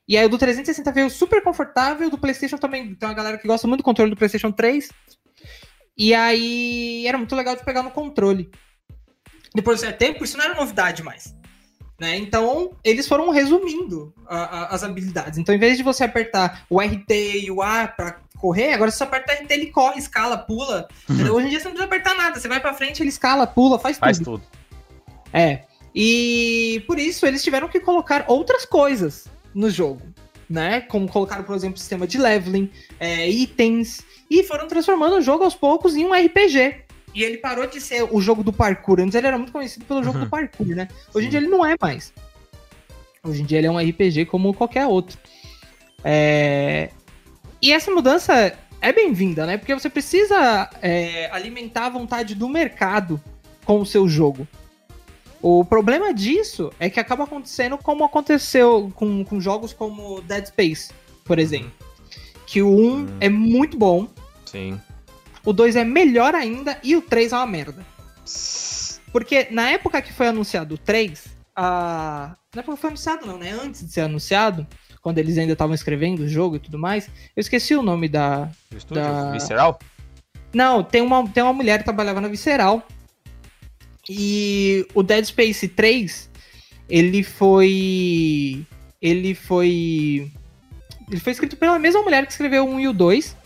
E 0.09 0.17
aí 0.17 0.25
o 0.25 0.29
do 0.31 0.39
360 0.39 0.91
veio 0.91 1.11
super 1.11 1.43
confortável. 1.43 2.09
O 2.09 2.11
do 2.11 2.17
PlayStation 2.17 2.57
também. 2.57 2.95
Tem 2.95 3.07
uma 3.07 3.15
galera 3.15 3.37
que 3.37 3.47
gosta 3.47 3.69
muito 3.69 3.81
do 3.81 3.85
controle 3.85 4.11
do 4.11 4.17
PlayStation 4.17 4.51
3. 4.51 4.89
E 5.99 6.15
aí 6.15 7.07
era 7.07 7.19
muito 7.19 7.37
legal 7.37 7.55
de 7.55 7.63
pegar 7.63 7.83
no 7.83 7.91
controle. 7.91 8.51
Depois 9.55 9.81
de 9.81 9.85
certo 9.85 9.99
tempo, 9.99 10.25
isso 10.25 10.39
não 10.39 10.47
era 10.47 10.55
novidade 10.55 11.03
mais. 11.03 11.37
Né? 12.05 12.19
Então, 12.19 12.73
eles 12.85 13.09
foram 13.09 13.31
resumindo 13.31 14.13
a- 14.27 14.37
a- 14.65 14.67
as 14.75 14.85
habilidades. 14.85 15.39
Então, 15.39 15.55
em 15.55 15.59
vez 15.59 15.79
de 15.79 15.83
você 15.83 16.05
apertar 16.05 16.67
o 16.69 16.79
RT 16.79 17.45
e 17.47 17.51
o 17.51 17.63
A 17.63 17.89
pra 17.89 18.19
correr, 18.39 18.75
agora 18.75 18.91
você 18.91 18.99
só 18.99 19.05
aperta 19.05 19.33
o 19.33 19.37
RT, 19.37 19.51
ele 19.55 19.67
corre, 19.71 19.99
escala, 19.99 20.37
pula. 20.37 20.87
entendeu? 21.09 21.35
Hoje 21.35 21.47
em 21.47 21.49
dia 21.51 21.61
você 21.61 21.65
não 21.65 21.73
precisa 21.73 21.87
apertar 21.87 22.15
nada. 22.15 22.39
Você 22.39 22.47
vai 22.47 22.61
pra 22.61 22.75
frente, 22.75 23.03
ele 23.03 23.09
escala, 23.09 23.47
pula, 23.47 23.79
faz, 23.79 23.97
Faz 23.97 24.19
tudo. 24.19 24.39
tudo. 24.39 24.43
É. 25.33 25.63
E 25.95 26.85
por 26.87 26.99
isso 26.99 27.25
eles 27.25 27.43
tiveram 27.43 27.69
que 27.69 27.81
colocar 27.81 28.27
outras 28.29 28.67
coisas 28.67 29.27
no 29.55 29.71
jogo, 29.71 30.03
né? 30.51 30.83
Como 30.83 31.09
colocaram, 31.09 31.43
por 31.45 31.57
exemplo, 31.57 31.79
sistema 31.79 32.07
de 32.07 32.19
leveling, 32.19 32.71
é, 33.01 33.31
itens, 33.31 34.05
e 34.29 34.43
foram 34.45 34.69
transformando 34.69 35.17
o 35.17 35.23
jogo 35.23 35.43
aos 35.45 35.55
poucos 35.55 35.95
em 35.97 36.05
um 36.05 36.13
RPG. 36.13 36.84
E 37.15 37.23
ele 37.23 37.39
parou 37.39 37.67
de 37.67 37.81
ser 37.81 38.03
o 38.11 38.21
jogo 38.21 38.43
do 38.43 38.53
parkour. 38.53 39.01
Antes 39.01 39.15
ele 39.15 39.27
era 39.27 39.39
muito 39.39 39.53
conhecido 39.53 39.85
pelo 39.85 40.03
jogo 40.03 40.19
Uhum. 40.19 40.25
do 40.25 40.31
parkour, 40.31 40.67
né? 40.67 40.89
Hoje 41.15 41.27
em 41.27 41.31
dia 41.31 41.39
ele 41.39 41.49
não 41.49 41.65
é 41.65 41.77
mais. 41.81 42.13
Hoje 43.23 43.43
em 43.43 43.45
dia 43.45 43.59
ele 43.59 43.67
é 43.69 43.71
um 43.71 43.79
RPG 43.79 44.27
como 44.27 44.53
qualquer 44.53 44.87
outro. 44.87 45.17
É, 46.03 46.91
E 47.63 47.73
essa 47.73 47.91
mudança 47.91 48.53
é 48.81 48.93
bem-vinda, 48.93 49.47
né? 49.47 49.57
Porque 49.57 49.73
você 49.73 49.89
precisa 49.89 50.69
é, 50.83 51.31
alimentar 51.33 51.87
a 51.87 51.91
vontade 51.91 52.35
do 52.35 52.49
mercado 52.49 53.19
com 53.65 53.81
o 53.81 53.87
seu 53.87 54.07
jogo. 54.09 54.47
O 55.41 55.65
problema 55.65 56.13
disso 56.13 56.71
é 56.81 56.91
que 56.91 56.99
acaba 57.01 57.25
acontecendo 57.25 57.79
como 57.79 58.05
aconteceu 58.05 58.91
com, 58.95 59.25
com 59.25 59.41
jogos 59.41 59.73
como 59.73 60.21
Dead 60.23 60.47
Space, 60.47 60.91
por 61.25 61.39
exemplo. 61.39 61.73
Que 62.47 62.61
o 62.61 62.69
1 62.69 62.95
Hum. 62.97 63.07
é 63.21 63.29
muito 63.31 63.77
bom, 63.79 64.09
Sim. 64.45 64.79
O 65.45 65.53
2 65.53 65.77
é 65.77 65.85
melhor 65.85 66.35
ainda 66.35 66.79
e 66.83 66.97
o 66.97 67.03
3 67.03 67.33
é 67.33 67.37
uma 67.37 67.47
merda. 67.47 67.85
Porque 69.13 69.49
na 69.51 69.71
época 69.71 70.03
que 70.03 70.13
foi 70.13 70.29
anunciado 70.29 70.75
o 70.75 70.79
3, 70.79 71.25
a... 71.55 72.35
na 72.55 72.61
época 72.61 72.75
que 72.77 72.81
foi 72.81 72.89
anunciado 72.89 73.27
não, 73.27 73.39
né? 73.39 73.53
Antes 73.53 73.85
de 73.85 73.93
ser 73.93 74.01
anunciado, 74.03 74.67
quando 75.01 75.19
eles 75.19 75.39
ainda 75.39 75.53
estavam 75.53 75.75
escrevendo 75.75 76.21
o 76.21 76.29
jogo 76.29 76.57
e 76.57 76.59
tudo 76.59 76.79
mais, 76.79 77.07
eu 77.37 77.41
esqueci 77.41 77.75
o 77.75 77.83
nome 77.83 78.09
da... 78.09 78.51
Estúdio? 78.75 79.03
Da- 79.03 79.31
Visceral? 79.33 79.79
Não, 80.53 80.83
tem 80.83 81.03
uma, 81.03 81.29
tem 81.29 81.43
uma 81.43 81.53
mulher 81.53 81.79
que 81.79 81.85
trabalhava 81.85 82.21
na 82.21 82.29
Visceral. 82.29 82.87
E 84.09 84.87
o 84.95 85.03
Dead 85.03 85.25
Space 85.25 85.67
3, 85.67 86.31
ele 86.89 87.23
foi. 87.23 88.65
Ele 89.01 89.35
foi. 89.35 90.31
Ele 91.11 91.21
foi 91.21 91.33
escrito 91.33 91.57
pela 91.57 91.79
mesma 91.79 92.03
mulher 92.03 92.25
que 92.25 92.33
escreveu 92.33 92.65
o 92.67 92.71
1 92.75 92.81
e 92.81 92.89
o 92.89 92.93
2. 92.93 93.37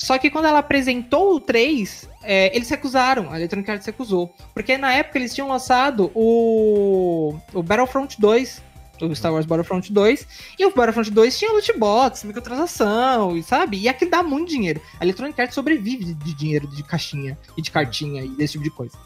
Só 0.00 0.16
que 0.16 0.30
quando 0.30 0.46
ela 0.46 0.60
apresentou 0.60 1.34
o 1.34 1.40
3, 1.40 2.08
é, 2.22 2.56
eles 2.56 2.70
recusaram, 2.70 3.30
a 3.30 3.36
Electronic 3.36 3.70
Arts 3.70 3.86
recusou. 3.86 4.34
Porque 4.54 4.78
na 4.78 4.94
época 4.94 5.18
eles 5.18 5.34
tinham 5.34 5.46
lançado 5.46 6.10
o, 6.14 7.38
o 7.52 7.62
Battlefront 7.62 8.18
2, 8.18 8.62
o 9.02 9.14
Star 9.14 9.30
Wars 9.30 9.44
Battlefront 9.44 9.92
2, 9.92 10.26
e 10.58 10.64
o 10.64 10.74
Battlefront 10.74 11.10
2 11.10 11.38
tinha 11.38 11.52
loot 11.52 11.78
box, 11.78 12.24
microtransação, 12.24 13.40
sabe? 13.42 13.78
E 13.78 13.90
aquilo 13.90 14.10
dá 14.10 14.22
muito 14.22 14.48
dinheiro. 14.48 14.80
A 14.98 15.04
Electronic 15.04 15.38
Arts 15.38 15.54
sobrevive 15.54 16.14
de, 16.14 16.34
dinheiro 16.34 16.66
de 16.68 16.82
caixinha 16.82 17.38
e 17.54 17.60
de 17.60 17.70
cartinha 17.70 18.24
e 18.24 18.28
desse 18.30 18.54
tipo 18.54 18.64
de 18.64 18.70
coisa. 18.70 18.96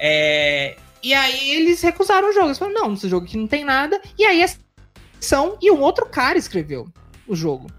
É, 0.00 0.76
e 1.00 1.14
aí 1.14 1.52
eles 1.52 1.80
recusaram 1.80 2.28
o 2.28 2.32
jogo. 2.32 2.46
Eles 2.46 2.58
falaram, 2.58 2.88
não, 2.88 2.94
esse 2.94 3.08
jogo 3.08 3.24
aqui 3.24 3.36
não 3.36 3.46
tem 3.46 3.62
nada. 3.62 4.02
E 4.18 4.24
aí 4.24 4.44
são 5.20 5.56
e 5.62 5.70
um 5.70 5.80
outro 5.80 6.06
cara 6.06 6.36
escreveu 6.36 6.88
o 7.28 7.36
jogo. 7.36 7.70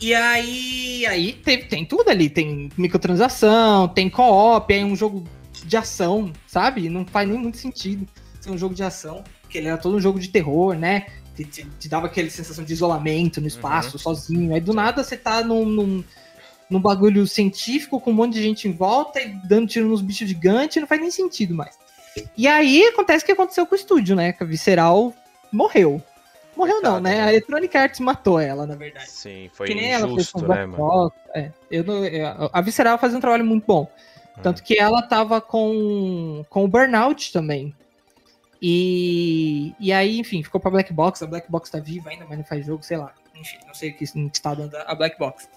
E 0.00 0.14
aí, 0.14 1.06
aí 1.06 1.32
tem, 1.34 1.62
tem 1.62 1.84
tudo 1.84 2.08
ali, 2.08 2.30
tem 2.30 2.70
microtransação, 2.76 3.86
tem 3.88 4.08
co-op, 4.08 4.72
é 4.72 4.82
um 4.82 4.96
jogo 4.96 5.24
de 5.64 5.76
ação, 5.76 6.32
sabe? 6.46 6.88
Não 6.88 7.04
faz 7.04 7.28
nem 7.28 7.38
muito 7.38 7.58
sentido 7.58 8.06
ser 8.40 8.50
um 8.50 8.58
jogo 8.58 8.74
de 8.74 8.82
ação, 8.82 9.22
porque 9.42 9.58
ele 9.58 9.68
era 9.68 9.76
todo 9.76 9.96
um 9.96 10.00
jogo 10.00 10.18
de 10.18 10.28
terror, 10.28 10.74
né? 10.74 11.06
Te, 11.36 11.44
te, 11.44 11.66
te 11.78 11.88
dava 11.88 12.06
aquela 12.06 12.30
sensação 12.30 12.64
de 12.64 12.72
isolamento 12.72 13.40
no 13.40 13.46
espaço, 13.46 13.96
uhum. 13.96 13.98
sozinho. 13.98 14.54
Aí 14.54 14.60
do 14.60 14.72
nada 14.72 15.04
você 15.04 15.16
tá 15.16 15.44
num, 15.44 15.66
num, 15.66 16.04
num, 16.70 16.80
bagulho 16.80 17.26
científico 17.26 18.00
com 18.00 18.10
um 18.10 18.14
monte 18.14 18.34
de 18.34 18.42
gente 18.42 18.66
em 18.66 18.72
volta 18.72 19.20
e 19.20 19.28
dando 19.46 19.68
tiro 19.68 19.86
nos 19.86 20.00
bichos 20.00 20.26
gigantes, 20.26 20.80
não 20.80 20.88
faz 20.88 21.00
nem 21.00 21.10
sentido 21.10 21.54
mais. 21.54 21.78
E 22.36 22.48
aí 22.48 22.84
acontece 22.84 23.22
o 23.22 23.26
que 23.26 23.32
aconteceu 23.32 23.66
com 23.66 23.74
o 23.74 23.78
estúdio, 23.78 24.16
né? 24.16 24.32
Que 24.32 24.42
a 24.42 24.46
Visceral 24.46 25.14
morreu. 25.52 26.02
Morreu 26.60 26.82
não, 26.82 27.00
né? 27.00 27.22
A 27.22 27.30
Electronic 27.30 27.74
Arts 27.74 28.00
matou 28.00 28.38
ela, 28.38 28.66
na 28.66 28.74
verdade. 28.74 29.10
Sim, 29.10 29.50
foi 29.54 29.68
que 29.68 29.74
nem 29.74 29.94
injusto, 29.94 30.44
ela 30.44 30.54
fez 30.54 30.58
né, 30.58 30.66
mano? 30.66 31.12
É, 31.34 31.50
eu 31.70 31.82
não, 31.82 32.02
a 32.52 32.60
Visceral 32.60 32.98
fazia 32.98 33.16
um 33.16 33.20
trabalho 33.20 33.46
muito 33.46 33.64
bom. 33.66 33.90
Hum. 34.36 34.40
Tanto 34.42 34.62
que 34.62 34.78
ela 34.78 35.00
tava 35.00 35.40
com, 35.40 36.44
com 36.50 36.62
o 36.62 36.68
Burnout 36.68 37.32
também. 37.32 37.74
E, 38.60 39.74
e 39.80 39.90
aí, 39.90 40.18
enfim, 40.18 40.42
ficou 40.42 40.60
pra 40.60 40.70
Black 40.70 40.92
Box. 40.92 41.22
A 41.22 41.26
Black 41.26 41.50
Box 41.50 41.70
tá 41.70 41.80
viva 41.80 42.10
ainda, 42.10 42.26
mas 42.28 42.36
não 42.36 42.44
faz 42.44 42.66
jogo, 42.66 42.82
sei 42.82 42.98
lá. 42.98 43.14
Enfim, 43.34 43.56
não 43.66 43.72
sei 43.72 43.92
o 43.92 43.94
que 43.94 44.04
está 44.04 44.52
dando 44.52 44.76
a 44.76 44.94
Black 44.94 45.18
Box. 45.18 45.48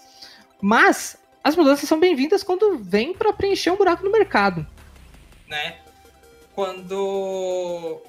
Mas 0.62 1.18
as 1.44 1.58
mudanças 1.58 1.90
são 1.90 2.00
bem-vindas 2.00 2.46
quando 2.46 2.78
vem 2.78 3.14
para 3.14 3.34
preencher 3.34 3.72
um 3.72 3.76
buraco 3.76 4.06
no 4.06 4.12
mercado. 4.12 4.66
Né? 5.50 5.80
Quando 6.56 8.02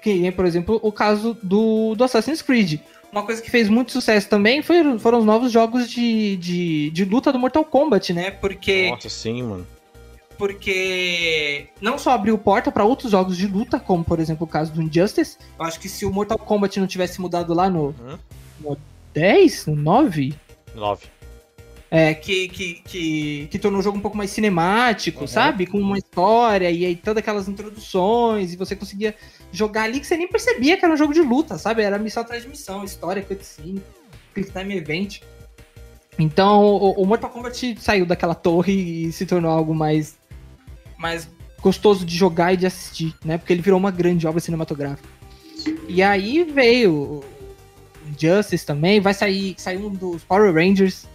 que 0.00 0.26
é, 0.26 0.30
por 0.30 0.44
exemplo, 0.44 0.78
o 0.82 0.90
caso 0.90 1.36
do, 1.42 1.94
do 1.94 2.04
Assassin's 2.04 2.42
Creed. 2.42 2.80
Uma 3.12 3.24
coisa 3.24 3.42
que 3.42 3.50
fez 3.50 3.68
muito 3.68 3.90
sucesso 3.90 4.28
também 4.28 4.62
foi, 4.62 4.98
foram 4.98 5.18
os 5.18 5.24
novos 5.24 5.50
jogos 5.50 5.90
de, 5.90 6.36
de, 6.36 6.90
de 6.90 7.04
luta 7.04 7.32
do 7.32 7.38
Mortal 7.38 7.64
Kombat, 7.64 8.12
né? 8.12 8.30
Porque. 8.30 8.90
Nossa, 8.90 9.08
sim, 9.08 9.42
mano. 9.42 9.66
Porque 10.38 11.66
não 11.82 11.98
só 11.98 12.12
abriu 12.12 12.38
porta 12.38 12.72
para 12.72 12.84
outros 12.84 13.10
jogos 13.10 13.36
de 13.36 13.46
luta, 13.46 13.78
como 13.78 14.02
por 14.02 14.18
exemplo 14.20 14.44
o 14.44 14.48
caso 14.48 14.72
do 14.72 14.80
Injustice. 14.80 15.36
Eu 15.58 15.66
acho 15.66 15.78
que 15.78 15.88
se 15.88 16.06
o 16.06 16.10
Mortal 16.10 16.38
Kombat 16.38 16.80
não 16.80 16.86
tivesse 16.86 17.20
mudado 17.20 17.52
lá 17.52 17.68
no, 17.68 17.88
hum? 17.88 18.18
no 18.60 18.78
10, 19.12 19.66
no 19.66 19.76
9. 19.76 20.32
9. 20.74 21.06
É, 21.90 22.14
que, 22.14 22.48
que, 22.48 22.74
que, 22.84 23.48
que, 23.50 23.58
tornou 23.58 23.80
o 23.80 23.82
jogo 23.82 23.98
um 23.98 24.00
pouco 24.00 24.16
mais 24.16 24.30
cinemático, 24.30 25.22
uhum. 25.22 25.26
sabe? 25.26 25.66
Com 25.66 25.78
uma 25.78 25.98
história 25.98 26.70
e 26.70 26.86
aí 26.86 26.94
todas 26.94 27.20
aquelas 27.20 27.48
introduções, 27.48 28.52
e 28.52 28.56
você 28.56 28.76
conseguia 28.76 29.16
jogar 29.52 29.84
ali 29.84 30.00
que 30.00 30.06
você 30.06 30.16
nem 30.16 30.28
percebia 30.28 30.76
que 30.76 30.84
era 30.84 30.94
um 30.94 30.96
jogo 30.96 31.12
de 31.12 31.20
luta, 31.20 31.58
sabe? 31.58 31.82
Era 31.82 31.98
missão 31.98 32.22
atrás 32.22 32.42
de 32.42 32.48
missão, 32.48 32.84
história, 32.84 33.22
cutscene, 33.22 33.82
quick 34.34 34.50
time 34.52 34.76
event. 34.76 35.20
Então, 36.18 36.64
o, 36.64 37.02
o, 37.02 37.06
Mortal 37.06 37.30
Kombat 37.30 37.76
saiu 37.80 38.04
daquela 38.04 38.34
torre 38.34 38.72
e 39.06 39.12
se 39.12 39.24
tornou 39.24 39.50
algo 39.50 39.74
mais, 39.74 40.18
mais 40.98 41.28
gostoso 41.60 42.04
de 42.04 42.16
jogar 42.16 42.52
e 42.52 42.56
de 42.58 42.66
assistir, 42.66 43.14
né? 43.24 43.38
Porque 43.38 43.52
ele 43.52 43.62
virou 43.62 43.78
uma 43.78 43.90
grande 43.90 44.26
obra 44.26 44.40
cinematográfica. 44.40 45.08
E 45.88 46.02
aí 46.02 46.44
veio 46.44 47.22
Justice 48.18 48.64
também, 48.64 49.00
vai 49.00 49.14
sair, 49.14 49.54
sair 49.58 49.78
um 49.78 49.90
dos 49.90 50.22
Power 50.24 50.52
Rangers, 50.52 51.06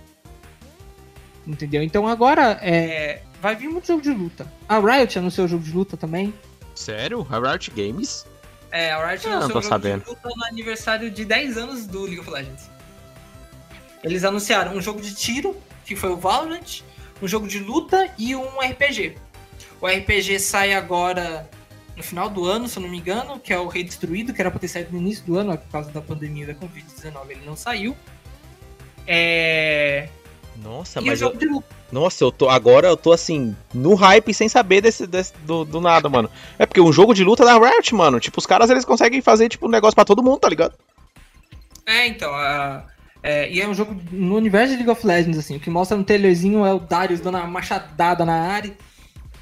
entendeu? 1.46 1.84
Então 1.84 2.08
agora 2.08 2.60
é, 2.62 3.22
vai 3.42 3.56
vir 3.56 3.70
muito 3.70 3.88
jogo 3.88 4.02
de 4.02 4.12
luta. 4.12 4.52
A 4.68 4.80
Riot 4.80 5.18
anunciou 5.20 5.48
jogo 5.48 5.64
de 5.64 5.72
luta 5.72 5.98
também. 5.98 6.34
Sério? 6.76 7.26
A 7.30 7.40
Riot 7.40 7.72
Games? 7.72 8.26
É, 8.72 8.92
a 8.92 9.08
Riot 9.08 9.28
ah, 9.28 9.38
anunciou 9.38 9.60
o 9.60 9.62
jogo 9.62 9.80
de 9.80 10.10
luta 10.10 10.30
no 10.36 10.46
aniversário 10.46 11.10
de 11.10 11.24
10 11.24 11.58
anos 11.58 11.88
do 11.88 12.02
League 12.04 12.20
of 12.20 12.30
Legends. 12.30 12.70
Eles 14.04 14.24
anunciaram 14.24 14.76
um 14.76 14.82
jogo 14.82 15.02
de 15.02 15.16
tiro, 15.16 15.56
que 15.86 15.96
foi 15.96 16.12
o 16.12 16.18
Valorant, 16.18 16.82
um 17.22 17.28
jogo 17.28 17.48
de 17.48 17.60
luta 17.60 18.12
e 18.18 18.36
um 18.36 18.60
RPG. 18.60 19.18
O 19.82 19.88
RPG 19.88 20.40
sai 20.40 20.74
agora 20.74 21.50
no 21.96 22.04
final 22.04 22.30
do 22.30 22.46
ano, 22.46 22.68
se 22.68 22.78
eu 22.78 22.84
não 22.84 22.90
me 22.90 22.98
engano, 22.98 23.40
que 23.40 23.54
é 23.54 23.58
o 23.58 23.68
Rei 23.68 23.84
Destruído, 23.84 24.34
que 24.34 24.42
era 24.42 24.52
pra 24.52 24.60
ter 24.60 24.68
saído 24.68 24.92
no 24.92 25.00
início 25.00 25.26
do 25.26 25.38
ano, 25.38 25.58
por 25.58 25.72
causa 25.72 25.92
da 25.92 26.02
pandemia 26.02 26.46
da 26.46 26.54
Covid-19, 26.54 27.30
ele 27.30 27.46
não 27.46 27.56
saiu. 27.56 27.96
É... 29.08 30.10
Nossa, 30.64 31.00
e 31.02 31.06
mas. 31.06 31.22
Eu... 31.22 31.34
Nossa, 31.92 32.24
eu 32.24 32.32
tô. 32.32 32.50
Agora 32.50 32.88
eu 32.88 32.98
tô 32.98 33.12
assim, 33.12 33.56
no 33.74 33.94
hype 33.94 34.34
sem 34.34 34.48
saber 34.50 34.82
desse, 34.82 35.06
desse 35.06 35.34
do, 35.46 35.66
do, 35.66 35.82
nada, 35.82 36.10
mano. 36.10 36.30
É 36.58 36.66
porque 36.66 36.82
um 36.82 36.94
jogo 36.94 37.14
de 37.14 37.24
luta 37.24 37.44
da 37.44 37.58
Riot, 37.58 37.94
mano. 37.94 38.20
Tipo, 38.20 38.40
os 38.40 38.46
caras 38.46 38.70
eles 38.70 38.86
conseguem 38.86 39.22
fazer, 39.22 39.50
tipo, 39.50 39.68
um 39.68 39.72
negócio 39.72 39.96
pra 39.96 40.06
todo 40.06 40.24
mundo, 40.24 40.40
tá 40.40 40.50
ligado? 40.50 40.74
É, 41.86 42.08
então. 42.08 42.32
Uh, 42.32 42.84
é, 43.22 43.52
e 43.52 43.62
é 43.62 43.68
um 43.68 43.74
jogo 43.74 43.96
no 44.12 44.36
universo 44.36 44.72
de 44.72 44.78
League 44.78 44.92
of 44.92 45.06
Legends, 45.06 45.38
assim. 45.38 45.58
O 45.58 45.60
que 45.60 45.70
mostra 45.70 45.98
no 45.98 46.04
trailerzinho 46.04 46.66
é 46.66 46.74
o 46.74 46.80
Darius 46.80 47.20
dando 47.20 47.38
uma 47.38 47.48
machadada 47.48 48.26
na 48.26 48.42
área. 48.42 48.76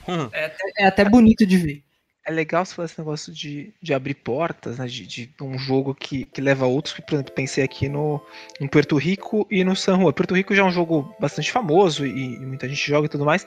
Hum. 0.07 0.29
É, 0.31 0.45
até, 0.45 0.63
é 0.79 0.85
até 0.87 1.05
bonito 1.05 1.45
de 1.45 1.57
ver 1.57 1.83
é 2.25 2.31
legal 2.31 2.65
se 2.65 2.73
fazer 2.73 2.91
esse 2.91 2.99
negócio 2.99 3.33
de, 3.33 3.73
de 3.81 3.93
abrir 3.93 4.13
portas, 4.13 4.77
né? 4.77 4.87
De, 4.87 5.05
de 5.05 5.29
um 5.41 5.57
jogo 5.57 5.93
que, 5.93 6.25
que 6.25 6.39
leva 6.41 6.65
a 6.65 6.67
outros, 6.67 6.93
por 6.93 7.15
exemplo, 7.15 7.33
pensei 7.33 7.63
aqui 7.63 7.89
no 7.89 8.21
em 8.61 8.67
Puerto 8.67 8.95
Rico 8.97 9.45
e 9.51 9.63
no 9.63 9.75
San 9.75 9.99
Juan. 9.99 10.13
Puerto 10.13 10.35
Rico 10.35 10.55
já 10.55 10.61
é 10.61 10.65
um 10.65 10.71
jogo 10.71 11.13
bastante 11.19 11.51
famoso 11.51 12.05
e, 12.05 12.35
e 12.35 12.39
muita 12.39 12.67
gente 12.67 12.87
joga 12.87 13.07
e 13.07 13.09
tudo 13.09 13.25
mais, 13.25 13.45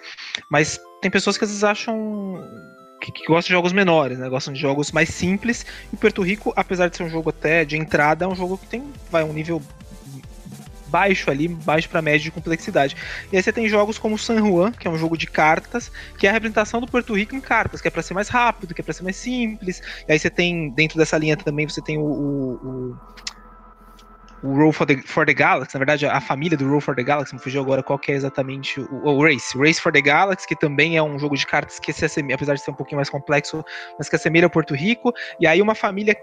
mas 0.50 0.80
tem 1.00 1.10
pessoas 1.10 1.38
que 1.38 1.44
às 1.44 1.50
vezes 1.50 1.64
acham 1.64 2.38
que, 3.00 3.12
que, 3.12 3.26
gostam 3.26 3.48
de 3.48 3.52
jogos 3.52 3.72
menores, 3.72 4.18
né? 4.18 4.28
Gostam 4.28 4.52
de 4.52 4.60
jogos 4.60 4.92
mais 4.92 5.08
simples. 5.08 5.64
E 5.92 5.96
Puerto 5.96 6.22
Rico, 6.22 6.52
apesar 6.54 6.88
de 6.88 6.96
ser 6.96 7.02
um 7.02 7.10
jogo 7.10 7.30
até 7.30 7.64
de 7.64 7.76
entrada, 7.76 8.24
é 8.24 8.28
um 8.28 8.34
jogo 8.34 8.58
que 8.58 8.66
tem 8.66 8.92
vai 9.10 9.24
um 9.24 9.32
nível 9.32 9.62
baixo 10.88 11.30
ali, 11.30 11.48
baixo 11.48 11.88
para 11.88 12.02
médio 12.02 12.24
de 12.24 12.30
complexidade. 12.30 12.96
E 13.32 13.36
aí 13.36 13.42
você 13.42 13.52
tem 13.52 13.68
jogos 13.68 13.98
como 13.98 14.18
San 14.18 14.38
Juan, 14.38 14.72
que 14.72 14.86
é 14.86 14.90
um 14.90 14.98
jogo 14.98 15.16
de 15.16 15.26
cartas, 15.26 15.90
que 16.18 16.26
é 16.26 16.30
a 16.30 16.32
representação 16.32 16.80
do 16.80 16.86
Porto 16.86 17.14
Rico 17.14 17.34
em 17.34 17.40
cartas, 17.40 17.80
que 17.80 17.88
é 17.88 17.90
para 17.90 18.02
ser 18.02 18.14
mais 18.14 18.28
rápido, 18.28 18.74
que 18.74 18.80
é 18.80 18.84
para 18.84 18.94
ser 18.94 19.02
mais 19.02 19.16
simples. 19.16 19.82
E 20.08 20.12
aí 20.12 20.18
você 20.18 20.30
tem, 20.30 20.70
dentro 20.70 20.98
dessa 20.98 21.16
linha 21.18 21.36
também, 21.36 21.68
você 21.68 21.82
tem 21.82 21.98
o, 21.98 22.04
o, 22.04 22.52
o 22.54 22.96
o 24.42 24.54
Roll 24.54 24.72
for 24.72 24.86
the, 24.86 24.96
for 25.04 25.26
the 25.26 25.34
Galaxy, 25.34 25.74
na 25.74 25.78
verdade, 25.78 26.06
a 26.06 26.20
família 26.20 26.56
do 26.56 26.68
Roll 26.68 26.80
for 26.80 26.94
the 26.94 27.02
Galaxy, 27.02 27.34
me 27.34 27.40
fugiu 27.40 27.62
agora 27.62 27.82
qual 27.82 27.98
que 27.98 28.12
é 28.12 28.14
exatamente 28.14 28.80
o, 28.80 29.08
o, 29.08 29.22
Race. 29.22 29.56
Race 29.58 29.80
for 29.80 29.92
the 29.92 30.00
Galaxy, 30.00 30.46
que 30.46 30.54
também 30.54 30.96
é 30.96 31.02
um 31.02 31.18
jogo 31.18 31.36
de 31.36 31.46
cartas 31.46 31.78
que 31.78 31.92
se 31.92 32.04
assemelha, 32.04 32.36
apesar 32.36 32.54
de 32.54 32.60
ser 32.60 32.70
um 32.70 32.74
pouquinho 32.74 32.96
mais 32.96 33.10
complexo, 33.10 33.64
mas 33.98 34.08
que 34.08 34.16
assemelha 34.16 34.46
ao 34.46 34.50
Porto 34.50 34.74
Rico. 34.74 35.12
E 35.40 35.46
aí 35.46 35.60
uma 35.60 35.74
família 35.74 36.14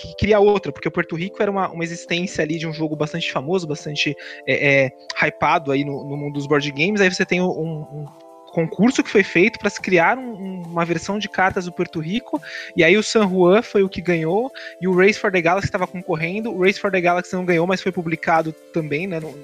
que 0.00 0.16
cria 0.16 0.40
outra, 0.40 0.72
porque 0.72 0.88
o 0.88 0.90
Porto 0.90 1.14
Rico 1.14 1.42
era 1.42 1.50
uma, 1.50 1.68
uma 1.70 1.84
existência 1.84 2.42
ali 2.42 2.58
de 2.58 2.66
um 2.66 2.72
jogo 2.72 2.96
bastante 2.96 3.30
famoso, 3.30 3.66
bastante 3.66 4.16
é, 4.46 4.84
é, 4.84 4.92
hypado 5.26 5.70
aí 5.70 5.84
no, 5.84 6.04
no, 6.04 6.16
mundo 6.16 6.34
dos 6.34 6.46
board 6.46 6.70
games. 6.70 7.00
Aí 7.00 7.12
você 7.12 7.26
tem 7.26 7.40
um, 7.40 7.46
um 7.46 8.06
concurso 8.52 9.02
que 9.02 9.10
foi 9.10 9.22
feito 9.22 9.58
para 9.58 9.70
se 9.70 9.80
criar 9.80 10.18
um, 10.18 10.62
uma 10.62 10.84
versão 10.84 11.18
de 11.18 11.28
cartas 11.28 11.66
do 11.66 11.72
Porto 11.72 12.00
Rico, 12.00 12.40
e 12.74 12.82
aí 12.82 12.96
o 12.96 13.02
San 13.02 13.28
Juan 13.28 13.62
foi 13.62 13.82
o 13.82 13.88
que 13.88 14.00
ganhou, 14.00 14.50
e 14.80 14.88
o 14.88 14.96
Race 14.96 15.18
for 15.18 15.30
the 15.30 15.40
Galaxy 15.40 15.68
estava 15.68 15.86
concorrendo. 15.86 16.50
O 16.50 16.62
Race 16.64 16.80
for 16.80 16.90
the 16.90 17.00
Galaxy 17.00 17.34
não 17.34 17.44
ganhou, 17.44 17.66
mas 17.66 17.82
foi 17.82 17.92
publicado 17.92 18.52
também, 18.72 19.06
né? 19.06 19.20
No, 19.20 19.34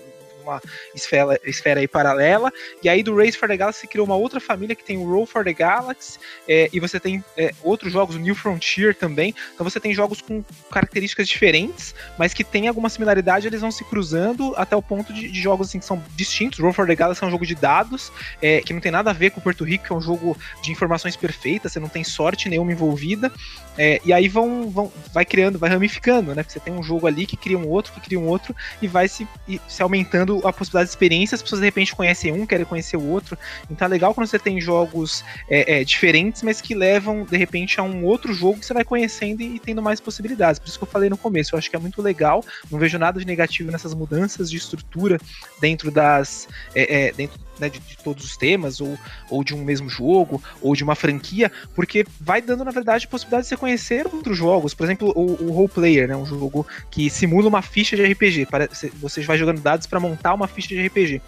uma 0.47 0.63
esfera, 0.95 1.41
esfera 1.45 1.81
aí 1.81 1.89
paralela. 1.89 2.53
E 2.83 2.89
aí 2.89 3.03
do 3.03 3.17
Race 3.17 3.37
for 3.37 3.49
the 3.49 3.57
Galaxy 3.57 3.87
criou 3.87 4.07
uma 4.07 4.17
outra 4.17 4.41
família 4.41 4.75
que 4.75 4.85
tem 4.85 4.97
o 4.97 5.11
Roll 5.11 5.27
for 5.27 5.45
the 5.45 5.53
Galaxy, 5.53 6.19
é, 6.49 6.69
e 6.73 6.81
você 6.81 6.99
tem 7.01 7.25
é, 7.37 7.53
outros 7.63 7.93
jogos, 7.93 8.17
o 8.17 8.19
New 8.19 8.35
Frontier 8.35 8.95
também. 8.95 9.35
Então 9.55 9.65
você 9.65 9.81
tem 9.81 9.95
jogos 9.95 10.21
com 10.21 10.45
características 10.71 11.29
diferentes, 11.29 11.95
mas 12.19 12.33
que 12.33 12.45
tem 12.45 12.69
alguma 12.69 12.89
similaridade, 12.89 13.47
eles 13.47 13.61
vão 13.61 13.71
se 13.71 13.85
cruzando 13.85 14.55
até 14.57 14.77
o 14.77 14.83
ponto 14.83 15.13
de, 15.13 15.31
de 15.31 15.41
jogos 15.41 15.69
assim, 15.69 15.79
que 15.79 15.85
são 15.85 16.03
distintos. 16.15 16.59
Roll 16.59 16.73
for 16.73 16.87
the 16.87 16.95
Galaxy 16.95 17.23
é 17.23 17.27
um 17.27 17.31
jogo 17.31 17.47
de 17.47 17.55
dados, 17.55 18.13
é, 18.41 18.61
que 18.61 18.73
não 18.73 18.81
tem 18.81 18.93
nada 18.93 19.11
a 19.11 19.13
ver 19.13 19.31
com 19.31 19.41
o 19.41 19.43
Porto 19.43 19.65
Rico, 19.65 19.87
que 19.87 19.93
é 19.93 19.97
um 19.97 20.01
jogo 20.01 20.37
de 20.63 20.71
informações 20.71 21.17
perfeitas, 21.17 21.73
você 21.73 21.81
não 21.81 21.89
tem 21.89 22.05
sorte 22.05 22.49
nenhuma 22.49 22.73
envolvida. 22.73 23.33
É, 23.79 24.01
e 24.05 24.13
aí 24.13 24.29
vão, 24.29 24.71
vão, 24.71 24.93
vai 25.13 25.25
criando, 25.25 25.59
vai 25.59 25.71
ramificando, 25.71 26.35
né? 26.35 26.43
Porque 26.43 26.53
você 26.53 26.61
tem 26.61 26.73
um 26.73 26.83
jogo 26.83 27.07
ali 27.07 27.27
que 27.27 27.37
cria 27.37 27.59
um 27.59 27.69
outro, 27.69 27.93
que 27.93 28.01
cria 28.01 28.19
um 28.19 28.27
outro, 28.27 28.55
e 28.81 28.89
vai 28.89 29.09
se, 29.09 29.27
se 29.69 29.83
aumentando 29.83 30.47
a 30.47 30.53
possibilidade 30.53 30.89
de 30.89 30.93
experiência, 30.93 31.35
as 31.35 31.43
pessoas 31.43 31.61
de 31.61 31.67
repente 31.67 31.95
conhecem 31.95 32.33
um, 32.33 32.47
querem 32.47 32.65
conhecer 32.65 32.97
o 32.97 33.07
outro. 33.07 33.37
Então 33.71 33.87
é 33.87 33.89
legal 33.89 34.15
quando 34.15 34.27
você 34.27 34.39
tem 34.39 34.61
jogos 34.61 35.25
é, 35.49 35.81
é, 35.81 35.85
diferentes, 35.85 36.43
mas 36.43 36.61
que 36.61 36.75
levam 36.75 37.25
de 37.25 37.37
repente 37.37 37.79
a 37.81 37.83
um 37.83 38.05
outro 38.05 38.33
jogo 38.33 38.61
que 38.61 38.67
você 38.67 38.75
vai 38.75 38.85
conhecendo 38.85 39.43
e, 39.43 39.57
e 39.57 39.59
tendo 39.59 39.83
mais 39.83 40.01
possibilidades. 40.01 40.59
Por 40.59 40.69
isso 40.69 40.79
que 40.79 40.85
eu 40.85 40.89
falei 40.89 41.11
no 41.11 41.17
começo, 41.17 41.55
eu 41.55 41.59
acho 41.59 41.71
que 41.71 41.77
é 41.77 41.79
muito 41.79 42.01
legal. 42.03 42.45
Não 42.71 42.79
vejo 42.79 42.99
nada 42.99 43.19
de 43.19 43.27
negativo 43.27 43.71
nessas 43.71 43.95
mudanças 43.95 44.51
de 44.51 44.57
estrutura 44.57 45.19
dentro 45.61 45.91
das. 45.91 46.49
É, 46.75 47.07
é, 47.07 47.13
dentro 47.13 47.46
né, 47.59 47.69
de, 47.69 47.79
de, 47.79 47.97
todos 47.99 48.25
os 48.25 48.37
temas, 48.37 48.81
ou, 48.81 48.99
ou 49.31 49.43
de 49.43 49.55
um 49.55 49.65
mesmo 49.65 49.89
jogo, 49.89 50.43
ou 50.61 50.75
de 50.75 50.85
uma 50.85 50.95
franquia, 50.95 51.51
porque 51.75 52.07
vai 52.21 52.41
dando, 52.41 52.65
na 52.65 52.71
verdade, 52.71 53.09
possibilidade 53.09 53.45
de 53.45 53.49
você 53.49 53.57
conhecer 53.57 54.07
outros 54.07 54.37
jogos. 54.37 54.75
Por 54.75 54.85
exemplo, 54.85 55.13
o, 55.15 55.45
o 55.45 55.53
Role 55.53 55.69
Player, 55.69 56.09
né, 56.09 56.17
um 56.17 56.27
jogo 56.27 56.67
que 56.91 57.09
simula 57.11 57.49
uma 57.49 57.63
ficha 57.63 57.97
de 57.97 58.05
RPG. 58.05 58.47
Parece, 58.47 58.91
você 58.97 59.21
vai 59.23 59.39
jogando 59.39 59.61
dados 59.61 59.87
para 59.87 60.01
montar 60.01 60.35
uma 60.35 60.49
ficha 60.49 60.69
de 60.69 60.87
RPG. 60.87 61.21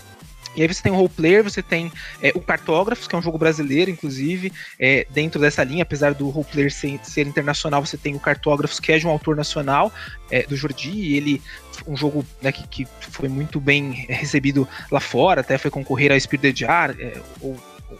E 0.59 0.63
aí 0.63 0.67
você 0.67 0.83
tem 0.83 0.91
o 0.91 0.97
Role 0.97 1.09
Player, 1.09 1.45
você 1.45 1.63
tem 1.63 1.93
é, 2.21 2.33
o 2.35 2.41
Cartógrafos, 2.41 3.07
que 3.07 3.15
é 3.15 3.19
um 3.19 3.23
jogo 3.23 3.39
brasileiro, 3.39 3.93
inclusive, 3.93 4.53
é, 4.77 5.07
dentro 5.09 5.41
dessa 5.41 5.63
linha, 5.63 5.85
apesar 5.85 6.15
do 6.15 6.29
Role 6.31 6.47
Player 6.51 6.73
ser, 6.73 6.99
ser, 7.05 7.29
internacional, 7.29 7.87
você 7.87 7.97
tem 7.97 8.17
o 8.17 8.19
Cartógrafos, 8.19 8.81
que 8.81 8.91
é 8.91 8.99
de 8.99 9.07
um 9.07 9.11
autor 9.11 9.37
nacional, 9.37 9.93
é, 10.29 10.43
do 10.43 10.57
Jordi, 10.57 10.91
e 10.91 11.17
ele 11.17 11.41
um 11.87 11.97
jogo 11.97 12.27
né, 12.43 12.51
que, 12.51 12.67
que, 12.67 12.89
foi 13.01 13.29
muito 13.29 13.61
bem 13.61 13.93
recebido 14.09 14.67
lá 14.91 14.99
fora, 14.99 15.43
até 15.43 15.57
foi 15.57 15.71
concorrer 15.71 16.11
ao 16.11 16.19
Spirit 16.19 16.53
de 16.53 16.61
Jar, 16.61 16.91
é, 16.99 17.21
ou, 17.41 17.57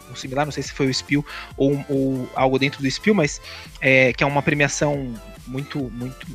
ou, 0.09 0.15
similar, 0.17 0.45
não 0.45 0.51
sei 0.51 0.61
se 0.61 0.73
foi 0.73 0.87
o 0.87 0.93
Spiel 0.93 1.25
ou, 1.55 1.81
ou 1.87 2.29
algo 2.35 2.59
dentro 2.59 2.81
do 2.81 2.91
Spiel, 2.91 3.15
mas 3.15 3.41
é, 3.79 4.11
que 4.11 4.21
é 4.21 4.27
uma 4.27 4.41
premiação 4.41 5.13
muito, 5.49 5.91
muito. 5.91 6.27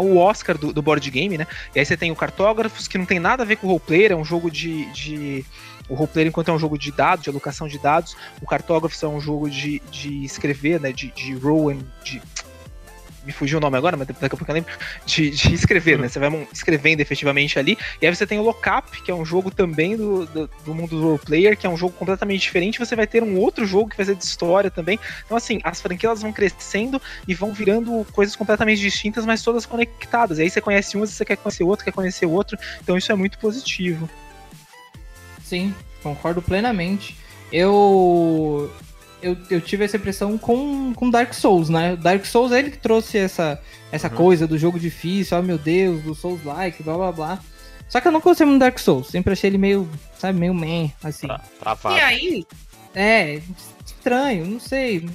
o 0.00 0.16
Oscar 0.16 0.56
do, 0.56 0.72
do, 0.72 0.82
board 0.82 1.08
game, 1.10 1.36
né? 1.36 1.46
E 1.74 1.78
aí 1.78 1.84
você 1.84 1.96
tem 1.96 2.10
o 2.10 2.16
Cartógrafos, 2.16 2.88
que 2.88 2.98
não 2.98 3.04
tem 3.04 3.20
nada 3.20 3.42
a 3.42 3.46
ver 3.46 3.56
com 3.56 3.66
o 3.66 3.70
roleplayer, 3.70 4.12
é 4.12 4.16
um 4.16 4.24
jogo 4.24 4.50
de. 4.50 4.86
de 4.92 5.44
o 5.88 5.94
roleplayer, 5.94 6.28
enquanto 6.28 6.48
é 6.48 6.52
um 6.52 6.58
jogo 6.58 6.78
de 6.78 6.90
dados, 6.90 7.24
de 7.24 7.30
alocação 7.30 7.68
de 7.68 7.78
dados, 7.78 8.16
o 8.40 8.46
Cartógrafos 8.46 9.02
é 9.02 9.06
um 9.06 9.20
jogo 9.20 9.50
de, 9.50 9.82
de 9.90 10.24
escrever, 10.24 10.80
né? 10.80 10.92
De, 10.92 11.10
de 11.12 11.34
roll 11.34 11.70
and. 11.70 11.80
De, 12.02 12.22
me 13.24 13.32
fugiu 13.32 13.58
o 13.58 13.60
nome 13.60 13.76
agora, 13.76 13.96
mas 13.96 14.06
daqui 14.06 14.24
a 14.24 14.28
pouco 14.28 14.50
eu 14.50 14.54
lembro, 14.54 14.72
de, 15.06 15.30
de 15.30 15.54
escrever, 15.54 15.98
né? 15.98 16.08
Você 16.08 16.18
vai 16.18 16.48
escrevendo 16.52 17.00
efetivamente 17.00 17.58
ali. 17.58 17.78
E 18.00 18.06
aí 18.06 18.14
você 18.14 18.26
tem 18.26 18.38
o 18.38 18.42
Lockup, 18.42 19.02
que 19.02 19.10
é 19.10 19.14
um 19.14 19.24
jogo 19.24 19.50
também 19.50 19.96
do, 19.96 20.26
do, 20.26 20.50
do 20.64 20.74
mundo 20.74 20.90
do 20.90 21.02
roleplayer, 21.02 21.56
que 21.56 21.66
é 21.66 21.70
um 21.70 21.76
jogo 21.76 21.94
completamente 21.94 22.42
diferente. 22.42 22.78
Você 22.78 22.94
vai 22.94 23.06
ter 23.06 23.22
um 23.22 23.38
outro 23.38 23.66
jogo 23.66 23.90
que 23.90 23.96
vai 23.96 24.06
ser 24.06 24.14
de 24.14 24.24
história 24.24 24.70
também. 24.70 24.98
Então, 25.24 25.36
assim, 25.36 25.60
as 25.64 25.80
franquias 25.80 26.22
vão 26.22 26.32
crescendo 26.32 27.00
e 27.26 27.34
vão 27.34 27.52
virando 27.52 28.06
coisas 28.12 28.36
completamente 28.36 28.80
distintas, 28.80 29.24
mas 29.24 29.42
todas 29.42 29.66
conectadas. 29.66 30.38
E 30.38 30.42
aí 30.42 30.50
você 30.50 30.60
conhece 30.60 30.96
um, 30.96 31.00
você 31.00 31.24
quer 31.24 31.36
conhecer 31.36 31.64
outro, 31.64 31.84
quer 31.84 31.92
conhecer 31.92 32.26
outro. 32.26 32.58
Então 32.82 32.96
isso 32.96 33.10
é 33.10 33.14
muito 33.14 33.38
positivo. 33.38 34.08
Sim, 35.42 35.74
concordo 36.02 36.40
plenamente. 36.40 37.16
Eu 37.52 38.70
eu, 39.24 39.36
eu 39.50 39.60
tive 39.60 39.84
essa 39.84 39.96
impressão 39.96 40.36
com, 40.36 40.92
com 40.92 41.08
Dark 41.08 41.32
Souls, 41.32 41.70
né? 41.70 41.96
Dark 41.96 42.24
Souls 42.26 42.52
é 42.52 42.58
ele 42.58 42.70
que 42.70 42.78
trouxe 42.78 43.16
essa, 43.16 43.58
essa 43.90 44.08
uhum. 44.08 44.14
coisa 44.14 44.46
do 44.46 44.58
jogo 44.58 44.78
difícil, 44.78 45.38
oh 45.38 45.42
meu 45.42 45.56
Deus, 45.56 46.02
do 46.02 46.14
Souls-like, 46.14 46.82
blá 46.82 46.94
blá 46.94 47.12
blá. 47.12 47.38
Só 47.88 48.00
que 48.00 48.08
eu 48.08 48.12
não 48.12 48.20
gostei 48.20 48.46
muito 48.46 48.58
do 48.58 48.64
Dark 48.64 48.78
Souls, 48.78 49.08
sempre 49.08 49.32
achei 49.32 49.48
ele 49.48 49.58
meio, 49.58 49.88
sabe, 50.18 50.38
meio 50.38 50.52
meh, 50.52 50.90
assim. 51.02 51.26
Travado. 51.58 51.96
E 51.96 52.00
aí, 52.00 52.46
é, 52.94 53.40
estranho, 53.84 54.46
não 54.46 54.60
sei. 54.60 55.08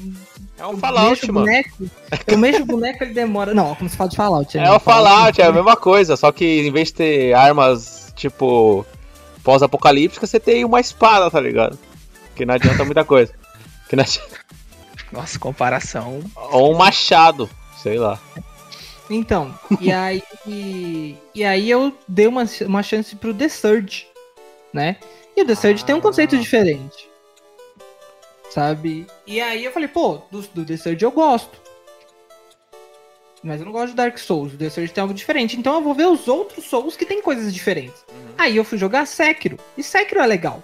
É 0.58 0.66
um 0.66 0.78
Fallout, 0.78 1.32
mano. 1.32 1.46
Boneco, 1.46 1.90
eu 2.28 2.38
mexo 2.38 2.64
o 2.64 2.66
boneco, 2.66 3.04
ele 3.04 3.14
demora. 3.14 3.54
Não, 3.54 3.76
como 3.76 3.90
se 3.90 3.96
fala 3.96 4.10
de 4.10 4.18
Fallout. 4.18 4.58
É, 4.58 4.64
é 4.64 4.72
o 4.72 4.80
Fallout, 4.80 5.40
é 5.40 5.46
a 5.46 5.52
mesma 5.52 5.78
coisa, 5.78 6.18
só 6.18 6.32
que 6.32 6.68
em 6.68 6.72
vez 6.72 6.88
de 6.90 6.96
ter 6.96 7.34
armas, 7.34 8.12
tipo, 8.16 8.86
pós-apocalípticas, 9.44 10.30
você 10.30 10.40
tem 10.40 10.66
uma 10.66 10.80
espada, 10.80 11.30
tá 11.30 11.40
ligado? 11.40 11.78
Que 12.36 12.46
não 12.46 12.56
adianta 12.56 12.84
muita 12.84 13.06
coisa. 13.06 13.39
Que 13.90 13.96
na... 13.96 14.06
Nossa, 15.12 15.40
comparação. 15.40 16.22
Ou 16.52 16.74
um 16.74 16.78
machado, 16.78 17.50
sei 17.82 17.98
lá. 17.98 18.20
Então, 19.10 19.58
e 19.82 19.92
aí. 19.92 20.22
e 21.34 21.44
aí 21.44 21.70
eu 21.70 21.92
dei 22.08 22.28
uma, 22.28 22.44
uma 22.68 22.84
chance 22.84 23.16
pro 23.16 23.34
The 23.34 23.50
Surge, 23.50 24.08
né? 24.72 24.98
E 25.36 25.42
o 25.42 25.46
The 25.46 25.56
Surge 25.56 25.84
ah. 25.84 25.86
tem 25.88 25.96
um 25.96 26.02
conceito 26.02 26.36
ah. 26.36 26.40
diferente. 26.40 27.10
Sabe? 28.52 29.08
E 29.26 29.42
aí 29.42 29.66
eu 29.66 29.72
falei, 29.72 29.88
pô, 29.88 30.22
do, 30.32 30.42
do 30.42 30.66
The 30.66 30.78
Surge 30.78 31.04
eu 31.04 31.12
gosto. 31.12 31.60
Mas 33.42 33.60
eu 33.60 33.66
não 33.66 33.72
gosto 33.72 33.90
de 33.92 33.96
Dark 33.96 34.18
Souls. 34.18 34.54
O 34.54 34.58
The 34.58 34.70
Surge 34.70 34.92
tem 34.92 35.02
algo 35.02 35.14
diferente. 35.14 35.58
Então 35.58 35.76
eu 35.76 35.82
vou 35.82 35.94
ver 35.94 36.08
os 36.08 36.28
outros 36.28 36.66
Souls 36.66 36.96
que 36.96 37.06
tem 37.06 37.22
coisas 37.22 37.54
diferentes. 37.54 38.04
Uhum. 38.10 38.34
Aí 38.38 38.58
eu 38.58 38.66
fui 38.66 38.78
jogar 38.78 39.06
Sekiro. 39.08 39.58
E 39.78 39.82
Sekiro 39.82 40.20
é 40.20 40.28
legal. 40.28 40.62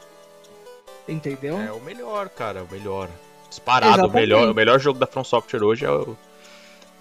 Entendeu? 1.07 1.59
É 1.59 1.71
o 1.71 1.79
melhor, 1.81 2.29
cara, 2.29 2.63
o 2.63 2.71
melhor. 2.71 3.09
Disparado, 3.49 4.07
o 4.07 4.11
melhor, 4.11 4.49
o 4.49 4.53
melhor 4.53 4.79
jogo 4.79 4.99
da 4.99 5.05
From 5.05 5.23
Software 5.23 5.63
hoje 5.63 5.85
é 5.85 5.91
o, 5.91 6.17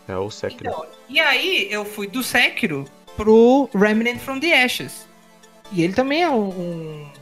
é 0.07 0.17
o 0.17 0.31
Sekiro. 0.31 0.71
Então, 0.71 0.87
e 1.09 1.19
aí 1.19 1.69
eu 1.71 1.85
fui 1.85 2.07
do 2.07 2.23
Sekiro 2.23 2.85
pro 3.17 3.69
Remnant 3.75 4.19
from 4.19 4.39
the 4.39 4.63
Ashes. 4.63 5.07
E 5.73 5.83
ele 5.83 5.95
também 5.95 6.23
é 6.23 6.31
um, 6.31 6.49
um, 6.49 7.13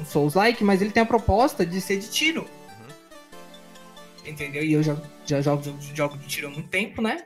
um 0.00 0.04
Souls-like, 0.04 0.62
mas 0.62 0.82
ele 0.82 0.90
tem 0.90 1.02
a 1.02 1.06
proposta 1.06 1.64
de 1.64 1.80
ser 1.80 1.98
de 1.98 2.10
tiro. 2.10 2.42
Uhum. 2.42 4.30
Entendeu? 4.30 4.62
E 4.62 4.74
eu 4.74 4.82
já, 4.82 4.96
já 5.24 5.40
jogo, 5.40 5.62
jogo 5.94 6.18
de 6.18 6.26
tiro 6.26 6.48
há 6.48 6.50
muito 6.50 6.68
tempo, 6.68 7.00
né? 7.00 7.24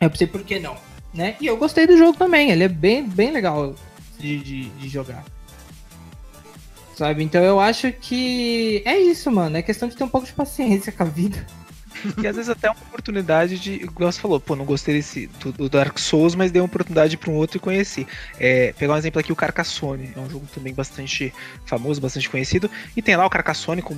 Eu 0.00 0.10
pensei, 0.10 0.26
por 0.26 0.42
que 0.42 0.58
não? 0.58 0.76
Né? 1.14 1.36
E 1.40 1.46
eu 1.46 1.56
gostei 1.56 1.86
do 1.86 1.96
jogo 1.96 2.18
também, 2.18 2.50
ele 2.50 2.64
é 2.64 2.68
bem, 2.68 3.06
bem 3.06 3.30
legal 3.30 3.74
de, 4.18 4.38
de, 4.38 4.68
de 4.70 4.88
jogar. 4.88 5.24
Sabe? 7.02 7.24
Então 7.24 7.42
eu 7.42 7.58
acho 7.58 7.90
que 7.90 8.80
é 8.84 8.96
isso, 8.96 9.28
mano. 9.28 9.56
É 9.56 9.62
questão 9.62 9.88
de 9.88 9.96
ter 9.96 10.04
um 10.04 10.08
pouco 10.08 10.24
de 10.24 10.32
paciência 10.32 10.92
com 10.92 11.02
a 11.02 11.06
vida. 11.06 11.44
E 12.22 12.28
às 12.28 12.36
vezes 12.36 12.48
até 12.48 12.70
uma 12.70 12.80
oportunidade 12.80 13.58
de, 13.58 13.72
igual 13.72 14.12
você 14.12 14.20
falou, 14.20 14.38
pô, 14.38 14.54
não 14.54 14.64
gostei 14.64 14.94
desse 14.94 15.26
do, 15.40 15.50
do 15.50 15.68
Dark 15.68 15.98
Souls, 15.98 16.36
mas 16.36 16.52
dei 16.52 16.62
uma 16.62 16.66
oportunidade 16.66 17.16
para 17.16 17.28
um 17.28 17.34
outro 17.34 17.56
e 17.56 17.60
conheci. 17.60 18.06
É, 18.38 18.72
pegar 18.74 18.94
um 18.94 18.96
exemplo 18.96 19.18
aqui, 19.18 19.32
o 19.32 19.36
Carcassonne, 19.36 20.12
é 20.14 20.20
um 20.20 20.30
jogo 20.30 20.46
também 20.54 20.72
bastante 20.72 21.34
famoso, 21.66 22.00
bastante 22.00 22.30
conhecido, 22.30 22.70
e 22.96 23.02
tem 23.02 23.16
lá 23.16 23.26
o 23.26 23.30
Carcassonne 23.30 23.82
com 23.82 23.96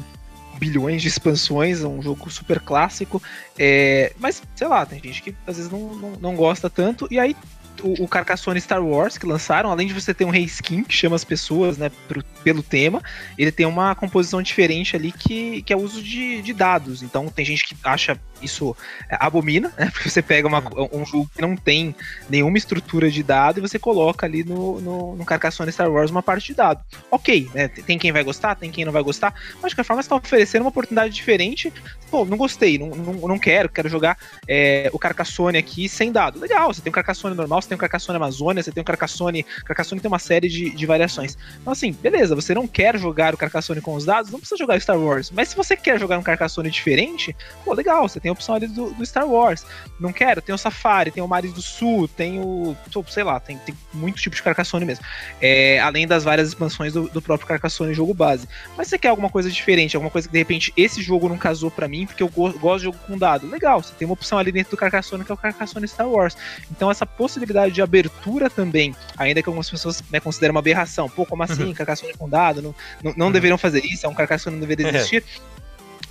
bilhões 0.58 1.02
de 1.02 1.08
expansões, 1.08 1.84
é 1.84 1.86
um 1.86 2.00
jogo 2.00 2.30
super 2.30 2.58
clássico, 2.58 3.22
é, 3.58 4.14
mas 4.18 4.42
sei 4.56 4.66
lá, 4.66 4.86
tem 4.86 4.98
gente 5.02 5.20
que 5.20 5.34
às 5.46 5.58
vezes 5.58 5.70
não, 5.70 5.94
não, 5.94 6.10
não 6.12 6.34
gosta 6.34 6.70
tanto, 6.70 7.06
e 7.10 7.18
aí 7.18 7.36
o, 7.82 8.04
o 8.04 8.08
Carcassonne 8.08 8.60
Star 8.60 8.84
Wars 8.84 9.18
que 9.18 9.26
lançaram, 9.26 9.70
além 9.70 9.86
de 9.86 9.94
você 9.94 10.14
ter 10.14 10.24
um 10.24 10.30
reskin 10.30 10.82
que 10.84 10.94
chama 10.94 11.16
as 11.16 11.24
pessoas, 11.24 11.78
né, 11.78 11.90
pro, 12.08 12.22
pelo 12.42 12.62
tema, 12.62 13.02
ele 13.38 13.50
tem 13.50 13.66
uma 13.66 13.94
composição 13.94 14.42
diferente 14.42 14.96
ali 14.96 15.12
que, 15.12 15.62
que 15.62 15.72
é 15.72 15.76
o 15.76 15.80
uso 15.80 16.02
de, 16.02 16.42
de 16.42 16.52
dados. 16.52 17.02
Então 17.02 17.28
tem 17.28 17.44
gente 17.44 17.64
que 17.64 17.76
acha 17.82 18.18
isso 18.42 18.76
é, 19.08 19.16
abomina, 19.18 19.72
né? 19.78 19.90
Porque 19.92 20.10
você 20.10 20.22
pega 20.22 20.46
uma, 20.46 20.62
um 20.92 21.04
jogo 21.04 21.30
que 21.34 21.40
não 21.40 21.56
tem 21.56 21.94
nenhuma 22.28 22.58
estrutura 22.58 23.10
de 23.10 23.22
dado 23.22 23.58
e 23.58 23.60
você 23.60 23.78
coloca 23.78 24.26
ali 24.26 24.44
no, 24.44 24.80
no, 24.80 25.16
no 25.16 25.24
Carcassonne 25.24 25.72
Star 25.72 25.90
Wars 25.90 26.10
uma 26.10 26.22
parte 26.22 26.48
de 26.48 26.54
dado. 26.54 26.84
Ok, 27.10 27.48
né? 27.54 27.68
Tem 27.68 27.98
quem 27.98 28.12
vai 28.12 28.22
gostar, 28.22 28.54
tem 28.54 28.70
quem 28.70 28.84
não 28.84 28.92
vai 28.92 29.02
gostar, 29.02 29.34
mas 29.62 29.70
de 29.70 29.76
qualquer 29.76 29.84
forma 29.84 30.02
você 30.02 30.08
tá 30.08 30.16
oferecendo 30.16 30.62
uma 30.62 30.68
oportunidade 30.68 31.14
diferente. 31.14 31.72
Pô, 32.10 32.24
não 32.24 32.36
gostei, 32.36 32.78
não, 32.78 32.90
não, 32.90 33.14
não 33.28 33.38
quero, 33.38 33.68
quero 33.68 33.88
jogar 33.88 34.18
é, 34.46 34.88
o 34.92 34.98
Carcassonne 34.98 35.58
aqui 35.58 35.88
sem 35.88 36.12
dado. 36.12 36.38
Legal, 36.38 36.72
você 36.72 36.80
tem 36.80 36.90
um 36.90 36.94
Carcassonne 36.94 37.34
normal, 37.34 37.62
você 37.64 37.68
tem 37.68 37.76
um 37.76 37.78
Carcassonne 37.78 38.16
Amazônia, 38.16 38.62
você 38.62 38.70
tem 38.70 38.80
um 38.80 38.84
Carcassonne. 38.84 39.42
Carcassonne 39.64 40.00
tem 40.00 40.08
uma 40.08 40.18
série 40.18 40.48
de, 40.48 40.70
de 40.70 40.86
variações. 40.86 41.36
Então, 41.60 41.72
assim, 41.72 41.92
beleza, 41.92 42.34
você 42.34 42.54
não 42.54 42.66
quer 42.66 42.98
jogar 42.98 43.34
o 43.34 43.36
Carcassonne 43.36 43.80
com 43.80 43.94
os 43.94 44.04
dados, 44.04 44.30
não 44.30 44.38
precisa 44.38 44.58
jogar 44.58 44.80
Star 44.80 44.98
Wars. 44.98 45.30
Mas 45.30 45.48
se 45.48 45.56
você 45.56 45.76
quer 45.76 45.98
jogar 45.98 46.18
um 46.18 46.22
Carcassonne 46.22 46.70
diferente, 46.70 47.34
pô, 47.64 47.72
legal, 47.74 48.08
você 48.08 48.20
tem 48.20 48.28
a 48.28 48.32
opção 48.32 48.54
ali 48.54 48.66
do, 48.66 48.90
do 48.92 49.06
Star 49.06 49.26
Wars. 49.26 49.64
Não 49.98 50.12
quero, 50.12 50.42
tem 50.42 50.54
o 50.54 50.58
Safari, 50.58 51.10
tem 51.10 51.22
o 51.22 51.28
Mares 51.28 51.52
do 51.52 51.62
Sul, 51.62 52.08
tem 52.08 52.38
o. 52.38 52.76
sei 53.08 53.24
lá, 53.24 53.40
tem, 53.40 53.58
tem 53.58 53.74
muito 53.92 54.20
tipo 54.20 54.36
de 54.36 54.42
Carcassonne 54.42 54.84
mesmo. 54.84 55.04
É, 55.40 55.80
além 55.80 56.06
das 56.06 56.24
várias 56.24 56.48
expansões 56.48 56.92
do, 56.92 57.08
do 57.08 57.22
próprio 57.22 57.48
Carcassonne 57.48 57.94
jogo 57.94 58.12
base. 58.12 58.48
Mas 58.76 58.88
você 58.88 58.98
quer 58.98 59.08
alguma 59.08 59.30
coisa 59.30 59.50
diferente, 59.50 59.96
alguma 59.96 60.10
coisa 60.10 60.28
que 60.28 60.32
de 60.32 60.38
repente 60.38 60.72
esse 60.76 61.02
jogo 61.02 61.28
não 61.28 61.38
casou 61.38 61.70
para 61.70 61.88
mim, 61.88 62.06
porque 62.06 62.22
eu 62.22 62.28
gosto 62.28 62.78
de 62.78 62.84
jogo 62.84 62.98
com 63.06 63.16
dado. 63.16 63.48
Legal, 63.48 63.82
você 63.82 63.92
tem 63.94 64.06
uma 64.06 64.14
opção 64.14 64.38
ali 64.38 64.52
dentro 64.52 64.72
do 64.72 64.76
Carcassonne 64.76 65.24
que 65.24 65.30
é 65.30 65.34
o 65.34 65.38
Carcassonne 65.38 65.86
Star 65.88 66.08
Wars. 66.08 66.36
Então 66.70 66.90
essa 66.90 67.06
possibilidade 67.06 67.53
de 67.70 67.82
abertura 67.82 68.50
também, 68.50 68.94
ainda 69.16 69.42
que 69.42 69.48
algumas 69.48 69.70
pessoas 69.70 70.02
né, 70.10 70.20
consideram 70.20 70.52
uma 70.52 70.60
aberração. 70.60 71.08
Pô, 71.08 71.24
como 71.24 71.42
assim? 71.42 71.64
Uhum. 71.64 71.74
Carcassonne 71.74 72.14
com 72.14 72.28
dado? 72.28 72.62
Não, 72.62 72.74
não, 73.02 73.14
não 73.16 73.26
uhum. 73.26 73.32
deveriam 73.32 73.58
fazer 73.58 73.84
isso, 73.84 74.06
é 74.06 74.08
um 74.08 74.14
Carcassonne 74.14 74.56
não 74.56 74.66
deveria 74.66 74.88
existir. 74.88 75.24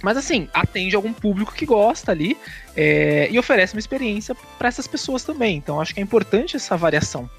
Mas 0.01 0.17
assim, 0.17 0.49
atende 0.53 0.95
algum 0.95 1.13
público 1.13 1.53
que 1.53 1.65
gosta 1.65 2.11
ali 2.11 2.37
é, 2.75 3.29
e 3.31 3.39
oferece 3.39 3.73
uma 3.73 3.79
experiência 3.79 4.35
para 4.57 4.67
essas 4.67 4.85
pessoas 4.85 5.23
também. 5.23 5.55
Então 5.55 5.79
acho 5.79 5.93
que 5.93 5.99
é 6.01 6.03
importante 6.03 6.57
essa 6.57 6.75
variação. 6.75 7.29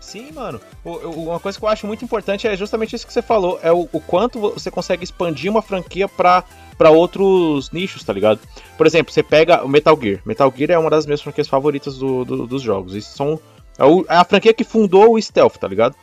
Sim, 0.00 0.32
mano. 0.32 0.60
uma 0.84 1.40
coisa 1.40 1.58
que 1.58 1.64
eu 1.64 1.68
acho 1.68 1.86
muito 1.86 2.04
importante 2.04 2.46
é 2.46 2.56
justamente 2.56 2.94
isso 2.94 3.06
que 3.06 3.12
você 3.12 3.22
falou: 3.22 3.58
é 3.62 3.72
o, 3.72 3.88
o 3.92 4.00
quanto 4.00 4.40
você 4.40 4.70
consegue 4.70 5.04
expandir 5.04 5.50
uma 5.50 5.62
franquia 5.62 6.08
para 6.08 6.44
para 6.76 6.90
outros 6.90 7.70
nichos, 7.70 8.04
tá 8.04 8.12
ligado? 8.12 8.38
Por 8.76 8.86
exemplo, 8.86 9.10
você 9.10 9.22
pega 9.22 9.64
o 9.64 9.68
Metal 9.68 9.98
Gear. 9.98 10.20
Metal 10.26 10.52
Gear 10.54 10.72
é 10.72 10.78
uma 10.78 10.90
das 10.90 11.06
minhas 11.06 11.22
franquias 11.22 11.48
favoritas 11.48 11.96
do, 11.96 12.22
do, 12.22 12.46
dos 12.46 12.60
jogos. 12.60 12.94
Isso 12.94 13.16
são 13.16 13.40
é, 13.78 14.14
é 14.14 14.16
a 14.16 14.24
franquia 14.24 14.52
que 14.52 14.62
fundou 14.62 15.14
o 15.14 15.22
stealth, 15.22 15.56
tá 15.56 15.66
ligado? 15.66 15.96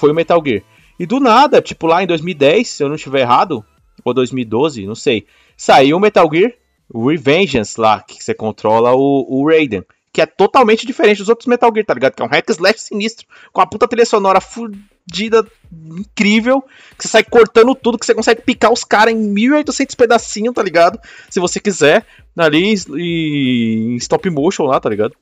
foi 0.00 0.10
o 0.10 0.14
Metal 0.14 0.42
Gear. 0.44 0.62
E 0.98 1.04
do 1.04 1.20
nada, 1.20 1.60
tipo 1.60 1.86
lá 1.86 2.02
em 2.02 2.06
2010, 2.06 2.68
se 2.68 2.82
eu 2.82 2.88
não 2.88 2.96
estiver 2.96 3.20
errado, 3.20 3.64
ou 4.04 4.14
2012, 4.14 4.86
não 4.86 4.94
sei, 4.94 5.26
saiu 5.56 5.98
o 5.98 6.00
Metal 6.00 6.28
Gear 6.32 6.54
Revengeance 6.92 7.80
lá, 7.80 8.00
que 8.00 8.22
você 8.22 8.34
controla 8.34 8.92
o, 8.94 9.26
o 9.28 9.46
Raiden. 9.46 9.84
Que 10.12 10.20
é 10.20 10.26
totalmente 10.26 10.86
diferente 10.86 11.18
dos 11.18 11.28
outros 11.28 11.46
Metal 11.46 11.70
Gear, 11.72 11.86
tá 11.86 11.94
ligado? 11.94 12.14
Que 12.14 12.22
é 12.22 12.24
um 12.24 12.28
hack 12.28 12.48
slash 12.50 12.80
sinistro, 12.80 13.26
com 13.52 13.60
a 13.60 13.66
puta 13.66 13.86
trilha 13.86 14.04
sonora 14.04 14.40
fudida, 14.40 15.46
incrível, 15.72 16.62
que 16.98 17.04
você 17.04 17.08
sai 17.08 17.22
cortando 17.24 17.74
tudo, 17.74 17.98
que 17.98 18.04
você 18.04 18.14
consegue 18.14 18.42
picar 18.42 18.72
os 18.72 18.82
caras 18.82 19.14
em 19.14 19.16
1800 19.16 19.94
pedacinhos, 19.94 20.54
tá 20.54 20.62
ligado? 20.62 20.98
Se 21.28 21.38
você 21.38 21.60
quiser, 21.60 22.04
ali 22.36 22.74
em 22.74 23.96
stop 23.96 24.28
motion 24.30 24.64
lá, 24.64 24.80
tá 24.80 24.88
ligado? 24.88 25.14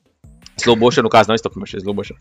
Slow 0.59 0.77
motion, 0.77 1.03
no 1.03 1.09
caso, 1.09 1.29
não 1.29 1.37
stop 1.37 1.57
motion, 1.57 1.79
slow 1.79 1.95
motion. 1.95 2.15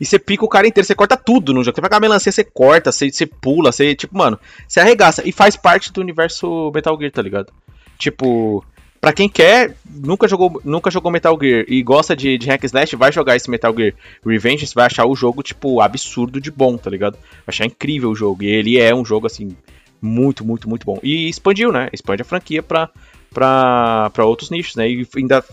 E 0.00 0.06
você 0.06 0.18
pica 0.18 0.44
o 0.44 0.48
cara 0.48 0.66
inteiro, 0.66 0.86
você 0.86 0.94
corta 0.94 1.16
tudo 1.16 1.52
no 1.52 1.62
jogo. 1.62 1.76
Você 1.76 1.82
pega 1.82 1.96
a 1.96 2.00
melancia, 2.00 2.32
você 2.32 2.42
corta, 2.42 2.90
você, 2.90 3.10
você 3.10 3.26
pula, 3.26 3.70
você, 3.70 3.94
tipo, 3.94 4.16
mano, 4.16 4.38
você 4.66 4.80
arregaça. 4.80 5.22
E 5.26 5.32
faz 5.32 5.54
parte 5.56 5.92
do 5.92 6.00
universo 6.00 6.70
Metal 6.74 6.96
Gear, 6.98 7.12
tá 7.12 7.20
ligado? 7.20 7.52
Tipo, 7.98 8.64
Pra 9.04 9.12
quem 9.12 9.28
quer, 9.28 9.76
nunca 9.84 10.26
jogou, 10.26 10.62
nunca 10.64 10.90
jogou 10.90 11.12
Metal 11.12 11.38
Gear 11.38 11.66
e 11.68 11.82
gosta 11.82 12.16
de, 12.16 12.38
de 12.38 12.46
hack 12.48 12.64
slash, 12.64 12.96
vai 12.96 13.12
jogar 13.12 13.36
esse 13.36 13.50
Metal 13.50 13.70
Gear 13.76 13.92
Revenge, 14.24 14.66
você 14.66 14.74
vai 14.74 14.86
achar 14.86 15.04
o 15.04 15.14
jogo, 15.14 15.42
tipo, 15.42 15.82
absurdo 15.82 16.40
de 16.40 16.50
bom, 16.50 16.78
tá 16.78 16.88
ligado? 16.88 17.12
Vai 17.12 17.48
achar 17.48 17.66
incrível 17.66 18.08
o 18.08 18.14
jogo. 18.14 18.42
E 18.42 18.46
ele 18.46 18.80
é 18.80 18.94
um 18.94 19.04
jogo, 19.04 19.26
assim, 19.26 19.54
muito, 20.00 20.42
muito, 20.42 20.66
muito 20.70 20.86
bom. 20.86 20.98
E 21.02 21.28
expandiu, 21.28 21.70
né? 21.70 21.90
Expande 21.92 22.22
a 22.22 22.24
franquia 22.24 22.62
pra, 22.62 22.88
pra, 23.30 24.08
pra 24.08 24.24
outros 24.24 24.48
nichos, 24.48 24.74
né? 24.74 24.88
E 24.88 25.06
ainda 25.14 25.44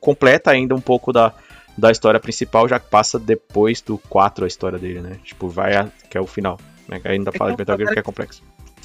completa 0.00 0.52
ainda 0.52 0.74
um 0.74 0.80
pouco 0.80 1.12
da, 1.12 1.30
da 1.76 1.90
história 1.90 2.18
principal, 2.18 2.66
já 2.66 2.80
que 2.80 2.88
passa 2.88 3.18
depois 3.18 3.82
do 3.82 3.98
4 3.98 4.46
a 4.46 4.48
história 4.48 4.78
dele, 4.78 5.02
né? 5.02 5.18
Tipo, 5.22 5.46
vai 5.46 5.76
a, 5.76 5.90
que 6.08 6.16
é 6.16 6.20
o 6.22 6.26
final. 6.26 6.58
Né? 6.88 7.02
Ainda 7.04 7.30
fala 7.32 7.50
de 7.50 7.58
Metal 7.58 7.76
Gear 7.76 7.92
que 7.92 7.98
é 7.98 8.02
complexo 8.02 8.42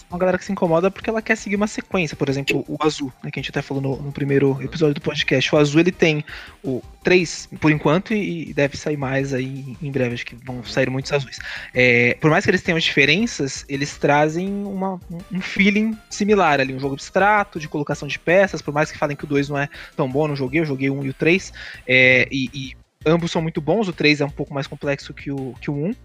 uma 0.10 0.18
galera 0.18 0.38
que 0.38 0.46
se 0.46 0.52
incomoda 0.52 0.90
porque 0.90 1.10
ela 1.10 1.22
quer 1.22 1.38
seguir 1.38 1.56
uma 1.56 1.68
sequência. 1.68 2.18
Por 2.18 2.30
exemplo, 2.30 2.66
o 2.68 2.78
Azul, 2.80 3.14
né, 3.24 3.30
que 3.30 3.40
a 3.40 3.42
gente 3.42 3.52
até 3.52 3.62
falou 3.62 3.82
no, 3.82 3.96
no, 3.98 4.12
primeiro 4.12 4.58
episódio 4.62 4.96
do 4.96 5.02
podcast. 5.02 5.54
O 5.54 5.58
Azul 5.58 5.80
ele 5.80 5.92
tem 5.92 6.26
o 6.64 6.82
3 7.04 7.50
por 7.60 7.72
enquanto 7.72 8.14
e 8.14 8.54
deve 8.54 8.76
sair 8.76 8.98
mais 8.98 9.34
aí 9.34 9.78
em 9.82 9.92
breve. 9.92 10.16
Acho 10.16 10.26
que 10.26 10.36
vão 10.36 10.64
sair 10.64 10.90
muitos 10.90 11.12
azuis. 11.14 11.40
É, 11.74 12.18
por 12.20 12.32
mais 12.32 12.44
que 12.44 12.52
eles 12.52 12.64
tenham 12.64 12.80
diferenças, 12.80 13.66
eles 13.70 13.98
trazem 13.98 14.50
uma, 14.50 15.00
um 15.32 15.42
feeling 15.42 15.96
similar 16.10 16.60
ali. 16.60 16.74
Um 16.74 16.80
jogo 16.80 16.96
abstrato, 16.96 17.60
de 17.60 17.68
colocação 17.68 18.08
de 18.08 18.18
peças. 18.18 18.62
Por 18.62 18.74
mais 18.74 18.92
que 18.92 18.98
falem 18.98 19.16
que 19.16 19.26
o 19.26 19.28
2 19.28 19.50
não 19.50 19.58
é 19.58 19.70
tão 19.96 20.10
bom, 20.10 20.28
não 20.28 20.36
joguei, 20.36 20.62
eu 20.62 20.66
joguei 20.66 20.90
o 20.90 21.00
1 21.00 21.06
e 21.06 21.10
o 21.10 21.14
3. 21.14 21.54
É, 21.88 22.28
e, 22.32 22.50
e 22.54 22.80
ambos 23.06 23.32
são 23.32 23.42
muito 23.42 23.62
bons, 23.62 23.88
o 23.88 23.94
3 23.94 24.22
é 24.22 24.26
um 24.26 24.30
pouco 24.30 24.54
mais 24.54 24.68
complexo 24.68 25.14
que 25.14 25.32
o, 25.32 25.54
que 25.62 25.72
o 25.72 25.74
1. 25.74 25.96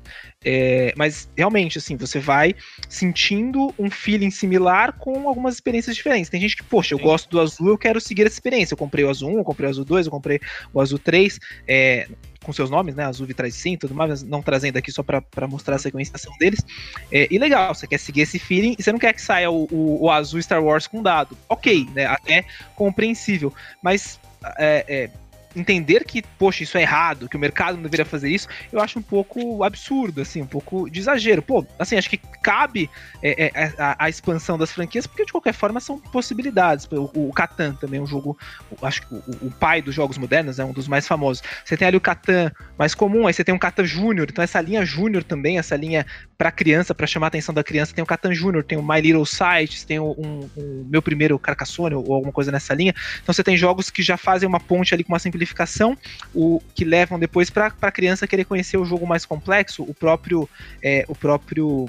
É, 0.45 0.95
mas 0.97 1.29
realmente, 1.37 1.79
assim, 1.79 1.97
você 1.97 2.19
vai 2.19 2.55
sentindo 2.89 3.75
um 3.79 3.91
feeling 3.91 4.31
similar 4.31 4.93
com 4.93 5.29
algumas 5.29 5.55
experiências 5.55 5.97
diferentes. 5.97 6.31
Tem 6.31 6.41
gente 6.41 6.57
que, 6.57 6.63
poxa, 6.63 6.95
eu 6.95 6.99
Sim. 6.99 7.05
gosto 7.05 7.31
do 7.31 7.41
azul, 7.41 7.69
eu 7.69 7.79
quero 7.79 8.01
seguir 8.01 8.27
essa 8.27 8.37
experiência. 8.37 8.75
Eu 8.75 8.79
comprei 8.79 9.05
o 9.05 9.11
azul 9.11 9.31
1, 9.31 9.39
eu 9.39 9.45
comprei 9.45 9.67
o 9.67 9.71
azul 9.71 9.85
2, 9.85 10.07
eu 10.07 10.13
comprei 10.13 10.41
o 10.73 10.81
azul 10.81 10.99
3. 10.99 11.39
É, 11.67 12.09
com 12.45 12.53
seus 12.53 12.71
nomes, 12.71 12.95
né? 12.95 13.05
Azul 13.05 13.27
Vitrais 13.27 13.55
Sim, 13.55 13.77
tudo 13.77 13.95
mais, 13.95 14.23
não 14.23 14.43
trazendo 14.43 14.77
aqui 14.77 14.93
só 14.93 15.03
para 15.03 15.49
mostrar 15.49 15.77
a 15.77 15.79
sequenciação 15.79 16.33
deles. 16.39 16.61
É, 17.11 17.27
e 17.31 17.39
legal, 17.39 17.75
você 17.75 17.87
quer 17.87 17.99
seguir 17.99 18.21
esse 18.21 18.39
feeling 18.39 18.77
e 18.79 18.83
você 18.83 18.93
não 18.93 18.99
quer 18.99 19.15
que 19.15 19.23
saia 19.23 19.51
o, 19.51 19.67
o, 19.71 20.05
o 20.05 20.11
azul 20.11 20.41
Star 20.43 20.63
Wars 20.63 20.87
com 20.87 21.03
dado. 21.03 21.37
Ok, 21.49 21.89
né? 21.95 22.05
Até 22.05 22.45
compreensível. 22.77 23.53
Mas 23.83 24.21
é, 24.59 24.85
é, 24.87 25.11
entender 25.55 26.05
que, 26.05 26.23
poxa, 26.38 26.62
isso 26.62 26.77
é 26.77 26.83
errado, 26.83 27.29
que 27.29 27.37
o 27.37 27.40
mercado 27.40 27.77
não 27.77 27.83
deveria 27.83 28.05
fazer 28.05 28.29
isso, 28.29 28.49
eu 28.73 28.81
acho 28.81 28.99
um 28.99 29.03
pouco 29.03 29.62
absurdo, 29.62 30.21
assim, 30.21 30.43
um 30.43 30.47
pouco 30.47 30.88
de 30.90 31.01
exagero. 31.01 31.43
Pô, 31.43 31.67
assim, 31.79 31.97
acho 31.97 32.11
que 32.11 32.19
cabe 32.43 32.90
é, 33.23 33.47
é, 33.47 33.73
a, 33.79 34.05
a, 34.05 34.09
expansão 34.09 34.59
das 34.59 34.73
franquias, 34.73 35.07
porque 35.07 35.25
de 35.25 35.33
qualquer 35.33 35.55
forma 35.55 35.81
são 35.81 35.99
possibilidades. 35.99 36.87
O, 36.90 37.29
o 37.29 37.33
Catan 37.33 37.75
também 37.75 38.01
é 38.01 38.03
um 38.03 38.07
jogo, 38.07 38.38
acho 38.83 39.07
que 39.07 39.14
o, 39.14 39.47
o, 39.47 39.51
pai 39.51 39.81
dos 39.81 39.95
jogos 39.95 40.19
modernos, 40.19 40.59
é 40.59 40.64
um 40.64 40.73
dos 40.73 40.88
mais 40.88 41.07
famosos. 41.07 41.43
Você 41.64 41.77
tem 41.77 41.88
ali 41.88 41.97
o 41.97 42.01
Catan 42.01 42.51
mais 42.79 42.95
comum, 42.95 43.27
aí 43.27 43.33
você 43.33 43.45
tem 43.45 43.55
um 43.55 43.59
Catan 43.59 43.85
Júnior, 43.85 44.29
então 44.31 44.43
essa 44.43 44.61
linha 44.61 44.85
Júnior 44.85 45.25
também, 45.25 45.59
essa 45.59 45.77
linha 45.77 46.05
para 46.37 46.51
criança, 46.51 46.95
para 46.95 47.07
chamar 47.07 47.27
a 47.27 47.29
atenção 47.29 47.55
da 47.55 47.64
criança, 47.64 47.95
tem 47.95 48.03
o 48.03 48.07
Catan 48.07 48.35
Júnior, 48.35 48.64
tem 48.64 48.77
o 48.77 48.83
My 48.83 49.01
Little 49.01 49.25
Sites, 49.25 49.85
tem 49.85 49.99
o 49.99 50.14
um, 50.19 50.51
um, 50.57 50.87
meu 50.88 51.01
primeiro 51.01 51.38
Carcassonne 51.38 51.95
ou 51.95 52.12
alguma 52.12 52.33
coisa 52.33 52.51
nessa 52.53 52.75
linha. 52.75 52.95
Então 53.23 53.33
você 53.33 53.43
tem 53.43 53.57
jogos 53.57 53.90
que 53.90 54.03
já 54.03 54.17
fazem 54.17 54.49
uma 54.49 54.61
ponte 54.61 54.93
ali 54.93 55.05
com 55.05 55.12
uma 55.12 55.19
simplificação 55.19 55.44
simplificação, 55.45 55.97
o 56.35 56.61
que 56.75 56.85
levam 56.85 57.19
depois 57.19 57.51
para 57.51 57.73
a 57.81 57.93
criança 57.93 58.27
querer 58.27 58.45
conhecer 58.45 58.77
o 58.77 58.85
jogo 58.85 59.07
mais 59.07 59.25
complexo, 59.25 59.83
o 59.83 59.95
próprio 59.95 60.49
é, 60.83 61.05
o 61.09 61.15
próprio 61.15 61.89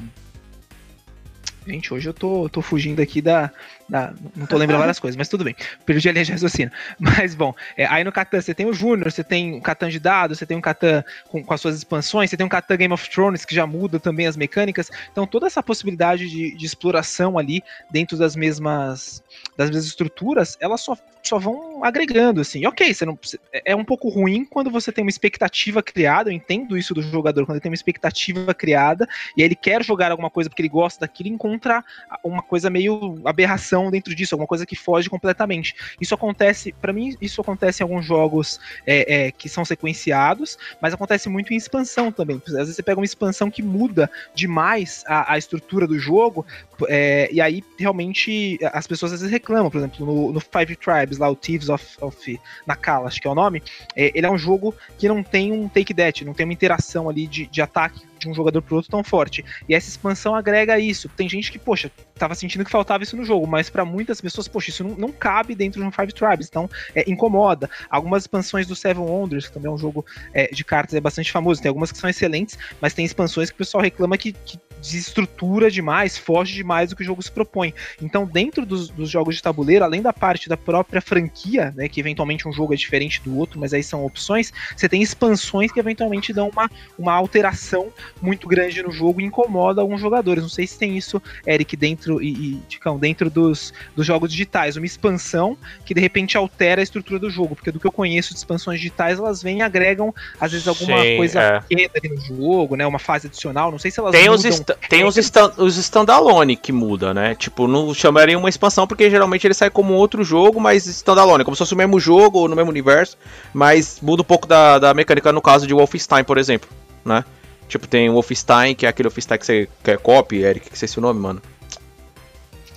Gente, 1.67 1.91
hoje 1.91 2.07
eu 2.07 2.13
tô, 2.13 2.47
tô 2.47 2.61
fugindo 2.61 3.01
aqui 3.01 3.19
da, 3.19 3.51
da. 3.87 4.13
Não 4.35 4.45
tô 4.45 4.57
lembrando 4.57 4.79
várias 4.79 4.99
coisas, 4.99 5.15
mas 5.15 5.29
tudo 5.29 5.43
bem. 5.43 5.55
Perdi 5.85 6.09
a 6.09 6.11
linha 6.11 6.25
de 6.25 6.31
raciocínio. 6.31 6.71
Mas 6.99 7.35
bom, 7.35 7.53
é, 7.77 7.85
aí 7.85 8.03
no 8.03 8.11
Catan 8.11 8.41
você 8.41 8.53
tem 8.53 8.65
o 8.65 8.73
Júnior, 8.73 9.11
você 9.11 9.23
tem 9.23 9.57
o 9.57 9.61
Catan 9.61 9.89
de 9.89 9.99
dados, 9.99 10.37
você 10.37 10.45
tem 10.45 10.57
um 10.57 10.61
Catan 10.61 11.03
com, 11.29 11.43
com, 11.43 11.53
as 11.53 11.61
suas 11.61 11.75
expansões, 11.75 12.29
você 12.29 12.37
tem 12.37 12.45
um 12.45 12.49
Catan 12.49 12.77
Game 12.77 12.93
of 12.93 13.09
Thrones 13.09 13.45
que 13.45 13.53
já 13.53 13.67
muda 13.67 13.99
também 13.99 14.27
as 14.27 14.35
mecânicas. 14.35 14.89
Então 15.11 15.27
toda 15.27 15.45
essa 15.45 15.61
possibilidade 15.61 16.29
de, 16.29 16.55
de 16.55 16.65
exploração 16.65 17.37
ali 17.37 17.63
dentro 17.91 18.17
das 18.17 18.35
mesmas 18.35 19.23
das 19.57 19.69
mesmas 19.69 19.85
estruturas, 19.85 20.57
elas 20.59 20.81
só, 20.81 20.97
só 21.23 21.37
vão 21.37 21.83
agregando, 21.83 22.41
assim. 22.41 22.65
Ok, 22.65 22.93
você 22.93 23.05
não, 23.05 23.17
é, 23.51 23.71
é 23.71 23.75
um 23.75 23.85
pouco 23.85 24.09
ruim 24.09 24.45
quando 24.45 24.69
você 24.69 24.91
tem 24.91 25.03
uma 25.03 25.09
expectativa 25.09 25.81
criada, 25.81 26.29
eu 26.29 26.33
entendo 26.33 26.77
isso 26.77 26.93
do 26.93 27.01
jogador, 27.01 27.45
quando 27.45 27.55
ele 27.55 27.61
tem 27.61 27.69
uma 27.69 27.75
expectativa 27.75 28.53
criada 28.53 29.07
e 29.35 29.43
ele 29.43 29.55
quer 29.55 29.83
jogar 29.83 30.11
alguma 30.11 30.29
coisa 30.29 30.49
porque 30.49 30.61
ele 30.61 30.69
gosta 30.69 31.01
daquilo 31.01 31.29
e 31.29 31.31
encontra 31.31 31.83
uma 32.23 32.41
coisa 32.41 32.69
meio 32.69 33.21
aberração 33.25 33.74
dentro 33.89 34.13
disso, 34.15 34.35
alguma 34.35 34.47
coisa 34.47 34.65
que 34.65 34.75
foge 34.75 35.09
completamente. 35.09 35.75
Isso 35.99 36.13
acontece, 36.13 36.73
para 36.73 36.93
mim, 36.93 37.15
isso 37.21 37.41
acontece 37.41 37.81
em 37.81 37.83
alguns 37.83 38.05
jogos 38.05 38.59
é, 38.85 39.27
é, 39.27 39.31
que 39.31 39.49
são 39.49 39.63
sequenciados, 39.65 40.57
mas 40.81 40.93
acontece 40.93 41.29
muito 41.29 41.53
em 41.53 41.57
expansão 41.57 42.11
também. 42.11 42.41
Às 42.47 42.53
vezes 42.53 42.75
você 42.75 42.83
pega 42.83 42.99
uma 42.99 43.05
expansão 43.05 43.49
que 43.49 43.61
muda 43.61 44.09
demais 44.33 45.03
a, 45.07 45.33
a 45.33 45.37
estrutura 45.37 45.87
do 45.87 45.97
jogo, 45.99 46.45
é, 46.87 47.29
e 47.31 47.39
aí 47.39 47.63
realmente 47.77 48.59
as 48.73 48.87
pessoas 48.87 49.13
às 49.13 49.21
vezes 49.21 49.31
reclamam, 49.31 49.69
por 49.69 49.77
exemplo, 49.77 50.05
no, 50.05 50.31
no 50.31 50.39
Five 50.39 50.75
Tribes, 50.75 51.17
lá 51.17 51.29
o 51.29 51.35
Thieves 51.35 51.69
of, 51.69 51.97
of 52.01 52.39
Nakala, 52.65 53.07
acho 53.07 53.21
que 53.21 53.27
é 53.27 53.31
o 53.31 53.35
nome, 53.35 53.61
é, 53.95 54.11
ele 54.13 54.25
é 54.25 54.31
um 54.31 54.37
jogo 54.37 54.75
que 54.97 55.07
não 55.07 55.23
tem 55.23 55.51
um 55.51 55.67
take 55.67 55.93
that, 55.93 56.23
não 56.25 56.33
tem 56.33 56.45
uma 56.45 56.53
interação 56.53 57.09
ali 57.09 57.27
de, 57.27 57.45
de 57.47 57.61
ataque 57.61 58.01
de 58.25 58.31
um 58.31 58.33
jogador 58.33 58.61
pro 58.61 58.75
outro 58.75 58.91
tão 58.91 59.03
forte. 59.03 59.43
E 59.69 59.73
essa 59.73 59.89
expansão 59.89 60.35
agrega 60.35 60.79
isso. 60.79 61.07
Tem 61.09 61.29
gente 61.29 61.51
que, 61.51 61.59
poxa, 61.59 61.91
tava 62.15 62.35
sentindo 62.35 62.65
que 62.65 62.71
faltava 62.71 63.03
isso 63.03 63.15
no 63.15 63.23
jogo, 63.23 63.47
mas 63.47 63.69
para 63.69 63.85
muitas 63.85 64.19
pessoas, 64.19 64.47
poxa, 64.47 64.69
isso 64.69 64.83
não, 64.83 64.95
não, 64.95 65.11
cabe 65.11 65.55
dentro 65.55 65.81
de 65.81 65.87
um 65.87 65.91
Five 65.91 66.13
Tribes, 66.13 66.47
então 66.47 66.69
é, 66.93 67.09
incomoda. 67.09 67.69
Algumas 67.89 68.23
expansões 68.23 68.67
do 68.67 68.75
Seven 68.75 69.03
Wonders, 69.03 69.47
que 69.47 69.53
também 69.53 69.71
é 69.71 69.73
um 69.73 69.77
jogo 69.77 70.05
é, 70.33 70.47
de 70.47 70.63
cartas, 70.63 70.95
é 70.95 70.99
bastante 70.99 71.31
famoso, 71.31 71.61
tem 71.61 71.69
algumas 71.69 71.91
que 71.91 71.97
são 71.97 72.09
excelentes, 72.09 72.57
mas 72.81 72.93
tem 72.93 73.05
expansões 73.05 73.49
que 73.49 73.55
o 73.55 73.57
pessoal 73.57 73.83
reclama 73.83 74.17
que, 74.17 74.33
que 74.33 74.59
desestrutura 74.85 75.71
demais, 75.71 76.17
foge 76.17 76.53
demais 76.53 76.89
do 76.89 76.95
que 76.95 77.01
o 77.01 77.05
jogo 77.05 77.21
se 77.21 77.31
propõe. 77.31 77.73
Então, 78.01 78.25
dentro 78.25 78.65
dos, 78.65 78.89
dos, 78.89 79.09
jogos 79.09 79.35
de 79.35 79.41
tabuleiro, 79.41 79.83
além 79.83 80.01
da 80.01 80.13
parte 80.13 80.47
da 80.47 80.55
própria 80.55 81.01
franquia, 81.01 81.73
né, 81.75 81.87
que 81.87 81.99
eventualmente 81.99 82.47
um 82.47 82.53
jogo 82.53 82.73
é 82.73 82.77
diferente 82.77 83.21
do 83.21 83.37
outro, 83.37 83.59
mas 83.59 83.73
aí 83.73 83.83
são 83.83 84.05
opções, 84.05 84.53
você 84.75 84.87
tem 84.87 85.01
expansões 85.01 85.71
que 85.71 85.79
eventualmente 85.79 86.31
dão 86.31 86.49
uma, 86.49 86.69
uma 86.97 87.13
alteração 87.13 87.91
muito 88.21 88.47
grande 88.47 88.81
no 88.81 88.91
jogo 88.91 89.21
e 89.21 89.23
incomoda 89.23 89.81
alguns 89.81 90.01
jogadores. 90.01 90.41
Não 90.41 90.49
sei 90.49 90.65
se 90.65 90.77
tem 90.77 90.97
isso, 90.97 91.21
Eric, 91.45 91.75
dentro 91.75 92.21
e, 92.21 92.29
e 92.29 92.61
Ticão, 92.67 92.97
dentro 92.97 93.29
dos, 93.29 93.73
dos 93.95 94.05
jogos 94.05 94.31
digitais, 94.31 94.77
uma 94.77 94.85
expansão 94.85 95.57
que 95.85 95.93
de 95.93 96.01
repente 96.01 96.37
altera 96.37 96.81
a 96.81 96.83
estrutura 96.83 97.19
do 97.19 97.29
jogo, 97.29 97.55
porque 97.55 97.71
do 97.71 97.79
que 97.79 97.87
eu 97.87 97.91
conheço 97.91 98.33
de 98.33 98.37
expansões 98.37 98.79
digitais, 98.79 99.19
elas 99.19 99.41
vêm 99.41 99.59
e 99.59 99.61
agregam 99.61 100.13
às 100.39 100.51
vezes 100.51 100.67
alguma 100.67 101.01
Sim, 101.01 101.17
coisa 101.17 101.41
é. 101.41 101.63
ali 101.69 102.09
no 102.09 102.21
jogo, 102.21 102.75
né, 102.75 102.85
uma 102.85 102.99
fase 102.99 103.27
adicional, 103.27 103.71
não 103.71 103.79
sei 103.79 103.91
se 103.91 103.99
elas 103.99 104.11
tem 104.11 104.29
mudam 104.29 104.49
os 104.49 104.61
tem 104.89 105.03
os, 105.03 105.17
stand, 105.17 105.53
os 105.57 105.77
standalone 105.77 106.55
que 106.55 106.71
muda, 106.71 107.13
né? 107.13 107.35
Tipo, 107.35 107.67
não 107.67 107.93
chamaria 107.93 108.37
uma 108.37 108.49
expansão 108.49 108.87
porque 108.87 109.09
geralmente 109.09 109.45
ele 109.45 109.53
sai 109.53 109.69
como 109.69 109.93
outro 109.93 110.23
jogo, 110.23 110.59
mas 110.59 110.85
standalone, 110.85 111.43
como 111.43 111.55
se 111.55 111.59
fosse 111.59 111.73
o 111.73 111.77
mesmo 111.77 111.99
jogo 111.99 112.39
ou 112.39 112.47
no 112.47 112.55
mesmo 112.55 112.69
universo, 112.69 113.17
mas 113.53 113.99
muda 114.01 114.21
um 114.21 114.25
pouco 114.25 114.47
da, 114.47 114.79
da 114.79 114.93
mecânica 114.93 115.31
no 115.31 115.41
caso 115.41 115.67
de 115.67 115.73
Wolfenstein, 115.73 116.23
por 116.23 116.37
exemplo, 116.37 116.69
né? 117.03 117.23
Tipo, 117.67 117.87
tem 117.87 118.09
o 118.09 118.13
Wolfenstein, 118.13 118.75
que 118.75 118.85
é 118.85 118.89
aquele 118.89 119.09
Wolfenstein 119.09 119.39
que 119.39 119.45
você 119.45 119.69
quer 119.83 119.97
copy, 119.97 120.37
Eric, 120.37 120.69
que 120.69 120.77
sei 120.77 120.87
se 120.87 120.97
é 120.97 120.99
o 120.99 121.01
nome, 121.01 121.19
mano. 121.19 121.41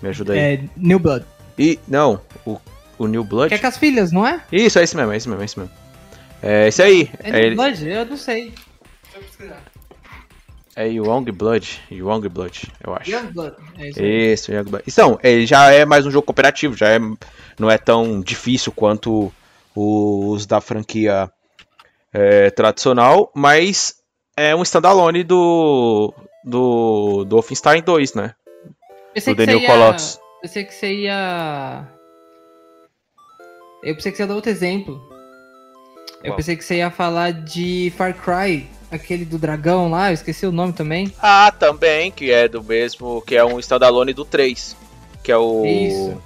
Me 0.03 0.09
ajuda 0.09 0.33
aí. 0.33 0.39
É, 0.39 0.61
New 0.77 0.99
Blood. 0.99 1.25
E, 1.59 1.79
não, 1.87 2.21
o, 2.47 2.59
o 2.99 3.07
New 3.07 3.25
Blood. 3.25 3.49
Que 3.49 3.55
é 3.55 3.59
com 3.59 3.67
as 3.67 3.77
filhas, 3.77 4.13
não 4.13 4.27
é? 4.27 4.43
Isso, 4.51 4.79
é 4.79 4.85
esse 4.85 4.97
mesmo, 4.97 5.13
é 5.13 5.17
esse 5.17 5.29
mesmo, 5.29 5.43
é 5.43 5.45
esse 5.45 5.59
mesmo. 5.59 5.75
É 6.43 6.69
esse 6.69 6.83
aí. 6.83 7.11
É, 7.23 7.31
é 7.31 7.47
New 7.49 7.57
Blood? 7.57 7.89
Eu 7.89 8.07
não 8.07 8.17
sei. 8.17 8.55
Deixa 9.03 9.17
eu 9.17 9.23
pesquisar. 9.23 9.63
É 10.77 10.87
Young 10.87 11.25
Blood, 11.33 11.81
Young 11.91 12.29
Blood, 12.29 12.73
eu 12.87 12.95
acho. 12.95 13.11
Young 13.11 13.33
Blood, 13.33 13.57
é 13.79 13.89
isso. 13.89 14.01
Aí. 14.01 14.33
Isso, 14.33 14.53
Young 14.53 14.65
Blood. 14.65 14.85
Então, 14.87 15.19
ele 15.25 15.45
já 15.45 15.73
é 15.73 15.85
mais 15.85 16.07
um 16.07 16.11
jogo 16.11 16.27
cooperativo, 16.27 16.77
já 16.77 16.89
é, 16.89 17.01
não 17.59 17.69
é 17.69 17.77
tão 17.77 18.21
difícil 18.21 18.71
quanto 18.71 19.33
os 19.75 20.47
da 20.47 20.61
franquia 20.61 21.29
é, 22.13 22.51
tradicional, 22.51 23.33
mas 23.35 23.98
é 24.39 24.55
um 24.55 24.63
standalone 24.63 25.25
do 25.25 26.15
do, 26.45 27.25
do 27.25 27.37
Wolfenstein 27.37 27.83
2, 27.83 28.15
né? 28.15 28.35
Pensei 29.13 29.35
Do 29.35 29.45
New 29.45 29.59
ia... 29.59 29.67
Colossus. 29.67 30.21
Pensei 30.41 30.65
que 30.65 30.75
você 30.75 30.95
ia... 30.95 31.87
Eu 33.83 33.95
pensei 33.95 34.13
que 34.13 34.17
você 34.17 34.23
ia 34.23 34.27
dar 34.27 34.35
outro 34.35 34.51
exemplo. 34.51 35.09
Eu 36.23 36.35
pensei 36.35 36.57
que 36.57 36.65
você 36.65 36.77
ia 36.77 36.91
falar 36.91 37.33
de 37.33 37.93
Far 37.97 38.15
Cry, 38.15 38.69
aquele 38.91 39.25
do 39.25 39.39
dragão 39.39 39.91
lá, 39.91 40.11
eu 40.11 40.15
esqueci 40.15 40.47
o 40.47 40.53
nome 40.53 40.73
também. 40.73 41.13
Ah, 41.21 41.53
também, 41.57 42.11
que 42.11 42.33
é 42.33 42.49
do 42.49 42.63
mesmo, 42.63 43.23
que 43.23 43.37
é 43.37 43.45
um 43.45 43.59
standalone 43.61 44.13
do 44.13 44.25
3. 44.25 44.77
Que 45.23 45.31
é 45.31 45.37
o. 45.37 45.65
Isso. 45.65 46.23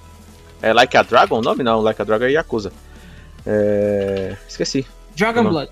É 0.61 0.73
Like 0.73 0.97
a 0.97 1.03
Dragon 1.03 1.39
o 1.39 1.41
nome? 1.41 1.63
Não, 1.63 1.81
Like 1.81 2.01
a 2.01 2.05
Dragon 2.05 2.25
é 2.25 2.31
Yakuza. 2.31 2.71
É. 3.45 4.35
Esqueci. 4.47 4.85
Dragon. 5.15 5.43
Blood. 5.43 5.71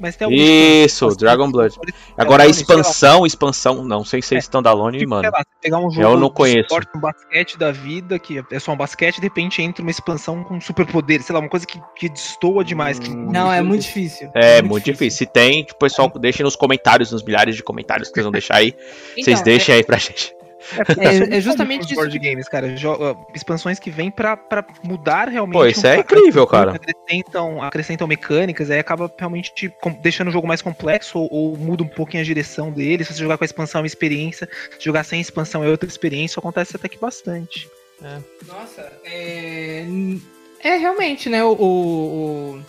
Mas 0.00 0.16
tem 0.16 0.24
alguns 0.26 0.40
Isso, 0.40 1.08
Dragon 1.16 1.44
alguns 1.44 1.52
Blood. 1.52 1.76
Agora 2.16 2.42
a 2.42 2.46
expansão, 2.46 3.24
expansão, 3.24 3.84
não 3.84 4.04
sei 4.04 4.20
se 4.20 4.34
é 4.34 4.38
É, 4.38 4.40
standalone, 4.40 4.98
Tipo, 4.98 5.10
mano. 5.10 5.30
lá, 5.30 5.44
pegar 5.62 5.78
um 5.78 5.90
jogo 5.90 6.02
Eu 6.02 6.16
não 6.18 6.28
conheço. 6.30 6.60
esporte, 6.62 6.88
um 6.96 7.00
basquete 7.00 7.56
da 7.58 7.70
vida, 7.70 8.18
que 8.18 8.42
é 8.50 8.58
só 8.58 8.72
um 8.72 8.76
basquete, 8.76 9.16
de 9.16 9.22
repente 9.22 9.62
entra 9.62 9.82
uma 9.82 9.90
expansão 9.90 10.42
com 10.42 10.60
superpoderes, 10.60 11.26
sei 11.26 11.34
lá, 11.34 11.40
uma 11.40 11.48
coisa 11.48 11.66
que, 11.66 11.80
que 11.96 12.08
destoa 12.08 12.64
demais. 12.64 12.98
que- 12.98 13.08
Hum. 13.10 13.30
Não, 13.30 13.52
é 13.52 13.62
muito 13.62 13.82
difícil. 13.82 14.30
É, 14.34 14.60
muito 14.62 14.84
difícil. 14.84 15.18
Se 15.18 15.26
tem, 15.26 15.62
tipo, 15.64 15.78
pessoal, 15.78 16.10
deixem 16.18 16.42
nos 16.44 16.56
comentários, 16.56 17.12
nos 17.12 17.22
milhares 17.22 17.54
de 17.56 17.62
comentários 17.62 18.08
que 18.08 18.14
vocês 18.14 18.24
vão 18.24 18.32
deixar 18.32 18.56
aí. 18.56 18.74
vocês 19.14 19.28
Então, 19.28 19.42
deixem 19.44 19.74
aí 19.74 19.84
pra 19.84 19.96
gente. 19.98 20.34
É, 20.98 21.04
É- 21.34 21.36
é 21.38 21.40
justamente 21.40 21.86
isso. 21.86 21.94
board 21.94 22.18
games, 22.18 22.48
cara. 22.48 22.74
Jo- 22.74 22.94
uh, 22.94 23.16
expansões 23.34 23.78
que 23.78 23.90
vêm 23.90 24.10
pra, 24.10 24.36
pra 24.36 24.64
mudar 24.82 25.28
realmente. 25.28 25.54
Pô, 25.54 25.64
isso 25.66 25.86
um- 25.86 25.90
é 25.90 25.98
incrível, 25.98 26.46
cara. 26.46 26.72
Acrescentam, 26.74 27.62
acrescentam 27.62 28.06
mecânicas, 28.06 28.70
aí 28.70 28.78
acaba 28.78 29.12
realmente 29.18 29.54
te 29.54 29.72
deixando 30.02 30.28
o 30.28 30.32
jogo 30.32 30.46
mais 30.48 30.60
complexo 30.60 31.18
ou, 31.18 31.28
ou 31.30 31.56
muda 31.56 31.82
um 31.82 31.88
pouquinho 31.88 32.22
a 32.22 32.26
direção 32.26 32.70
dele. 32.70 33.04
Se 33.04 33.12
você 33.14 33.20
jogar 33.20 33.38
com 33.38 33.44
a 33.44 33.46
expansão 33.46 33.78
é 33.78 33.82
uma 33.82 33.86
experiência, 33.86 34.48
se 34.78 34.84
jogar 34.84 35.04
sem 35.04 35.20
expansão 35.20 35.62
é 35.62 35.68
outra 35.68 35.88
experiência, 35.88 36.32
isso 36.32 36.40
acontece 36.40 36.74
até 36.76 36.88
que 36.88 36.98
bastante. 36.98 37.68
Nossa, 38.46 38.92
é. 39.04 39.84
É 40.62 40.76
realmente, 40.76 41.28
né? 41.28 41.42
O, 41.44 41.52
o, 41.52 42.54
o, 42.56 42.62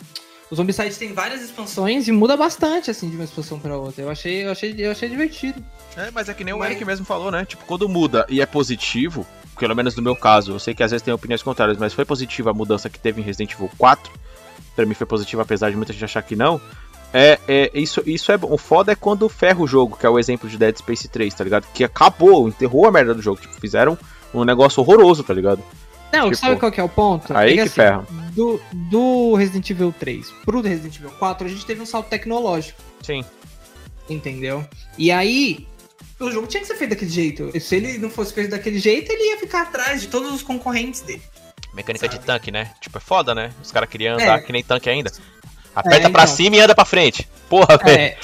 o 0.51 0.55
Zombicide 0.55 0.95
tem 0.95 1.13
várias 1.13 1.41
expansões 1.41 2.07
e 2.07 2.11
muda 2.11 2.35
bastante, 2.35 2.89
assim, 2.89 3.09
de 3.09 3.15
uma 3.15 3.23
expansão 3.25 3.59
pra 3.59 3.77
outra. 3.77 4.01
Eu 4.03 4.09
achei, 4.09 4.45
eu 4.45 4.51
achei, 4.51 4.75
eu 4.77 4.91
achei 4.91 5.07
divertido. 5.09 5.63
É, 5.95 6.09
mas 6.11 6.27
é 6.29 6.33
que 6.33 6.43
nem 6.43 6.53
Mas- 6.53 6.61
o 6.61 6.65
Eric 6.71 6.85
mesmo 6.85 7.05
falou, 7.05 7.29
né? 7.31 7.45
Tipo, 7.45 7.63
quando 7.65 7.87
muda 7.87 8.25
e 8.29 8.41
é 8.41 8.45
positivo, 8.45 9.25
pelo 9.59 9.75
menos 9.75 9.95
no 9.95 10.01
meu 10.01 10.15
caso, 10.15 10.51
eu 10.53 10.59
sei 10.59 10.73
que 10.73 10.81
às 10.83 10.91
vezes 10.91 11.03
tem 11.03 11.13
opiniões 11.13 11.43
contrárias, 11.43 11.77
mas 11.77 11.93
foi 11.93 12.05
positiva 12.05 12.49
a 12.51 12.53
mudança 12.53 12.89
que 12.89 12.99
teve 12.99 13.21
em 13.21 13.23
Resident 13.23 13.53
Evil 13.53 13.69
4. 13.77 14.11
Pra 14.75 14.85
mim 14.85 14.93
foi 14.93 15.05
positiva, 15.05 15.41
apesar 15.41 15.69
de 15.69 15.75
muita 15.77 15.91
gente 15.93 16.05
achar 16.05 16.21
que 16.21 16.35
não. 16.35 16.59
É, 17.13 17.39
é 17.47 17.71
isso, 17.73 18.01
isso 18.05 18.31
é 18.31 18.37
bom. 18.37 18.51
O 18.53 18.57
foda 18.57 18.91
é 18.91 18.95
quando 18.95 19.27
ferra 19.27 19.59
o 19.61 19.67
jogo, 19.67 19.97
que 19.97 20.05
é 20.05 20.09
o 20.09 20.17
exemplo 20.19 20.47
de 20.49 20.57
Dead 20.57 20.77
Space 20.77 21.07
3, 21.07 21.33
tá 21.33 21.43
ligado? 21.43 21.65
Que 21.73 21.83
acabou, 21.83 22.47
enterrou 22.47 22.85
a 22.87 22.91
merda 22.91 23.13
do 23.13 23.21
jogo. 23.21 23.41
Tipo, 23.41 23.53
fizeram 23.59 23.97
um 24.33 24.43
negócio 24.43 24.79
horroroso, 24.81 25.23
tá 25.23 25.33
ligado? 25.33 25.61
Não, 26.11 26.25
Tipo, 26.25 26.35
sabe 26.37 26.59
qual 26.59 26.71
que 26.71 26.79
é 26.79 26.83
o 26.83 26.89
ponto? 26.89 27.35
aí 27.37 27.59
É 27.59 27.63
que 27.63 27.69
ferra. 27.69 28.05
Do, 28.33 28.59
do 28.73 29.35
Resident 29.35 29.69
Evil 29.69 29.93
3 29.99 30.25
pro 30.45 30.61
Resident 30.61 30.95
Evil 30.95 31.11
4, 31.11 31.45
a 31.45 31.49
gente 31.49 31.65
teve 31.65 31.81
um 31.81 31.85
salto 31.85 32.07
tecnológico, 32.09 32.81
Sim. 33.03 33.23
entendeu? 34.09 34.65
E 34.97 35.11
aí, 35.11 35.67
o 36.19 36.31
jogo 36.31 36.47
tinha 36.47 36.61
que 36.61 36.67
ser 36.67 36.75
feito 36.75 36.91
daquele 36.91 37.11
jeito. 37.11 37.51
Se 37.59 37.75
ele 37.75 37.97
não 37.97 38.09
fosse 38.09 38.33
feito 38.33 38.49
daquele 38.51 38.79
jeito, 38.79 39.11
ele 39.11 39.29
ia 39.31 39.37
ficar 39.37 39.63
atrás 39.63 40.01
de 40.01 40.07
todos 40.07 40.33
os 40.33 40.41
concorrentes 40.41 41.01
dele. 41.01 41.21
Mecânica 41.73 42.07
de 42.09 42.19
tanque, 42.19 42.51
né? 42.51 42.71
Tipo, 42.81 42.97
é 42.97 43.01
foda, 43.01 43.35
né? 43.35 43.51
Os 43.61 43.71
caras 43.71 43.87
queriam 43.89 44.17
É. 44.19 44.23
andar 44.23 44.41
que 44.41 44.51
nem 44.51 44.63
tanque 44.63 44.89
ainda. 44.89 45.11
Aperta 45.75 46.07
É, 46.07 46.09
pra 46.09 46.23
então. 46.23 46.35
cima 46.35 46.55
e 46.55 46.59
anda 46.59 46.73
pra 46.73 46.83
frente. 46.85 47.29
Porra, 47.47 47.77
velho. 47.77 47.99
É. 47.99 48.17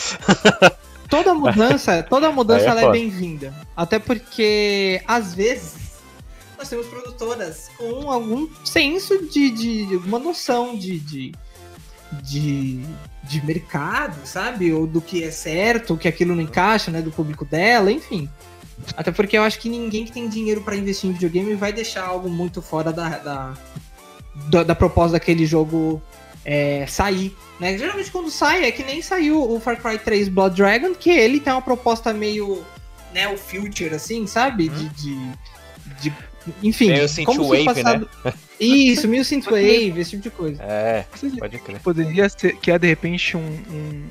toda 1.08 1.34
mudança, 1.36 2.02
toda 2.04 2.32
mudança 2.32 2.66
é 2.66 2.68
ela 2.70 2.82
é 2.86 2.92
bem-vinda. 2.92 3.54
Até 3.78 4.00
porque, 4.00 5.02
às 5.08 5.34
vezes, 5.36 5.74
nós 6.58 6.70
temos 6.70 6.88
produtoras 6.88 7.70
com 7.78 8.10
algum 8.12 8.48
senso 8.64 9.28
de. 9.30 9.52
de 9.52 9.96
uma 9.98 10.20
noção 10.20 10.76
de. 10.78 11.00
de, 11.00 11.32
de, 12.24 12.82
de 13.24 13.46
mercado, 13.46 14.26
sabe? 14.26 14.72
Ou 14.74 14.86
do 14.88 15.02
que 15.02 15.24
é 15.24 15.32
certo, 15.32 15.98
que 15.98 16.08
aquilo 16.08 16.36
não 16.36 16.42
encaixa, 16.44 16.92
né? 16.92 17.02
Do 17.02 17.12
público 17.12 17.46
dela, 17.46 17.92
enfim. 17.92 18.30
Até 18.98 19.12
porque 19.12 19.38
eu 19.38 19.44
acho 19.44 19.60
que 19.60 19.70
ninguém 19.70 20.06
que 20.06 20.12
tem 20.12 20.28
dinheiro 20.28 20.62
pra 20.62 20.76
investir 20.76 21.10
em 21.10 21.14
videogame 21.14 21.56
vai 21.56 21.72
deixar 21.72 22.06
algo 22.06 22.30
muito 22.30 22.62
fora 22.62 22.92
da, 22.92 23.10
da, 23.10 23.54
da, 24.50 24.64
da 24.64 24.76
proposta 24.76 25.14
daquele 25.14 25.46
jogo 25.46 26.02
é, 26.44 26.86
sair. 26.88 27.36
Né? 27.60 27.78
Geralmente 27.78 28.12
quando 28.12 28.30
sai, 28.30 28.66
é 28.66 28.72
que 28.72 28.84
nem 28.84 29.02
saiu 29.02 29.50
o 29.50 29.60
Far 29.62 29.82
Cry 29.82 29.98
3 29.98 30.28
Blood 30.28 30.58
Dragon, 30.58 30.94
que 30.94 31.10
ele 31.10 31.40
tem 31.40 31.54
uma 31.54 31.62
proposta 31.62 32.14
meio 32.14 32.66
né, 33.14 33.30
o 33.30 33.38
future, 33.38 33.96
assim, 33.96 34.28
sabe? 34.28 34.68
De, 34.68 34.90
de, 34.90 35.16
de- 36.02 36.14
Enfim, 36.62 36.90
Meio 36.90 37.00
como 37.00 37.10
se 37.10 37.22
o 37.22 37.56
synthwave, 37.56 37.66
né? 37.66 37.74
passado... 37.74 38.10
Isso, 38.60 39.08
meio 39.08 39.26
synthwave, 39.26 39.94
esse 40.00 40.12
tipo 40.12 40.24
de 40.24 40.30
coisa. 40.30 40.64
É, 40.64 41.06
pode 41.40 41.60
crer. 41.60 41.80
poderia 41.80 42.30
ser 42.30 42.56
que 42.58 42.72
é 42.72 42.78
de 42.80 42.88
repente 42.88 43.36
um, 43.36 43.42
um, 43.42 44.04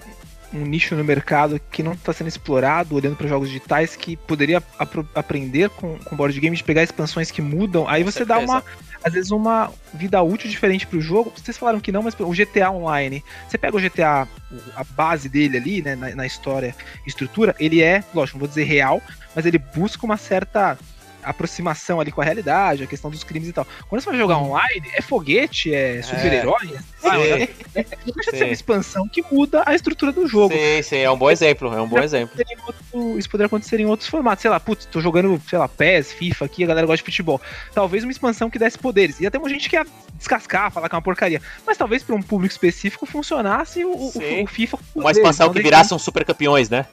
um 0.55 0.67
nicho 0.67 0.95
no 0.95 1.03
mercado 1.05 1.61
que 1.71 1.83
não 1.83 1.93
está 1.93 2.13
sendo 2.13 2.29
explorado, 2.29 2.95
olhando 2.95 3.17
para 3.17 3.27
jogos 3.29 3.49
digitais, 3.49 3.97
que 3.97 4.17
poderia 4.17 4.63
apro- 4.79 5.09
aprender 5.15 5.71
com, 5.71 5.99
com 5.99 6.17
board 6.17 6.39
games, 6.41 6.61
pegar 6.63 6.83
expansões 6.83 7.31
que 7.31 7.41
mudam, 7.43 7.89
aí 7.89 8.05
Com 8.05 8.11
você 8.11 8.25
dá 8.25 8.37
certeza. 8.37 8.53
uma, 8.53 8.65
às 9.03 9.13
vezes, 9.13 9.31
uma 9.31 9.73
vida 9.95 10.21
útil 10.23 10.49
diferente 10.51 10.87
pro 10.87 11.01
jogo. 11.01 11.33
Vocês 11.37 11.57
falaram 11.59 11.81
que 11.81 11.91
não, 11.93 12.03
mas 12.03 12.15
o 12.19 12.31
GTA 12.33 12.71
Online, 12.71 13.23
você 13.49 13.57
pega 13.59 13.77
o 13.77 13.81
GTA, 13.81 14.29
a 14.77 14.85
base 14.85 15.29
dele 15.29 15.57
ali, 15.57 15.83
né, 15.83 15.95
na, 15.97 16.15
na 16.15 16.27
história, 16.27 16.75
estrutura, 17.07 17.55
ele 17.59 17.83
é, 17.83 18.03
lógico, 18.15 18.37
não 18.39 18.41
vou 18.41 18.49
dizer 18.49 18.65
real, 18.65 19.01
mas 19.35 19.47
ele 19.47 19.59
busca 19.59 20.05
uma 20.07 20.17
certa 20.17 20.79
aproximação 21.25 22.01
ali 22.01 22.13
com 22.13 22.21
a 22.21 22.25
realidade, 22.25 22.83
a 22.83 22.87
questão 22.87 23.11
dos 23.11 23.25
crimes 23.25 23.49
e 23.49 23.53
tal. 23.53 23.67
Quando 23.89 24.01
você 24.03 24.11
vai 24.11 24.19
jogar 24.19 24.39
online, 24.39 24.89
é 24.95 25.03
foguete, 25.03 25.75
é 25.75 26.03
super-herói, 26.03 26.77
é, 27.03 27.43
é, 27.81 27.87
não 28.07 28.15
deixa 28.15 28.31
de 28.33 28.39
ser 28.39 28.45
uma 28.45 28.53
expansão 28.53 29.09
que 29.09 29.23
muda 29.31 29.63
a 29.67 29.75
estrutura 29.75 30.13
do 30.13 30.27
jogo. 30.27 30.55
Sim, 30.55 30.83
sim, 30.83 30.97
é 30.99 31.11
um 31.11 31.17
bom 31.17 31.31
exemplo, 31.31 31.73
é 31.75 31.81
um 31.81 31.89
bom 31.89 31.99
exemplo. 32.01 32.35
Outro- 32.67 33.19
isso 33.19 33.29
poderia 33.29 33.47
acontecer 33.47 33.81
em 33.81 33.87
outros 33.87 34.09
formatos. 34.09 34.43
Sei 34.43 34.51
lá, 34.51 34.59
putz, 34.61 34.85
tô 34.87 35.01
jogando, 35.01 35.41
sei 35.49 35.59
lá, 35.59 35.69
PES, 35.69 36.13
FIFA 36.13 36.45
aqui, 36.45 36.65
a 36.65 36.67
galera 36.67 36.87
gosta 36.87 36.99
de 36.99 37.05
futebol. 37.05 37.41
Talvez 37.75 38.05
uma 38.05 38.13
expansão 38.13 38.49
que 38.51 38.59
desse 38.59 38.79
poderes. 38.79 39.21
E 39.21 39.27
até 39.27 39.39
uma 39.39 39.49
gente 39.49 39.69
que 39.69 39.77
ia 39.77 39.87
descascar, 40.17 40.71
falar 40.71 40.89
que 40.89 40.95
é 40.95 40.99
uma 40.99 41.03
porcaria. 41.03 41.41
Mas 41.67 41.77
talvez 41.77 42.03
para 42.03 42.15
um 42.15 42.23
público 42.23 42.53
específico 42.53 43.05
funcionasse 43.07 43.85
o, 43.85 43.91
o- 43.91 44.43
o 44.43 44.47
FIFA 44.47 44.77
com 44.77 44.83
Uma 45.01 45.03
poderes, 45.05 45.17
expansão 45.19 45.53
que 45.53 45.63
virasse 45.63 45.93
um 45.95 45.99
super 45.99 46.25
campeões, 46.25 46.69
né? 46.71 46.87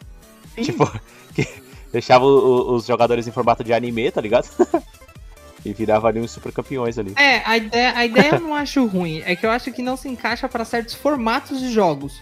Sim. 0.56 0.64
Tipo, 0.64 0.92
que 1.36 1.48
deixava 1.92 2.26
o- 2.26 2.28
o- 2.72 2.74
os 2.76 2.86
jogadores 2.86 3.28
em 3.28 3.32
formato 3.32 3.64
de 3.64 3.74
anime, 3.74 4.12
tá 4.12 4.22
ligado? 4.22 4.48
e 5.66 5.74
virava 5.74 6.08
ali 6.08 6.20
uns 6.20 6.32
super 6.32 6.52
campeões 6.52 6.98
ali. 6.98 7.14
É, 7.18 7.42
a 7.46 7.58
ideia, 7.58 7.94
a 7.96 8.06
ideia 8.06 8.36
eu 8.36 8.40
não 8.40 8.56
acho 8.56 8.86
ruim, 8.86 9.22
é 9.26 9.36
que 9.36 9.46
eu 9.46 9.52
acho 9.52 9.72
que 9.72 9.82
não 9.82 9.96
se 9.96 10.08
encaixa 10.10 10.50
para 10.50 10.66
certos 10.66 10.94
formatos 10.96 11.60
de 11.60 11.72
jogos. 11.72 12.20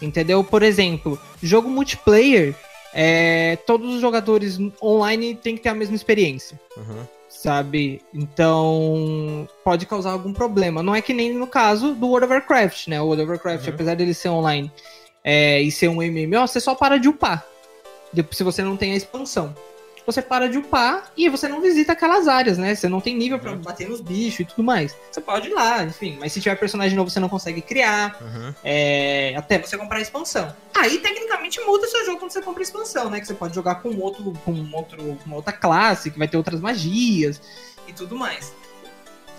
Entendeu? 0.00 0.42
Por 0.42 0.62
exemplo, 0.62 1.18
jogo 1.42 1.68
multiplayer, 1.68 2.54
é, 2.94 3.56
todos 3.66 3.94
os 3.96 4.00
jogadores 4.00 4.58
online 4.82 5.34
têm 5.34 5.56
que 5.56 5.62
ter 5.62 5.68
a 5.68 5.74
mesma 5.74 5.94
experiência. 5.96 6.58
Uhum. 6.76 7.04
sabe? 7.28 8.02
Então 8.12 9.48
pode 9.64 9.86
causar 9.86 10.10
algum 10.12 10.32
problema. 10.32 10.82
Não 10.82 10.94
é 10.94 11.00
que 11.00 11.14
nem 11.14 11.32
no 11.32 11.46
caso 11.46 11.94
do 11.94 12.06
World 12.08 12.26
of 12.26 12.34
Warcraft, 12.34 12.88
né? 12.88 13.00
O 13.00 13.04
World 13.06 13.22
of 13.22 13.30
Warcraft, 13.32 13.66
Uhum. 13.68 13.74
apesar 13.74 13.94
dele 13.96 14.12
ser 14.14 14.28
online 14.30 14.70
é, 15.24 15.60
e 15.60 15.70
ser 15.70 15.88
um 15.88 16.02
MMO, 16.02 16.46
você 16.46 16.60
só 16.60 16.74
para 16.74 16.98
de 16.98 17.08
upar. 17.08 17.44
Se 18.30 18.42
você 18.42 18.62
não 18.62 18.76
tem 18.76 18.92
a 18.92 18.96
expansão. 18.96 19.54
Você 20.06 20.22
para 20.22 20.48
de 20.48 20.58
upar 20.58 21.12
e 21.16 21.28
você 21.28 21.46
não 21.46 21.60
visita 21.60 21.92
aquelas 21.92 22.26
áreas, 22.26 22.58
né? 22.58 22.74
Você 22.74 22.88
não 22.88 23.00
tem 23.00 23.16
nível 23.16 23.38
pra 23.38 23.54
bater 23.54 23.88
nos 23.88 24.00
bichos 24.00 24.40
e 24.40 24.44
tudo 24.44 24.62
mais. 24.62 24.96
Você 25.10 25.20
pode 25.20 25.48
ir 25.48 25.52
lá, 25.52 25.84
enfim. 25.84 26.16
Mas 26.18 26.32
se 26.32 26.40
tiver 26.40 26.56
personagem 26.56 26.96
novo, 26.96 27.10
você 27.10 27.20
não 27.20 27.28
consegue 27.28 27.60
criar. 27.60 28.18
Uhum. 28.20 28.54
é, 28.64 29.34
até 29.36 29.58
você 29.58 29.76
comprar 29.76 29.98
a 29.98 30.02
expansão. 30.02 30.54
Aí, 30.74 30.98
tecnicamente, 30.98 31.60
muda 31.60 31.86
o 31.86 31.90
seu 31.90 32.04
jogo 32.06 32.18
quando 32.18 32.32
você 32.32 32.42
compra 32.42 32.60
a 32.60 32.64
expansão, 32.64 33.10
né? 33.10 33.20
Que 33.20 33.26
você 33.26 33.34
pode 33.34 33.54
jogar 33.54 33.76
com 33.76 33.94
outro, 33.98 34.32
com 34.44 34.72
outro, 34.72 35.18
com 35.22 35.32
outra 35.32 35.52
classe, 35.52 36.10
que 36.10 36.18
vai 36.18 36.26
ter 36.26 36.36
outras 36.36 36.60
magias 36.60 37.40
e 37.86 37.92
tudo 37.92 38.16
mais. 38.16 38.52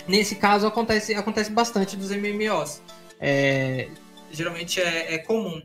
Nesse 0.08 0.36
caso, 0.36 0.68
acontece, 0.68 1.14
acontece 1.16 1.52
bastante 1.52 1.98
dos 1.98 2.12
MMOs. 2.12 2.82
É, 3.20 3.90
geralmente 4.32 4.80
é, 4.80 5.16
é 5.16 5.18
comum. 5.18 5.62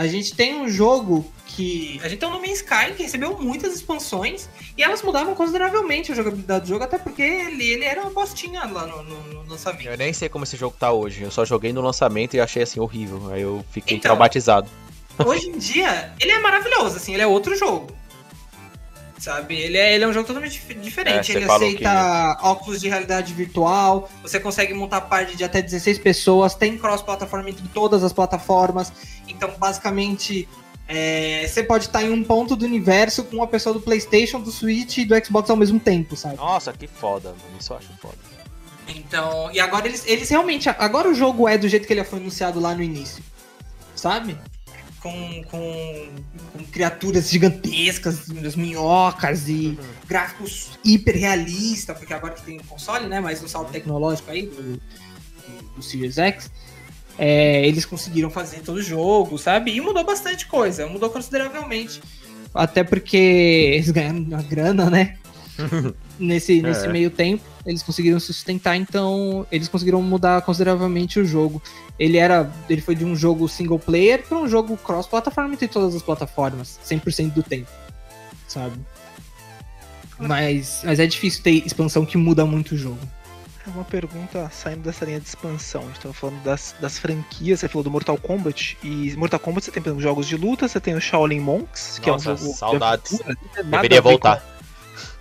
A 0.00 0.06
gente 0.06 0.34
tem 0.34 0.54
um 0.58 0.66
jogo 0.66 1.30
que. 1.44 2.00
A 2.02 2.08
gente 2.08 2.20
tem 2.20 2.26
o 2.26 2.32
No 2.32 2.40
Man's 2.40 2.62
Sky, 2.62 2.94
que 2.96 3.02
recebeu 3.02 3.36
muitas 3.38 3.74
expansões, 3.74 4.48
e 4.74 4.82
elas 4.82 5.02
mudavam 5.02 5.34
consideravelmente 5.34 6.10
a 6.10 6.14
jogabilidade 6.14 6.64
do 6.64 6.68
jogo, 6.68 6.84
até 6.84 6.96
porque 6.96 7.20
ele, 7.20 7.66
ele 7.70 7.84
era 7.84 8.00
uma 8.00 8.10
bostinha 8.10 8.64
lá 8.64 8.86
no, 8.86 9.02
no, 9.02 9.22
no 9.44 9.50
lançamento. 9.50 9.86
Eu 9.86 9.98
nem 9.98 10.10
sei 10.14 10.30
como 10.30 10.44
esse 10.44 10.56
jogo 10.56 10.74
tá 10.78 10.90
hoje. 10.90 11.22
Eu 11.22 11.30
só 11.30 11.44
joguei 11.44 11.70
no 11.70 11.82
lançamento 11.82 12.32
e 12.32 12.40
achei 12.40 12.62
assim 12.62 12.80
horrível. 12.80 13.30
Aí 13.30 13.42
eu 13.42 13.62
fiquei 13.72 13.98
Então. 13.98 14.08
traumatizado. 14.08 14.70
Hoje 15.22 15.50
em 15.50 15.58
dia, 15.58 16.14
ele 16.18 16.32
é 16.32 16.38
maravilhoso, 16.40 16.96
assim, 16.96 17.12
ele 17.12 17.22
é 17.22 17.26
outro 17.26 17.54
jogo. 17.54 17.94
Sabe? 19.20 19.54
Ele 19.54 19.76
é, 19.76 19.94
ele 19.94 20.02
é 20.04 20.08
um 20.08 20.12
jogo 20.14 20.26
totalmente 20.26 20.52
dif- 20.52 20.70
É, 20.70 20.74
diferente. 20.74 21.26
você 21.26 21.32
ele 21.38 21.44
aceita 21.44 22.38
óculos 22.40 22.80
de 22.80 22.88
realidade 22.88 23.34
virtual, 23.34 24.08
você 24.22 24.40
consegue 24.40 24.72
montar 24.72 25.02
parte 25.02 25.36
de 25.36 25.44
até 25.44 25.60
16 25.60 25.98
pessoas, 25.98 26.54
tem 26.54 26.78
cross-plataforma 26.78 27.50
entre 27.50 27.68
todas 27.68 28.02
as 28.02 28.14
plataformas. 28.14 28.90
Então, 29.28 29.52
basicamente, 29.58 30.48
é, 30.88 31.46
você 31.46 31.62
pode 31.62 31.84
estar 31.84 32.02
em 32.02 32.10
um 32.10 32.24
ponto 32.24 32.56
do 32.56 32.64
universo 32.64 33.22
com 33.24 33.36
uma 33.36 33.46
pessoa 33.46 33.74
do 33.74 33.80
PlayStation, 33.82 34.40
do 34.40 34.50
Switch 34.50 34.96
e 34.96 35.04
do 35.04 35.14
Xbox 35.22 35.50
ao 35.50 35.56
mesmo 35.56 35.78
tempo, 35.78 36.16
sabe? 36.16 36.36
Nossa, 36.36 36.72
que 36.72 36.86
foda, 36.86 37.28
mano. 37.28 37.58
Isso 37.60 37.74
eu 37.74 37.76
acho 37.76 37.88
foda. 38.00 38.16
Então, 38.88 39.50
e 39.52 39.60
agora 39.60 39.86
eles, 39.86 40.02
eles 40.06 40.28
realmente. 40.30 40.68
Agora 40.70 41.08
o 41.10 41.14
jogo 41.14 41.46
é 41.46 41.58
do 41.58 41.68
jeito 41.68 41.86
que 41.86 41.92
ele 41.92 42.02
foi 42.04 42.18
anunciado 42.18 42.58
lá 42.58 42.74
no 42.74 42.82
início. 42.82 43.22
Sabe? 43.94 44.36
Com, 45.00 45.42
com, 45.44 46.08
com 46.52 46.64
criaturas 46.64 47.30
gigantescas, 47.30 48.30
as 48.44 48.54
minhocas 48.54 49.48
e 49.48 49.68
uhum. 49.68 49.76
gráficos 50.06 50.78
hiper 50.84 51.16
realistas, 51.16 51.96
porque 51.96 52.12
agora 52.12 52.34
que 52.34 52.42
tem 52.42 52.58
o 52.58 52.64
console, 52.64 53.06
né? 53.06 53.18
Mas 53.18 53.42
um 53.42 53.48
salto 53.48 53.72
tecnológico 53.72 54.30
aí 54.30 54.42
do, 54.42 54.62
do, 54.62 54.80
do 55.76 55.82
Series 55.82 56.18
X 56.18 56.50
é, 57.22 57.66
eles 57.66 57.84
conseguiram 57.84 58.30
fazer 58.30 58.60
todo 58.60 58.78
o 58.78 58.82
jogo, 58.82 59.36
sabe? 59.36 59.72
E 59.72 59.80
mudou 59.80 60.02
bastante 60.02 60.46
coisa, 60.46 60.86
mudou 60.86 61.10
consideravelmente. 61.10 62.00
Até 62.54 62.82
porque 62.82 63.16
eles 63.74 63.90
ganharam 63.90 64.20
uma 64.20 64.42
grana, 64.42 64.88
né? 64.88 65.18
nesse, 66.18 66.62
nesse 66.62 66.86
é. 66.86 66.88
meio 66.88 67.10
tempo, 67.10 67.44
eles 67.64 67.82
conseguiram 67.82 68.18
sustentar, 68.18 68.76
então 68.76 69.46
eles 69.50 69.68
conseguiram 69.68 70.02
mudar 70.02 70.42
consideravelmente 70.42 71.20
o 71.20 71.24
jogo. 71.24 71.62
Ele 71.98 72.16
era, 72.16 72.50
ele 72.68 72.80
foi 72.80 72.94
de 72.94 73.04
um 73.04 73.14
jogo 73.14 73.48
single 73.48 73.78
player 73.78 74.22
para 74.26 74.38
um 74.38 74.48
jogo 74.48 74.76
cross-plataforma 74.76 75.54
em 75.54 75.68
todas 75.68 75.94
as 75.94 76.02
plataformas, 76.02 76.78
100% 76.84 77.32
do 77.32 77.42
tempo, 77.42 77.70
sabe? 78.48 78.76
Mas, 80.18 80.82
mas 80.84 80.98
é 80.98 81.06
difícil 81.06 81.42
ter 81.42 81.66
expansão 81.66 82.04
que 82.04 82.16
muda 82.18 82.44
muito 82.44 82.72
o 82.72 82.76
jogo. 82.76 82.98
É 83.66 83.70
uma 83.70 83.84
pergunta 83.84 84.50
saindo 84.50 84.82
dessa 84.82 85.04
linha 85.04 85.20
de 85.20 85.28
expansão. 85.28 85.82
A 85.82 85.86
gente 85.86 86.00
tava 86.00 86.14
falando 86.14 86.42
das, 86.42 86.74
das 86.80 86.98
franquias, 86.98 87.60
você 87.60 87.68
falou 87.68 87.84
do 87.84 87.90
Mortal 87.90 88.16
Kombat. 88.16 88.78
E 88.82 89.14
Mortal 89.16 89.38
Kombat 89.38 89.66
você 89.66 89.70
tem 89.70 89.82
exemplo, 89.82 90.00
jogos 90.00 90.26
de 90.26 90.36
luta, 90.36 90.66
você 90.66 90.80
tem 90.80 90.94
o 90.94 91.00
Shaolin 91.00 91.40
Monks, 91.40 91.98
que 91.98 92.10
Nossa, 92.10 92.30
é 92.30 92.34
um 92.34 92.36
jogo. 92.36 92.54
Saudades. 92.54 93.18
De 93.18 93.22
aventura, 93.22 93.62
Deveria 93.64 94.02
voltar. 94.02 94.42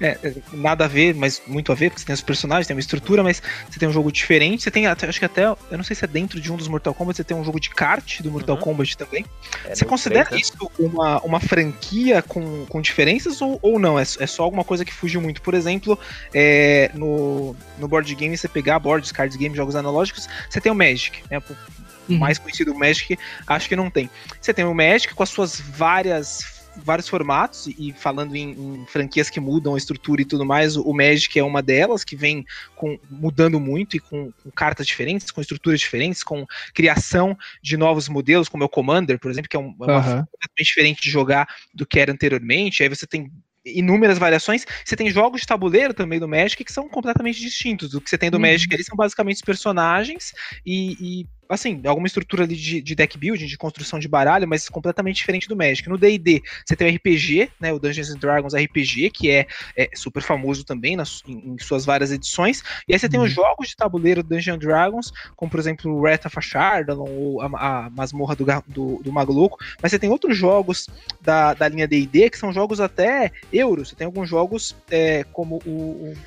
É, 0.01 0.17
é, 0.23 0.33
nada 0.53 0.85
a 0.85 0.87
ver, 0.87 1.13
mas 1.13 1.41
muito 1.45 1.71
a 1.71 1.75
ver, 1.75 1.89
porque 1.89 2.01
você 2.01 2.05
tem 2.05 2.13
os 2.13 2.21
personagens, 2.21 2.67
tem 2.67 2.75
uma 2.75 2.79
estrutura, 2.79 3.21
mas 3.21 3.41
você 3.69 3.79
tem 3.79 3.87
um 3.87 3.91
jogo 3.91 4.11
diferente. 4.11 4.63
Você 4.63 4.71
tem, 4.71 4.87
acho 4.87 5.19
que 5.19 5.25
até, 5.25 5.45
eu 5.45 5.57
não 5.71 5.83
sei 5.83 5.95
se 5.95 6.05
é 6.05 6.07
dentro 6.07 6.39
de 6.39 6.51
um 6.51 6.55
dos 6.55 6.67
Mortal 6.67 6.93
Kombat, 6.93 7.17
você 7.17 7.23
tem 7.23 7.35
um 7.35 7.43
jogo 7.43 7.59
de 7.59 7.69
kart 7.69 8.21
do 8.21 8.31
Mortal 8.31 8.55
uhum. 8.55 8.61
Kombat 8.61 8.97
também. 8.97 9.25
É, 9.65 9.75
você 9.75 9.85
considera 9.85 10.35
isso 10.37 10.71
uma, 10.79 11.19
uma 11.21 11.39
franquia 11.39 12.21
com, 12.21 12.65
com 12.65 12.81
diferenças 12.81 13.41
ou, 13.41 13.59
ou 13.61 13.77
não? 13.77 13.99
É, 13.99 14.03
é 14.03 14.27
só 14.27 14.43
alguma 14.43 14.63
coisa 14.63 14.85
que 14.85 14.93
fugiu 14.93 15.21
muito? 15.21 15.41
Por 15.41 15.53
exemplo, 15.53 15.99
é, 16.33 16.91
no, 16.93 17.55
no 17.77 17.87
board 17.87 18.13
game, 18.15 18.37
você 18.37 18.47
pegar 18.47 18.79
boards, 18.79 19.11
cards 19.11 19.35
game, 19.35 19.55
jogos 19.55 19.75
analógicos, 19.75 20.29
você 20.49 20.61
tem 20.61 20.71
o 20.71 20.75
Magic, 20.75 21.21
né? 21.29 21.41
Uhum. 22.07 22.17
mais 22.17 22.39
conhecido 22.39 22.71
o 22.71 22.79
Magic, 22.79 23.19
acho 23.45 23.69
que 23.69 23.75
não 23.75 23.89
tem. 23.89 24.09
Você 24.41 24.51
tem 24.53 24.65
o 24.65 24.73
Magic 24.73 25.13
com 25.13 25.21
as 25.21 25.29
suas 25.29 25.59
várias 25.59 26.58
vários 26.77 27.07
formatos, 27.07 27.67
e 27.67 27.93
falando 27.93 28.35
em, 28.35 28.51
em, 28.51 28.85
franquias 28.85 29.29
que 29.29 29.39
mudam 29.39 29.75
a 29.75 29.77
estrutura 29.77 30.21
e 30.21 30.25
tudo 30.25 30.45
mais, 30.45 30.75
o 30.75 30.93
Magic 30.93 31.37
é 31.37 31.43
uma 31.43 31.61
delas, 31.61 32.03
que 32.03 32.15
vem 32.15 32.45
com, 32.75 32.99
mudando 33.09 33.59
muito 33.59 33.97
e 33.97 33.99
com, 33.99 34.31
com 34.31 34.51
cartas 34.51 34.87
diferentes, 34.87 35.31
com 35.31 35.41
estruturas 35.41 35.79
diferentes, 35.79 36.23
com 36.23 36.45
criação 36.73 37.37
de 37.61 37.77
novos 37.77 38.07
modelos, 38.07 38.49
como 38.49 38.63
é 38.63 38.65
o 38.65 38.69
Commander, 38.69 39.19
por 39.19 39.31
exemplo, 39.31 39.49
que 39.49 39.57
é 39.57 39.59
um, 39.59 39.75
uma 39.79 40.03
forma 40.03 40.27
diferente 40.57 41.01
de 41.01 41.09
jogar 41.09 41.47
do 41.73 41.85
que 41.85 41.99
era 41.99 42.11
anteriormente. 42.11 42.83
Aí 42.83 42.89
você 42.89 43.05
tem 43.05 43.31
inúmeras 43.65 44.17
variações. 44.17 44.65
Você 44.83 44.95
tem 44.95 45.09
jogos 45.09 45.41
de 45.41 45.47
tabuleiro 45.47 45.93
também 45.93 46.19
do 46.19 46.27
Magic 46.27 46.63
que 46.63 46.71
são 46.71 46.87
completamente 46.87 47.39
distintos. 47.39 47.93
O 47.93 48.01
que 48.01 48.09
você 48.09 48.17
tem 48.17 48.31
do 48.31 48.35
uhum. 48.35 48.41
Magic 48.41 48.73
ali 48.73 48.83
são 48.83 48.95
basicamente 48.95 49.37
os 49.37 49.41
personagens 49.41 50.33
e, 50.65 50.97
e 51.23 51.27
assim, 51.49 51.81
alguma 51.85 52.05
estrutura 52.05 52.43
ali 52.43 52.55
de, 52.55 52.79
de, 52.79 52.95
deck 52.95 53.17
building, 53.17 53.47
de 53.47 53.57
construção 53.57 53.97
de 53.97 54.07
baralho, 54.07 54.47
mas 54.47 54.69
completamente 54.69 55.15
diferente 55.15 55.47
do 55.47 55.55
Magic. 55.55 55.89
No 55.89 55.97
D&D, 55.97 56.43
você 56.63 56.75
tem 56.75 56.87
o 56.87 56.95
RPG, 56.95 57.49
né, 57.59 57.73
o 57.73 57.79
Dungeons 57.79 58.11
and 58.11 58.19
Dragons 58.19 58.53
RPG, 58.53 59.09
que 59.09 59.31
é, 59.31 59.47
é 59.75 59.89
super 59.95 60.21
famoso 60.21 60.63
também 60.63 60.95
nas, 60.95 61.23
em, 61.27 61.53
em, 61.53 61.59
suas 61.59 61.85
várias 61.85 62.11
edições, 62.11 62.61
e 62.87 62.93
aí 62.93 62.99
você 62.99 63.07
uhum. 63.07 63.11
tem 63.11 63.19
os 63.19 63.29
uhum. 63.29 63.43
jogos 63.43 63.69
de 63.69 63.75
tabuleiro 63.75 64.21
do 64.21 64.29
Dungeons 64.29 64.55
and 64.55 64.59
Dragons, 64.59 65.11
como 65.35 65.49
por 65.49 65.59
exemplo 65.59 65.91
o 65.91 65.99
Wrath 66.01 66.27
of 66.27 66.37
Ashardalon, 66.37 67.09
ou 67.09 67.41
a, 67.41 67.45
a 67.45 67.89
Masmorra 67.89 68.35
do, 68.35 68.45
do, 68.67 69.01
do 69.03 69.11
Mago 69.11 69.33
Louco, 69.33 69.57
mas 69.81 69.91
você 69.91 69.97
tem 69.97 70.09
outros 70.09 70.37
jogos 70.37 70.87
da, 71.19 71.55
da 71.55 71.67
linha 71.67 71.87
D&D 71.87 72.29
que 72.29 72.37
são 72.37 72.53
jogos 72.53 72.79
até 72.79 73.31
euros, 73.51 73.89
você 73.89 73.95
tem 73.95 74.05
alguns 74.05 74.29
jogos 74.29 74.75
é, 74.91 75.23
como 75.31 75.59
o, 75.65 76.11
o 76.11 76.17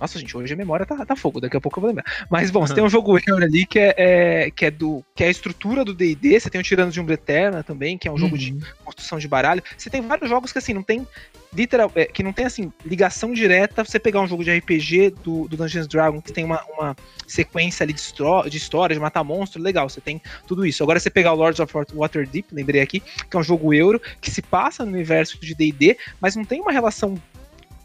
nossa, 0.00 0.18
gente, 0.18 0.36
hoje 0.36 0.54
a 0.54 0.56
memória 0.56 0.86
tá, 0.86 1.04
tá 1.04 1.16
fogo, 1.16 1.40
daqui 1.40 1.56
a 1.56 1.60
pouco 1.60 1.78
eu 1.78 1.80
vou 1.82 1.88
lembrar. 1.88 2.04
Mas, 2.30 2.50
bom, 2.50 2.66
você 2.66 2.74
tem 2.74 2.84
um 2.84 2.88
jogo 2.88 3.18
Euro 3.26 3.44
ali 3.44 3.66
que 3.66 3.78
é, 3.78 3.94
é, 3.96 4.50
que 4.50 4.64
é 4.64 4.70
do 4.70 5.04
que 5.14 5.24
é 5.24 5.28
a 5.28 5.30
estrutura 5.30 5.84
do 5.84 5.94
D&D, 5.94 6.38
você 6.38 6.48
tem 6.48 6.60
o 6.60 6.64
Tirando 6.64 6.92
de 6.92 7.00
Umbra 7.00 7.14
Eterna 7.14 7.62
também, 7.62 7.98
que 7.98 8.06
é 8.06 8.10
um 8.10 8.14
uhum. 8.14 8.20
jogo 8.20 8.38
de 8.38 8.52
uhum. 8.52 8.60
construção 8.84 9.18
de 9.18 9.26
baralho. 9.26 9.62
Você 9.76 9.90
tem 9.90 10.00
vários 10.00 10.28
jogos 10.28 10.52
que, 10.52 10.58
assim, 10.58 10.72
não 10.72 10.82
tem 10.82 11.06
literal, 11.52 11.90
é, 11.94 12.04
que 12.04 12.22
não 12.22 12.32
tem 12.32 12.44
assim 12.44 12.72
ligação 12.84 13.32
direta. 13.32 13.84
Você 13.84 13.98
pegar 13.98 14.20
um 14.20 14.26
jogo 14.26 14.44
de 14.44 14.56
RPG 14.56 15.14
do, 15.22 15.48
do 15.48 15.56
Dungeons 15.56 15.86
Dragons 15.86 16.22
que 16.22 16.32
tem 16.32 16.44
uma, 16.44 16.62
uma 16.76 16.96
sequência 17.26 17.84
ali 17.84 17.92
de, 17.92 18.02
de 18.50 18.56
história, 18.56 18.94
de 18.94 19.00
matar 19.00 19.24
monstro, 19.24 19.60
legal, 19.60 19.88
você 19.88 20.00
tem 20.00 20.20
tudo 20.46 20.64
isso. 20.66 20.82
Agora 20.82 21.00
você 21.00 21.10
pegar 21.10 21.32
o 21.32 21.36
Lords 21.36 21.60
of 21.60 21.72
Waterdeep, 21.94 22.46
lembrei 22.52 22.80
aqui, 22.80 23.00
que 23.00 23.36
é 23.36 23.38
um 23.38 23.42
jogo 23.42 23.72
euro 23.74 24.00
que 24.20 24.30
se 24.30 24.42
passa 24.42 24.84
no 24.84 24.92
universo 24.92 25.38
de 25.40 25.54
D&D, 25.54 25.96
mas 26.20 26.36
não 26.36 26.44
tem 26.44 26.60
uma 26.60 26.72
relação 26.72 27.20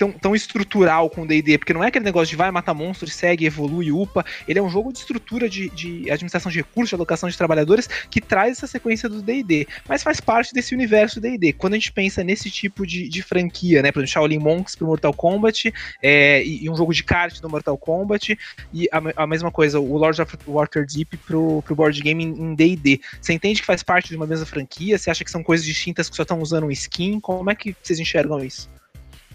tão, 0.03 0.11
tão 0.11 0.35
estrutural 0.35 1.09
com 1.09 1.21
o 1.21 1.27
D&D, 1.27 1.57
porque 1.57 1.73
não 1.73 1.83
é 1.83 1.87
aquele 1.87 2.03
negócio 2.03 2.29
de 2.29 2.35
vai, 2.35 2.51
mata 2.51 2.73
monstro, 2.73 3.09
segue, 3.09 3.45
evolui, 3.45 3.91
upa. 3.91 4.25
Ele 4.47 4.59
é 4.59 4.61
um 4.61 4.69
jogo 4.69 4.91
de 4.91 4.99
estrutura 4.99 5.47
de, 5.47 5.69
de 5.69 6.11
administração 6.11 6.51
de 6.51 6.57
recursos, 6.57 6.89
de 6.89 6.95
alocação 6.95 7.29
de 7.29 7.37
trabalhadores, 7.37 7.87
que 8.09 8.19
traz 8.19 8.57
essa 8.57 8.67
sequência 8.67 9.07
do 9.07 9.21
D&D, 9.21 9.67
mas 9.87 10.03
faz 10.03 10.19
parte 10.19 10.53
desse 10.53 10.75
universo 10.75 11.21
D&D. 11.21 11.53
Quando 11.53 11.73
a 11.73 11.77
gente 11.77 11.91
pensa 11.91 12.23
nesse 12.23 12.51
tipo 12.51 12.85
de, 12.85 13.07
de 13.07 13.21
franquia, 13.21 13.81
né, 13.81 13.91
por 13.91 13.99
exemplo, 13.99 14.13
Shaolin 14.13 14.39
Monks 14.39 14.75
pro 14.75 14.87
Mortal 14.87 15.13
Kombat, 15.13 15.73
é, 16.01 16.43
e, 16.43 16.65
e, 16.65 16.69
um 16.69 16.75
jogo 16.75 16.93
de 16.93 17.03
kart 17.03 17.39
do 17.39 17.49
Mortal 17.49 17.77
Kombat, 17.77 18.37
e 18.73 18.89
a, 18.91 19.23
a 19.23 19.27
mesma 19.27 19.51
coisa, 19.51 19.79
o 19.79 19.97
Lords 19.97 20.19
of 20.19 20.35
Waterdeep 20.45 21.15
pro, 21.17 21.61
pro 21.61 21.75
board 21.75 22.01
game 22.01 22.23
em 22.23 22.55
D&D. 22.55 22.99
Você 23.21 23.33
entende 23.33 23.61
que 23.61 23.65
faz 23.65 23.81
parte 23.83 24.09
de 24.09 24.15
uma 24.17 24.27
mesma 24.27 24.45
franquia? 24.45 24.97
Você 24.97 25.09
acha 25.09 25.23
que 25.23 25.31
são 25.31 25.43
coisas 25.43 25.65
distintas 25.65 26.09
que 26.09 26.15
só 26.15 26.23
estão 26.23 26.41
usando 26.41 26.65
um 26.65 26.71
skin? 26.71 27.19
Como 27.19 27.49
é 27.49 27.55
que 27.55 27.75
vocês 27.81 27.99
enxergam 27.99 28.43
isso? 28.43 28.69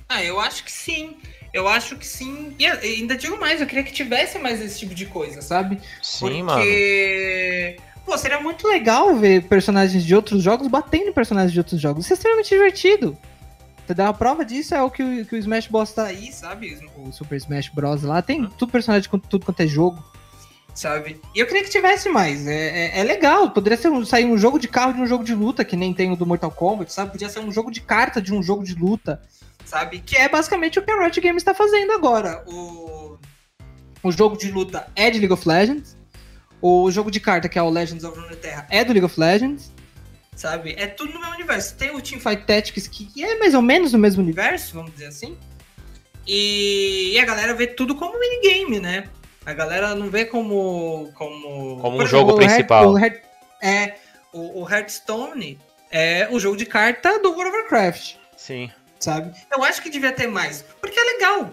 Ah, 0.09 0.25
eu 0.25 0.41
acho 0.41 0.65
que 0.65 0.73
sim. 0.73 1.17
Eu 1.53 1.69
acho 1.69 1.97
que 1.97 2.07
sim. 2.07 2.55
E 2.59 2.67
ainda 2.67 3.17
digo 3.17 3.39
mais, 3.39 3.61
eu 3.61 3.67
queria 3.67 3.85
que 3.85 3.93
tivesse 3.93 4.39
mais 4.39 4.61
esse 4.61 4.79
tipo 4.79 4.95
de 4.95 5.07
coisa, 5.07 5.43
sabe? 5.43 5.81
Sim, 6.03 6.45
Porque... 6.45 7.77
mano. 7.77 7.89
Pô, 8.05 8.17
seria 8.17 8.41
muito 8.41 8.67
legal 8.67 9.15
ver 9.17 9.43
personagens 9.45 10.03
de 10.03 10.15
outros 10.15 10.43
jogos 10.43 10.67
batendo 10.67 11.11
em 11.11 11.13
personagens 11.13 11.53
de 11.53 11.59
outros 11.59 11.79
jogos. 11.79 12.05
Isso 12.05 12.15
é 12.15 12.17
extremamente 12.17 12.49
divertido. 12.49 13.19
Entendeu? 13.85 14.07
A 14.07 14.15
prova 14.15 14.45
disso 14.45 14.75
é 14.75 14.83
o 14.83 14.91
que 14.91 15.03
o, 15.03 15.27
que 15.27 15.35
o 15.35 15.39
Smash 15.39 15.67
Bros 15.67 15.93
tá 15.93 16.05
aí, 16.05 16.33
sabe? 16.33 16.79
O 16.97 17.13
Super 17.13 17.37
Smash 17.37 17.69
Bros. 17.69 18.03
lá 18.03 18.23
tem 18.23 18.47
tudo 18.59 18.73
personagem 18.73 19.11
de 19.11 19.29
tudo 19.29 19.45
quanto 19.45 19.61
é 19.61 19.67
jogo. 19.67 20.03
Sabe? 20.75 21.21
E 21.35 21.41
eu 21.41 21.47
queria 21.47 21.65
que 21.65 21.71
tivesse 21.71 22.09
mais. 22.09 22.47
É, 22.47 22.99
é, 22.99 23.01
é 23.01 23.03
legal. 23.03 23.51
Poderia 23.51 23.77
ser 23.77 23.89
um, 23.89 24.05
sair 24.07 24.25
um 24.25 24.39
jogo 24.39 24.59
de 24.59 24.69
carro 24.69 24.95
de 24.95 25.01
um 25.01 25.07
jogo 25.07 25.25
de 25.25 25.35
luta, 25.35 25.65
que 25.65 25.77
nem 25.77 25.93
tem 25.93 26.11
o 26.13 26.17
do 26.17 26.25
Mortal 26.25 26.51
Kombat, 26.51 26.93
sabe? 26.93 27.13
Podia 27.13 27.29
ser 27.29 27.41
um 27.41 27.53
jogo 27.53 27.71
de 27.71 27.81
carta 27.81 28.23
de 28.23 28.33
um 28.33 28.43
jogo 28.43 28.65
de 28.65 28.75
luta 28.75 29.21
sabe? 29.69 30.01
Que 30.01 30.17
é 30.17 30.29
basicamente 30.29 30.79
o 30.79 30.83
que 30.83 30.91
a 30.91 30.99
Riot 30.99 31.21
Games 31.21 31.43
está 31.43 31.55
fazendo 31.55 31.93
agora. 31.93 32.43
O, 32.47 33.19
o 34.03 34.11
jogo 34.11 34.37
de 34.37 34.51
luta 34.51 34.89
é 34.97 35.11
de 35.11 35.19
League 35.19 35.33
of 35.33 35.47
Legends, 35.47 35.97
o 36.61 36.91
jogo 36.91 37.11
de 37.11 37.21
carta, 37.21 37.49
que 37.49 37.59
é 37.59 37.63
o 37.63 37.69
Legends 37.69 38.03
of 38.03 38.19
Runeterra, 38.19 38.67
é 38.71 38.83
do 38.83 38.93
League 38.93 39.05
of 39.05 39.21
Legends, 39.21 39.71
sabe? 40.35 40.75
É 40.79 40.87
tudo 40.87 41.13
no 41.13 41.21
mesmo 41.21 41.35
universo. 41.35 41.77
Tem 41.77 41.95
o 41.95 42.01
Teamfight 42.01 42.47
Tactics, 42.47 42.89
que 42.89 43.23
é 43.23 43.39
mais 43.39 43.55
ou 43.55 43.61
menos 43.61 43.93
no 43.93 43.99
mesmo 43.99 44.23
universo, 44.23 44.75
vamos 44.75 44.93
dizer 44.93 45.09
assim. 45.09 45.37
E, 46.27 47.13
e 47.13 47.19
a 47.19 47.25
galera 47.25 47.55
vê 47.55 47.67
tudo 47.67 47.95
como 47.95 48.19
minigame, 48.19 48.81
né? 48.81 49.09
A 49.45 49.53
galera 49.53 49.95
não 49.95 50.11
vê 50.11 50.25
como. 50.25 51.11
Como, 51.15 51.79
como 51.81 52.03
um 52.03 52.07
jogo 52.07 52.37
principal. 52.37 52.91
o 52.91 52.99
Heart, 52.99 53.23
é, 53.63 53.95
o, 54.33 54.63
o 54.63 54.69
Hearthstone 54.71 55.59
é 55.91 56.29
o 56.31 56.39
jogo 56.39 56.57
de 56.57 56.67
carta 56.67 57.19
do 57.19 57.31
World 57.31 57.49
of 57.49 57.57
Warcraft. 57.59 58.17
Sim 58.37 58.71
sabe? 58.99 59.33
Eu 59.53 59.63
acho 59.65 59.83
que 59.83 59.91
devia 59.91 60.13
ter 60.13 60.27
mais, 60.27 60.63
porque 60.81 60.99
é 60.99 61.05
legal. 61.05 61.51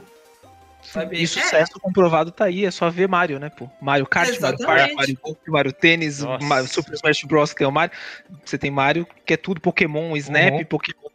Sabe? 0.82 1.22
E 1.22 1.28
sucesso 1.28 1.74
é. 1.78 1.80
comprovado 1.80 2.32
tá 2.32 2.46
aí, 2.46 2.64
é 2.64 2.72
só 2.72 2.90
ver 2.90 3.08
Mario, 3.08 3.40
né, 3.40 3.50
pô? 3.50 3.68
Mario 3.82 4.06
Kart, 4.06 4.30
Exatamente. 4.30 4.66
Mario 4.66 4.84
Park, 4.84 4.96
Mario 4.96 5.20
Golf, 5.22 5.38
Mario 5.48 5.74
Tênis, 5.74 6.22
Mario, 6.42 6.68
Super 6.68 6.94
Smash 6.94 7.24
Bros, 7.24 7.54
que 7.54 7.64
é 7.64 7.68
o 7.68 7.72
Mario. 7.72 7.96
Você 8.44 8.58
tem 8.58 8.70
Mario, 8.70 9.08
que 9.26 9.34
é 9.34 9.38
tudo 9.38 9.60
Pokémon, 9.60 10.16
Snap, 10.16 10.54
uhum. 10.54 10.66
Pokémon 10.66 11.06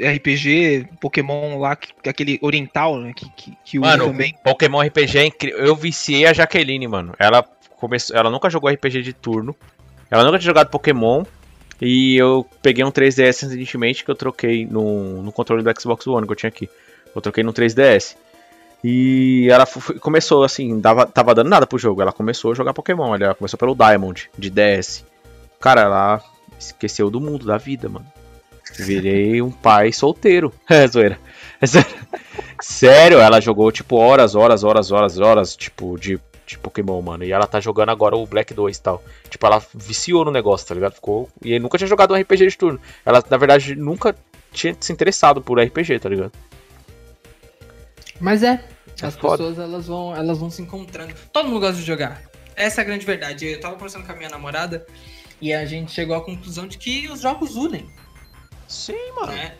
RPG, 0.00 0.88
Pokémon 1.00 1.58
lá, 1.58 1.76
aquele 2.06 2.38
oriental, 2.42 2.98
né, 2.98 3.12
que, 3.14 3.28
que, 3.30 3.58
que 3.64 3.78
mano, 3.78 4.06
também. 4.06 4.34
Pokémon 4.42 4.80
RPG 4.80 5.18
é 5.18 5.26
incrível. 5.26 5.58
Eu 5.60 5.76
viciei 5.76 6.26
a 6.26 6.32
Jaqueline, 6.32 6.88
mano. 6.88 7.14
Ela 7.18 7.42
começou, 7.76 8.16
ela 8.16 8.30
nunca 8.30 8.50
jogou 8.50 8.70
RPG 8.70 9.02
de 9.02 9.12
turno. 9.12 9.56
Ela 10.10 10.24
nunca 10.24 10.38
tinha 10.38 10.50
jogado 10.50 10.68
Pokémon. 10.68 11.24
E 11.84 12.16
eu 12.16 12.46
peguei 12.62 12.84
um 12.84 12.92
3DS 12.92 13.42
recentemente 13.42 14.04
que 14.04 14.10
eu 14.10 14.14
troquei 14.14 14.64
no, 14.64 15.20
no 15.20 15.32
controle 15.32 15.64
do 15.64 15.80
Xbox 15.80 16.06
One 16.06 16.24
que 16.24 16.32
eu 16.32 16.36
tinha 16.36 16.48
aqui. 16.48 16.70
Eu 17.12 17.20
troquei 17.20 17.42
no 17.42 17.52
3DS. 17.52 18.14
E 18.84 19.48
ela 19.50 19.66
começou 20.00 20.44
assim, 20.44 20.78
dava, 20.78 21.06
tava 21.06 21.34
dando 21.34 21.50
nada 21.50 21.66
pro 21.66 21.80
jogo. 21.80 22.00
Ela 22.00 22.12
começou 22.12 22.52
a 22.52 22.54
jogar 22.54 22.72
Pokémon. 22.72 23.16
Ela 23.16 23.34
começou 23.34 23.58
pelo 23.58 23.74
Diamond, 23.74 24.30
de 24.38 24.48
DS. 24.48 25.04
Cara, 25.60 25.80
ela 25.80 26.22
esqueceu 26.56 27.10
do 27.10 27.20
mundo, 27.20 27.46
da 27.46 27.58
vida, 27.58 27.88
mano. 27.88 28.06
Virei 28.78 29.42
um 29.42 29.50
pai 29.50 29.92
solteiro. 29.92 30.52
É, 30.70 30.86
zoeira. 30.86 31.18
É 31.60 31.66
sério. 31.66 31.90
sério, 32.60 33.18
ela 33.18 33.40
jogou, 33.40 33.72
tipo, 33.72 33.96
horas, 33.96 34.36
horas, 34.36 34.62
horas, 34.62 34.92
horas, 34.92 35.18
horas, 35.18 35.56
tipo, 35.56 35.98
de, 35.98 36.20
de 36.52 36.58
Pokémon, 36.58 37.00
mano. 37.02 37.24
E 37.24 37.32
ela 37.32 37.46
tá 37.46 37.60
jogando 37.60 37.90
agora 37.90 38.16
o 38.16 38.26
Black 38.26 38.54
2 38.54 38.76
e 38.76 38.82
tal. 38.82 39.02
Tipo, 39.28 39.46
ela 39.46 39.62
viciou 39.74 40.24
no 40.24 40.30
negócio, 40.30 40.66
tá 40.66 40.74
ligado? 40.74 40.94
Ficou. 40.94 41.28
E 41.44 41.58
nunca 41.58 41.76
tinha 41.76 41.88
jogado 41.88 42.14
um 42.14 42.20
RPG 42.20 42.46
de 42.48 42.56
turno. 42.56 42.80
Ela, 43.04 43.22
na 43.28 43.36
verdade, 43.36 43.74
nunca 43.74 44.14
tinha 44.52 44.76
se 44.78 44.92
interessado 44.92 45.42
por 45.42 45.60
RPG, 45.60 45.98
tá 45.98 46.08
ligado? 46.08 46.32
Mas 48.20 48.42
é. 48.42 48.62
As 49.02 49.16
foda. 49.16 49.38
pessoas 49.38 49.58
elas 49.58 49.86
vão, 49.86 50.14
elas 50.14 50.38
vão 50.38 50.50
se 50.50 50.62
encontrando. 50.62 51.12
Todo 51.32 51.48
mundo 51.48 51.60
gosta 51.60 51.76
de 51.76 51.82
jogar. 51.82 52.22
Essa 52.54 52.80
é 52.80 52.82
a 52.82 52.84
grande 52.84 53.04
verdade. 53.04 53.46
Eu 53.46 53.60
tava 53.60 53.74
conversando 53.74 54.06
com 54.06 54.12
a 54.12 54.14
minha 54.16 54.28
namorada 54.28 54.86
e 55.40 55.52
a 55.52 55.64
gente 55.64 55.90
chegou 55.90 56.14
à 56.14 56.20
conclusão 56.20 56.68
de 56.68 56.78
que 56.78 57.08
os 57.08 57.20
jogos 57.20 57.56
unem, 57.56 57.90
Sim, 58.68 59.12
mano. 59.16 59.32
né? 59.32 59.56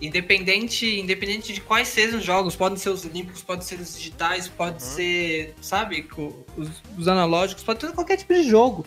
Independente, 0.00 0.98
independente 0.98 1.52
de 1.52 1.60
quais 1.60 1.88
sejam 1.88 2.18
os 2.18 2.24
jogos, 2.24 2.56
podem 2.56 2.78
ser 2.78 2.88
os 2.88 3.04
olímpicos, 3.04 3.42
podem 3.42 3.62
ser 3.62 3.78
os 3.78 3.96
digitais, 3.96 4.48
pode 4.48 4.82
ser, 4.82 5.54
sabe, 5.60 6.08
os, 6.56 6.70
os 6.96 7.06
analógicos, 7.06 7.62
pode 7.62 7.80
ser 7.80 7.92
qualquer 7.92 8.16
tipo 8.16 8.32
de 8.32 8.44
jogo. 8.44 8.86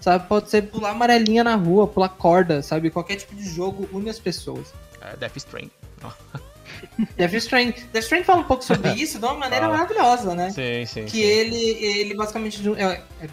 Sabe, 0.00 0.26
pode 0.26 0.50
ser 0.50 0.62
pular 0.62 0.90
amarelinha 0.90 1.44
na 1.44 1.54
rua, 1.54 1.86
pular 1.86 2.08
corda, 2.08 2.60
sabe? 2.60 2.90
Qualquer 2.90 3.16
tipo 3.16 3.36
de 3.36 3.48
jogo 3.48 3.88
une 3.92 4.10
as 4.10 4.18
pessoas. 4.18 4.72
É 5.00 5.16
Death 5.16 5.36
Stranding. 5.36 5.70
Death 7.16 7.34
Stranding, 7.34 7.74
Death 7.92 8.02
Stranding 8.02 8.24
fala 8.24 8.40
um 8.40 8.44
pouco 8.44 8.64
sobre 8.64 8.90
isso 9.00 9.18
de 9.18 9.24
uma 9.24 9.34
maneira 9.34 9.66
Fala. 9.66 9.78
maravilhosa, 9.78 10.34
né? 10.34 10.50
Sim, 10.50 10.86
sim. 10.86 11.04
que 11.04 11.20
ele, 11.20 11.56
ele 11.56 12.14
basicamente 12.14 12.60
é, 12.76 13.02
é, 13.20 13.28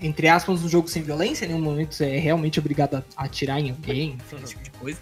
entre 0.00 0.28
aspas 0.28 0.62
um 0.62 0.68
jogo 0.68 0.88
sem 0.88 1.02
violência, 1.02 1.44
em 1.44 1.48
nenhum 1.48 1.60
momento 1.60 1.94
você 1.94 2.06
é 2.06 2.18
realmente 2.18 2.58
obrigado 2.58 3.04
a 3.16 3.24
atirar 3.24 3.60
em 3.60 3.70
alguém, 3.70 4.16
enfim, 4.16 4.42
esse 4.42 4.54
tipo 4.54 4.64
de 4.64 4.70
coisa. 4.70 4.98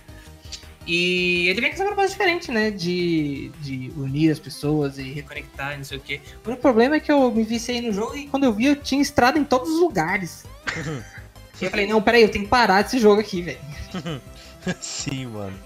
E 0.86 1.46
ele 1.48 1.60
vem 1.60 1.70
com 1.70 1.74
essa 1.76 1.84
proposta 1.84 2.10
diferente, 2.12 2.50
né? 2.50 2.70
De, 2.70 3.50
de 3.60 3.92
unir 3.96 4.30
as 4.32 4.38
pessoas 4.38 4.98
e 4.98 5.02
reconectar, 5.12 5.76
não 5.76 5.84
sei 5.84 5.98
o 5.98 6.00
quê. 6.00 6.20
O 6.44 6.48
único 6.48 6.60
problema 6.62 6.96
é 6.96 7.00
que 7.00 7.10
eu 7.12 7.30
me 7.30 7.44
viciei 7.44 7.80
no 7.80 7.92
jogo 7.92 8.16
e 8.16 8.26
quando 8.26 8.44
eu 8.44 8.52
vi 8.52 8.66
eu 8.66 8.76
tinha 8.76 9.00
estrada 9.00 9.38
em 9.38 9.44
todos 9.44 9.70
os 9.70 9.80
lugares. 9.80 10.44
e 11.60 11.64
eu 11.64 11.70
falei, 11.70 11.86
não, 11.86 12.02
peraí, 12.02 12.22
eu 12.22 12.30
tenho 12.30 12.44
que 12.44 12.50
parar 12.50 12.82
desse 12.82 12.98
jogo 12.98 13.20
aqui, 13.20 13.42
velho. 13.42 13.60
Sim, 14.80 15.26
mano. 15.26 15.58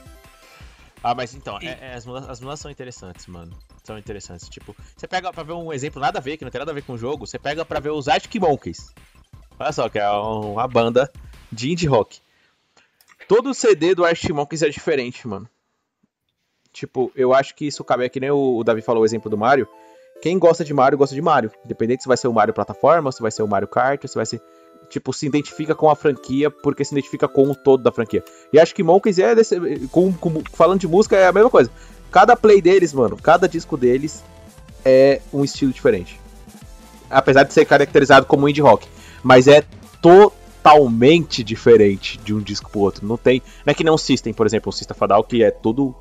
Ah, 1.02 1.14
mas 1.14 1.34
então, 1.34 1.58
é- 1.62 1.78
é, 1.80 1.94
as, 1.94 2.04
muda- 2.04 2.30
as 2.30 2.40
mudanças 2.40 2.60
são 2.60 2.70
interessantes, 2.70 3.26
mano. 3.26 3.52
São 3.84 3.96
interessantes. 3.96 4.48
Tipo, 4.48 4.74
você 4.96 5.06
pega 5.06 5.32
pra 5.32 5.42
ver 5.44 5.52
um 5.52 5.72
exemplo 5.72 6.00
nada 6.00 6.18
a 6.18 6.22
ver, 6.22 6.36
que 6.36 6.44
não 6.44 6.50
tem 6.50 6.58
nada 6.58 6.72
a 6.72 6.74
ver 6.74 6.82
com 6.82 6.94
o 6.94 6.98
jogo, 6.98 7.26
você 7.26 7.38
pega 7.38 7.64
pra 7.64 7.78
ver 7.80 7.90
os 7.90 8.08
Arctic 8.08 8.34
Monkeys. 8.40 8.92
Olha 9.58 9.72
só, 9.72 9.88
que 9.88 9.98
é 9.98 10.10
um- 10.10 10.54
uma 10.54 10.66
banda 10.66 11.10
de 11.52 11.70
indie 11.72 11.86
rock. 11.86 12.18
Todo 13.28 13.54
CD 13.54 13.94
do 13.94 14.04
Arctic 14.04 14.30
Monkeys 14.30 14.62
é 14.62 14.68
diferente, 14.68 15.26
mano. 15.26 15.48
Tipo, 16.72 17.10
eu 17.16 17.32
acho 17.32 17.54
que 17.54 17.66
isso 17.66 17.82
cabe, 17.82 18.08
que 18.08 18.20
nem 18.20 18.30
o, 18.30 18.58
o 18.58 18.64
Davi 18.64 18.82
falou 18.82 19.02
o 19.02 19.06
exemplo 19.06 19.30
do 19.30 19.38
Mario. 19.38 19.66
Quem 20.20 20.38
gosta 20.38 20.64
de 20.64 20.72
Mario, 20.74 20.98
gosta 20.98 21.14
de 21.14 21.22
Mario. 21.22 21.50
Independente 21.64 22.02
se 22.02 22.08
vai 22.08 22.16
ser 22.16 22.28
o 22.28 22.32
Mario 22.32 22.54
plataforma, 22.54 23.10
se 23.10 23.20
vai 23.22 23.30
ser 23.30 23.42
o 23.42 23.48
Mario 23.48 23.68
Kart, 23.68 24.06
se 24.06 24.14
vai 24.14 24.26
ser. 24.26 24.40
Tipo, 24.88 25.12
se 25.12 25.26
identifica 25.26 25.74
com 25.74 25.90
a 25.90 25.96
franquia 25.96 26.50
porque 26.50 26.84
se 26.84 26.94
identifica 26.94 27.26
com 27.26 27.50
o 27.50 27.54
todo 27.54 27.82
da 27.82 27.90
franquia. 27.90 28.22
E 28.52 28.60
acho 28.60 28.74
que 28.74 28.82
Monkeys 28.82 29.18
é 29.18 29.34
desse, 29.34 29.58
com, 29.90 30.12
com- 30.12 30.42
falando 30.52 30.80
de 30.80 30.86
música 30.86 31.16
é 31.16 31.26
a 31.26 31.32
mesma 31.32 31.50
coisa. 31.50 31.70
Cada 32.10 32.36
play 32.36 32.62
deles, 32.62 32.92
mano, 32.92 33.16
cada 33.16 33.48
disco 33.48 33.76
deles 33.76 34.22
é 34.84 35.20
um 35.32 35.42
estilo 35.42 35.72
diferente. 35.72 36.20
Apesar 37.10 37.42
de 37.42 37.52
ser 37.52 37.64
caracterizado 37.64 38.26
como 38.26 38.48
indie 38.48 38.60
rock, 38.62 38.86
mas 39.24 39.48
é 39.48 39.64
totalmente 40.00 40.45
diferente 41.44 42.18
de 42.18 42.34
um 42.34 42.40
disco 42.40 42.70
pro 42.70 42.80
outro. 42.80 43.06
Não 43.06 43.16
tem, 43.16 43.42
não 43.64 43.70
é 43.70 43.74
que 43.74 43.88
um 43.88 43.98
System, 43.98 44.32
por 44.32 44.46
exemplo, 44.46 44.70
o 44.70 44.72
System 44.72 44.96
Fadal 44.96 45.22
que 45.24 45.42
é 45.42 45.50
tudo 45.50 45.94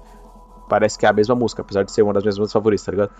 parece 0.68 0.98
que 0.98 1.06
é 1.06 1.10
a 1.10 1.14
mesma 1.14 1.36
música, 1.36 1.62
apesar 1.62 1.84
de 1.84 1.92
ser 1.92 2.02
uma 2.02 2.14
das 2.14 2.24
minhas 2.24 2.38
músicas 2.38 2.54
favoritas, 2.54 2.86
tá 2.86 2.92
ligado? 2.92 3.12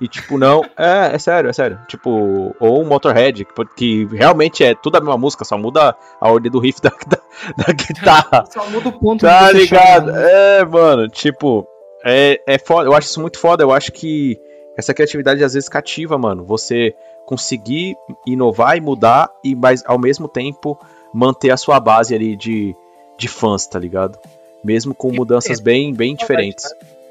E 0.00 0.06
tipo, 0.06 0.38
não, 0.38 0.62
é, 0.78 1.14
é 1.14 1.18
sério, 1.18 1.50
é 1.50 1.52
sério. 1.52 1.80
Tipo, 1.88 2.54
ou 2.60 2.82
um 2.82 2.86
Motorhead, 2.86 3.44
que, 3.44 3.64
que 3.76 4.16
realmente 4.16 4.62
é 4.62 4.74
tudo 4.74 4.96
a 4.96 5.00
mesma 5.00 5.18
música, 5.18 5.44
só 5.44 5.58
muda 5.58 5.96
a 6.20 6.30
ordem 6.30 6.50
do 6.50 6.60
riff 6.60 6.80
da, 6.80 6.90
da, 6.90 7.18
da 7.56 7.72
guitarra. 7.72 8.44
Só 8.50 8.68
muda 8.70 8.88
o 8.88 8.92
ponto 8.92 9.20
Tá 9.20 9.50
ligado? 9.50 10.12
né? 10.12 10.60
É, 10.60 10.64
mano, 10.64 11.08
tipo, 11.08 11.66
é, 12.04 12.40
é 12.46 12.58
foda. 12.58 12.88
Eu 12.88 12.94
acho 12.94 13.08
isso 13.08 13.20
muito 13.20 13.38
foda. 13.38 13.64
Eu 13.64 13.72
acho 13.72 13.90
que 13.92 14.38
essa 14.76 14.94
criatividade 14.94 15.42
às 15.42 15.54
vezes 15.54 15.68
cativa, 15.68 16.16
mano. 16.16 16.44
Você 16.44 16.94
conseguir 17.30 17.96
inovar 18.26 18.76
e 18.76 18.80
mudar, 18.80 19.30
e 19.44 19.54
mas 19.54 19.84
ao 19.86 19.96
mesmo 19.96 20.26
tempo 20.26 20.76
manter 21.14 21.52
a 21.52 21.56
sua 21.56 21.78
base 21.78 22.12
ali 22.12 22.34
de, 22.34 22.74
de 23.16 23.28
fãs, 23.28 23.68
tá 23.68 23.78
ligado? 23.78 24.18
Mesmo 24.64 24.92
com 24.92 25.12
mudanças 25.12 25.60
bem, 25.60 25.94
bem 25.94 26.16
diferentes. 26.16 26.64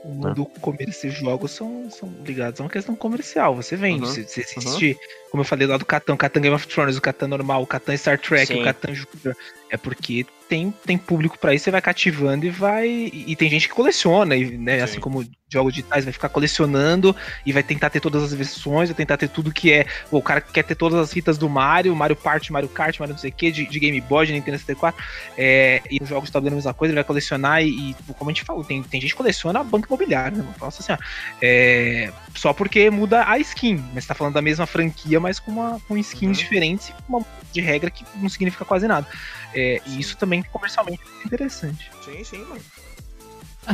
O 0.03 0.09
mundo 0.09 0.45
comercial, 0.59 0.89
esses 0.89 1.13
jogos 1.13 1.51
são, 1.51 1.89
são 1.89 2.09
ligados 2.25 2.59
a 2.59 2.63
uma 2.63 2.69
questão 2.69 2.97
comercial. 2.97 3.55
Você 3.55 3.77
vende. 3.77 4.05
Uhum, 4.05 4.11
Se, 4.11 4.27
se 4.27 4.41
assistir, 4.41 4.97
como 5.31 5.39
eu 5.39 5.45
falei 5.45 5.65
lá 5.65 5.77
do 5.77 5.85
Catan, 5.85 6.15
o 6.15 6.17
Catan 6.17 6.41
Game 6.41 6.55
of 6.55 6.67
Thrones, 6.67 6.97
o 6.97 7.01
Catan 7.01 7.29
normal, 7.29 7.63
o 7.63 7.67
Catan 7.67 7.95
Star 7.95 8.19
Trek, 8.19 8.47
Sim. 8.47 8.59
o 8.59 8.63
Catan 8.65 8.93
Junior, 8.93 9.37
é 9.71 9.77
porque 9.77 10.25
tem, 10.49 10.73
tem 10.83 10.97
público 10.97 11.37
pra 11.37 11.53
isso, 11.53 11.65
você 11.65 11.71
vai 11.71 11.81
cativando 11.81 12.45
e 12.45 12.49
vai. 12.49 12.87
E, 12.89 13.25
e 13.27 13.35
tem 13.35 13.49
gente 13.49 13.69
que 13.69 13.75
coleciona, 13.75 14.35
e, 14.35 14.57
né, 14.57 14.77
Sim. 14.77 14.83
assim 14.83 14.99
como 14.99 15.23
jogos 15.51 15.73
digitais, 15.73 16.03
vai 16.03 16.13
ficar 16.13 16.29
colecionando 16.29 17.15
e 17.45 17.51
vai 17.51 17.63
tentar 17.63 17.89
ter 17.89 17.99
todas 17.99 18.23
as 18.23 18.33
versões, 18.33 18.89
vai 18.89 18.95
tentar 18.95 19.17
ter 19.17 19.29
tudo 19.29 19.51
que 19.51 19.71
é. 19.71 19.85
pô, 20.09 20.17
o 20.17 20.21
cara 20.21 20.41
quer 20.41 20.63
ter 20.63 20.75
todas 20.75 20.99
as 20.99 21.11
fitas 21.11 21.37
do 21.37 21.49
Mario, 21.49 21.95
Mario 21.95 22.15
Party, 22.15 22.51
Mario 22.51 22.69
Kart, 22.69 22.99
Mario 22.99 23.13
não 23.13 23.19
sei 23.19 23.29
o 23.31 23.33
que, 23.33 23.51
de, 23.51 23.65
de 23.65 23.79
Game 23.79 23.99
Boy, 24.01 24.27
de 24.27 24.33
Nintendo 24.33 24.57
64. 24.57 25.01
É, 25.37 25.81
e 25.89 25.99
os 26.01 26.09
jogos 26.09 26.29
estão 26.29 26.41
dando 26.41 26.53
a 26.53 26.55
mesma 26.55 26.73
coisa, 26.73 26.91
ele 26.91 26.99
vai 26.99 27.03
colecionar 27.03 27.63
e, 27.63 27.91
e, 27.91 27.95
como 28.17 28.29
a 28.29 28.33
gente 28.33 28.43
falou, 28.43 28.63
tem, 28.63 28.81
tem 28.83 29.01
gente 29.01 29.11
que 29.11 29.17
coleciona 29.17 29.63
banco 29.63 29.87
imobiliário, 29.87 30.37
né? 30.37 30.43
mano? 30.43 30.55
Nossa 30.59 30.83
senhora. 30.83 31.03
É, 31.41 32.11
só 32.35 32.53
porque 32.53 32.89
muda 32.89 33.23
a 33.27 33.37
skin, 33.39 33.83
mas 33.93 34.05
tá 34.05 34.13
falando 34.13 34.33
da 34.35 34.41
mesma 34.41 34.65
franquia, 34.65 35.19
mas 35.19 35.39
com, 35.39 35.51
uma, 35.51 35.79
com 35.87 35.97
skins 35.97 36.29
Uhum. 36.37 36.43
diferentes 36.43 36.89
e 36.89 36.93
uma 37.07 37.25
de 37.51 37.61
regra 37.61 37.89
que 37.89 38.05
não 38.15 38.29
significa 38.29 38.63
quase 38.63 38.87
nada. 38.87 39.07
É, 39.53 39.81
e 39.85 39.99
isso 39.99 40.15
também 40.15 40.38
comercialmente 40.43 41.01
é 41.23 41.27
interessante. 41.27 41.91
Sim, 42.03 42.23
sim, 42.23 42.37
mano. 42.45 42.61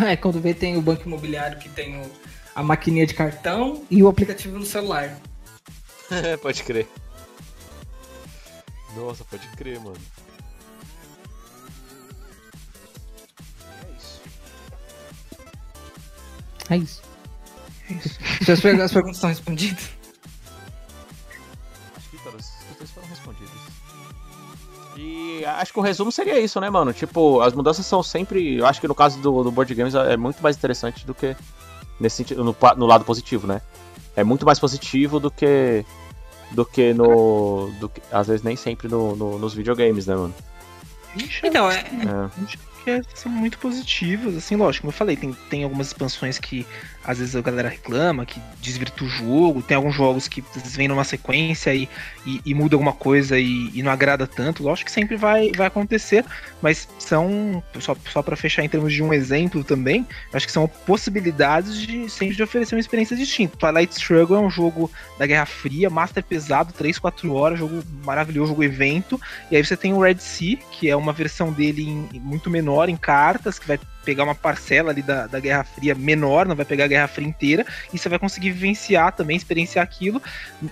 É, 0.05 0.15
quando 0.17 0.41
vê 0.41 0.53
tem 0.53 0.75
o 0.77 0.81
banco 0.81 1.03
imobiliário 1.07 1.57
que 1.59 1.69
tem 1.69 1.97
o- 2.01 2.11
a 2.53 2.61
maquininha 2.63 3.05
de 3.05 3.13
cartão 3.13 3.85
e 3.89 4.01
o 4.03 4.07
aplicativo 4.07 4.57
no 4.57 4.65
celular. 4.65 5.17
pode 6.41 6.63
crer. 6.63 6.87
Nossa, 8.95 9.23
pode 9.25 9.47
crer, 9.49 9.79
mano. 9.79 9.97
É 13.83 13.91
isso. 13.97 14.21
É 16.69 16.77
isso. 16.77 17.01
É 17.89 17.93
isso. 17.93 18.61
Per- 18.61 18.81
as 18.81 18.91
perguntas 18.91 19.17
estão 19.17 19.29
respondidas? 19.29 19.89
E 24.95 25.43
acho 25.45 25.73
que 25.73 25.79
o 25.79 25.81
resumo 25.81 26.11
seria 26.11 26.39
isso, 26.39 26.59
né, 26.61 26.69
mano? 26.69 26.93
Tipo, 26.93 27.41
as 27.41 27.53
mudanças 27.53 27.85
são 27.85 28.01
sempre. 28.01 28.55
Eu 28.57 28.65
acho 28.65 28.79
que 28.79 28.87
no 28.87 28.95
caso 28.95 29.19
do, 29.19 29.43
do 29.43 29.51
board 29.51 29.73
games 29.75 29.93
é 29.95 30.15
muito 30.17 30.41
mais 30.41 30.55
interessante 30.55 31.05
do 31.05 31.13
que. 31.13 31.35
Nesse 31.99 32.17
sentido, 32.17 32.43
no, 32.43 32.55
no 32.77 32.85
lado 32.85 33.05
positivo, 33.05 33.47
né? 33.47 33.61
É 34.15 34.23
muito 34.23 34.45
mais 34.45 34.59
positivo 34.59 35.19
do 35.19 35.29
que. 35.31 35.85
Do 36.51 36.65
que 36.65 36.93
no. 36.93 37.71
Do 37.79 37.89
que, 37.89 38.01
às 38.11 38.27
vezes 38.27 38.43
nem 38.43 38.55
sempre 38.55 38.87
no, 38.87 39.15
no- 39.15 39.37
nos 39.39 39.53
videogames, 39.53 40.05
né, 40.07 40.15
mano? 40.15 40.33
Ixi, 41.15 41.47
Então, 41.47 41.69
é, 41.71 41.79
É. 41.79 42.29
que 42.83 42.91
é- 42.91 43.01
são 43.13 43.31
muito 43.31 43.57
positivos, 43.57 44.35
assim, 44.35 44.55
lógico, 44.55 44.83
como 44.83 44.91
eu 44.93 44.97
falei, 44.97 45.15
tem, 45.15 45.33
tem 45.49 45.63
algumas 45.63 45.87
expansões 45.87 46.37
que 46.37 46.65
às 47.05 47.19
vezes 47.19 47.35
a 47.35 47.41
galera 47.41 47.69
reclama, 47.69 48.25
que 48.25 48.39
desvirtua 48.61 49.07
o 49.07 49.09
jogo, 49.09 49.61
tem 49.61 49.75
alguns 49.77 49.93
jogos 49.95 50.27
que 50.27 50.41
vezes 50.53 50.75
vêm 50.75 50.87
numa 50.87 51.03
sequência 51.03 51.73
e, 51.73 51.87
e, 52.25 52.41
e 52.45 52.53
muda 52.53 52.75
alguma 52.75 52.93
coisa 52.93 53.37
e, 53.37 53.69
e 53.73 53.83
não 53.83 53.91
agrada 53.91 54.25
tanto, 54.25 54.63
lógico 54.63 54.85
que 54.87 54.91
sempre 54.91 55.15
vai, 55.15 55.51
vai 55.55 55.67
acontecer, 55.67 56.25
mas 56.61 56.87
são, 56.97 57.63
só, 57.79 57.95
só 58.11 58.21
para 58.21 58.35
fechar 58.35 58.63
em 58.63 58.69
termos 58.69 58.93
de 58.93 59.03
um 59.03 59.13
exemplo 59.13 59.63
também, 59.63 60.07
acho 60.33 60.45
que 60.45 60.51
são 60.51 60.67
possibilidades 60.67 61.79
de 61.79 62.09
sempre 62.09 62.35
de 62.35 62.43
oferecer 62.43 62.75
uma 62.75 62.81
experiência 62.81 63.15
distinta. 63.15 63.57
Twilight 63.57 63.93
Struggle 63.93 64.37
é 64.37 64.39
um 64.39 64.49
jogo 64.49 64.91
da 65.19 65.25
Guerra 65.25 65.45
Fria, 65.45 65.89
master 65.89 66.23
pesado, 66.23 66.73
3, 66.73 66.97
4 66.97 67.33
horas, 67.33 67.59
jogo 67.59 67.83
maravilhoso, 68.03 68.49
jogo 68.49 68.63
evento, 68.63 69.19
e 69.51 69.55
aí 69.55 69.63
você 69.63 69.77
tem 69.77 69.93
o 69.93 69.99
Red 69.99 70.17
Sea, 70.17 70.57
que 70.71 70.89
é 70.89 70.95
uma 70.95 71.13
versão 71.13 71.51
dele 71.51 71.83
em- 71.83 72.19
muito 72.19 72.49
menor, 72.49 72.89
em 72.89 72.97
cartas, 72.97 73.59
que 73.59 73.67
vai 73.67 73.79
pegar 74.05 74.23
uma 74.23 74.35
parcela 74.35 74.91
ali 74.91 75.01
da, 75.01 75.27
da 75.27 75.39
Guerra 75.39 75.63
Fria 75.63 75.95
menor, 75.95 76.45
não 76.47 76.55
vai 76.55 76.65
pegar 76.65 76.85
a 76.85 76.87
Guerra 76.87 77.07
Fria 77.07 77.27
inteira, 77.27 77.65
e 77.93 77.97
você 77.97 78.07
vai 78.07 78.19
conseguir 78.19 78.51
vivenciar 78.51 79.11
também, 79.11 79.35
experienciar 79.35 79.83
aquilo. 79.83 80.21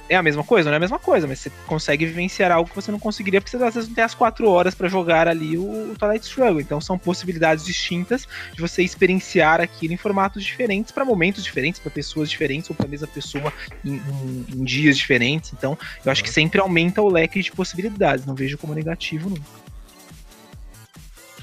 É 0.07 0.15
a 0.15 0.21
mesma 0.23 0.43
coisa? 0.43 0.69
Não 0.69 0.75
é 0.75 0.77
a 0.77 0.79
mesma 0.79 0.99
coisa, 0.99 1.25
mas 1.27 1.39
você 1.39 1.51
consegue 1.67 2.05
vivenciar 2.05 2.51
algo 2.51 2.69
que 2.69 2.75
você 2.75 2.91
não 2.91 2.99
conseguiria, 2.99 3.41
porque 3.41 3.57
você 3.57 3.63
às 3.63 3.73
vezes 3.73 3.89
não 3.89 3.95
tem 3.95 4.03
as 4.03 4.13
quatro 4.13 4.47
horas 4.47 4.75
para 4.75 4.87
jogar 4.87 5.27
ali 5.27 5.57
o, 5.57 5.91
o 5.91 5.95
Twilight 5.97 6.25
Struggle. 6.25 6.61
Então 6.61 6.79
são 6.79 6.97
possibilidades 6.97 7.65
distintas 7.65 8.27
de 8.53 8.61
você 8.61 8.83
experienciar 8.83 9.59
aquilo 9.59 9.93
em 9.93 9.97
formatos 9.97 10.43
diferentes, 10.43 10.91
para 10.91 11.03
momentos 11.03 11.43
diferentes, 11.43 11.79
para 11.81 11.89
pessoas 11.91 12.29
diferentes, 12.29 12.69
ou 12.69 12.75
para 12.75 12.85
a 12.85 12.89
mesma 12.89 13.07
pessoa 13.07 13.51
em, 13.83 13.93
em- 13.95 14.45
em 14.55 14.63
dias 14.63 14.97
diferentes. 14.97 15.51
Então 15.53 15.77
eu 16.05 16.11
acho 16.11 16.23
que 16.23 16.29
sempre 16.29 16.61
aumenta 16.61 17.01
o 17.01 17.09
leque 17.09 17.41
de 17.41 17.51
possibilidades, 17.51 18.25
não 18.25 18.35
vejo 18.35 18.57
como 18.57 18.73
negativo 18.75 19.29
nunca. 19.29 19.41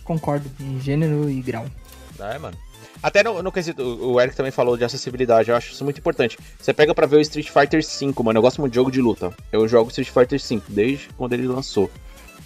concordo 0.04 0.50
em 0.60 0.80
gênero 0.80 1.30
e 1.30 1.40
grau. 1.40 1.66
É, 2.20 2.38
mano. 2.38 2.56
Até 3.02 3.22
no, 3.22 3.42
no 3.42 3.50
quesito, 3.50 3.82
o 3.82 4.20
Eric 4.20 4.36
também 4.36 4.52
falou 4.52 4.76
de 4.76 4.84
acessibilidade, 4.84 5.50
eu 5.50 5.56
acho 5.56 5.72
isso 5.72 5.84
muito 5.84 5.98
importante. 5.98 6.38
Você 6.58 6.72
pega 6.72 6.94
pra 6.94 7.06
ver 7.06 7.16
o 7.16 7.20
Street 7.20 7.48
Fighter 7.48 7.82
V, 7.82 8.22
mano, 8.22 8.38
eu 8.38 8.42
gosto 8.42 8.60
muito 8.60 8.72
de 8.72 8.76
jogo 8.76 8.90
de 8.90 9.00
luta. 9.00 9.32
Eu 9.50 9.66
jogo 9.66 9.90
Street 9.90 10.10
Fighter 10.10 10.38
V 10.38 10.62
desde 10.68 11.08
quando 11.16 11.32
ele 11.32 11.46
lançou. 11.46 11.90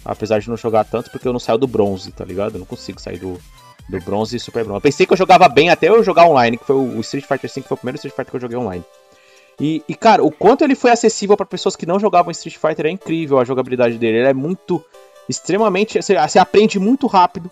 Apesar 0.03 0.39
de 0.39 0.49
não 0.49 0.55
jogar 0.55 0.83
tanto, 0.85 1.09
porque 1.09 1.27
eu 1.27 1.33
não 1.33 1.39
saio 1.39 1.57
do 1.57 1.67
bronze, 1.67 2.11
tá 2.11 2.23
ligado? 2.23 2.55
Eu 2.55 2.59
não 2.59 2.65
consigo 2.65 3.01
sair 3.01 3.17
do, 3.17 3.39
do 3.89 3.99
bronze 4.01 4.37
e 4.37 4.39
super 4.39 4.63
bronze. 4.63 4.77
Eu 4.77 4.81
pensei 4.81 5.05
que 5.05 5.13
eu 5.13 5.17
jogava 5.17 5.49
bem 5.49 5.69
até 5.69 5.89
eu 5.89 6.03
jogar 6.03 6.25
online, 6.25 6.57
que 6.57 6.65
foi 6.65 6.75
o 6.75 6.99
Street 7.01 7.25
Fighter 7.25 7.51
V, 7.51 7.61
que 7.61 7.67
foi 7.67 7.75
o 7.75 7.77
primeiro 7.77 7.97
Street 7.97 8.15
Fighter 8.15 8.31
que 8.31 8.35
eu 8.37 8.41
joguei 8.41 8.57
online. 8.57 8.83
E, 9.59 9.83
e 9.87 9.95
cara, 9.95 10.23
o 10.23 10.31
quanto 10.31 10.63
ele 10.63 10.75
foi 10.75 10.91
acessível 10.91 11.35
para 11.35 11.45
pessoas 11.45 11.75
que 11.75 11.85
não 11.85 11.99
jogavam 11.99 12.31
Street 12.31 12.57
Fighter 12.57 12.85
é 12.85 12.89
incrível 12.89 13.39
a 13.39 13.45
jogabilidade 13.45 13.97
dele. 13.97 14.19
Ele 14.19 14.27
é 14.27 14.33
muito. 14.33 14.83
extremamente. 15.27 16.01
Você, 16.01 16.15
você 16.15 16.39
aprende 16.39 16.79
muito 16.79 17.07
rápido 17.07 17.49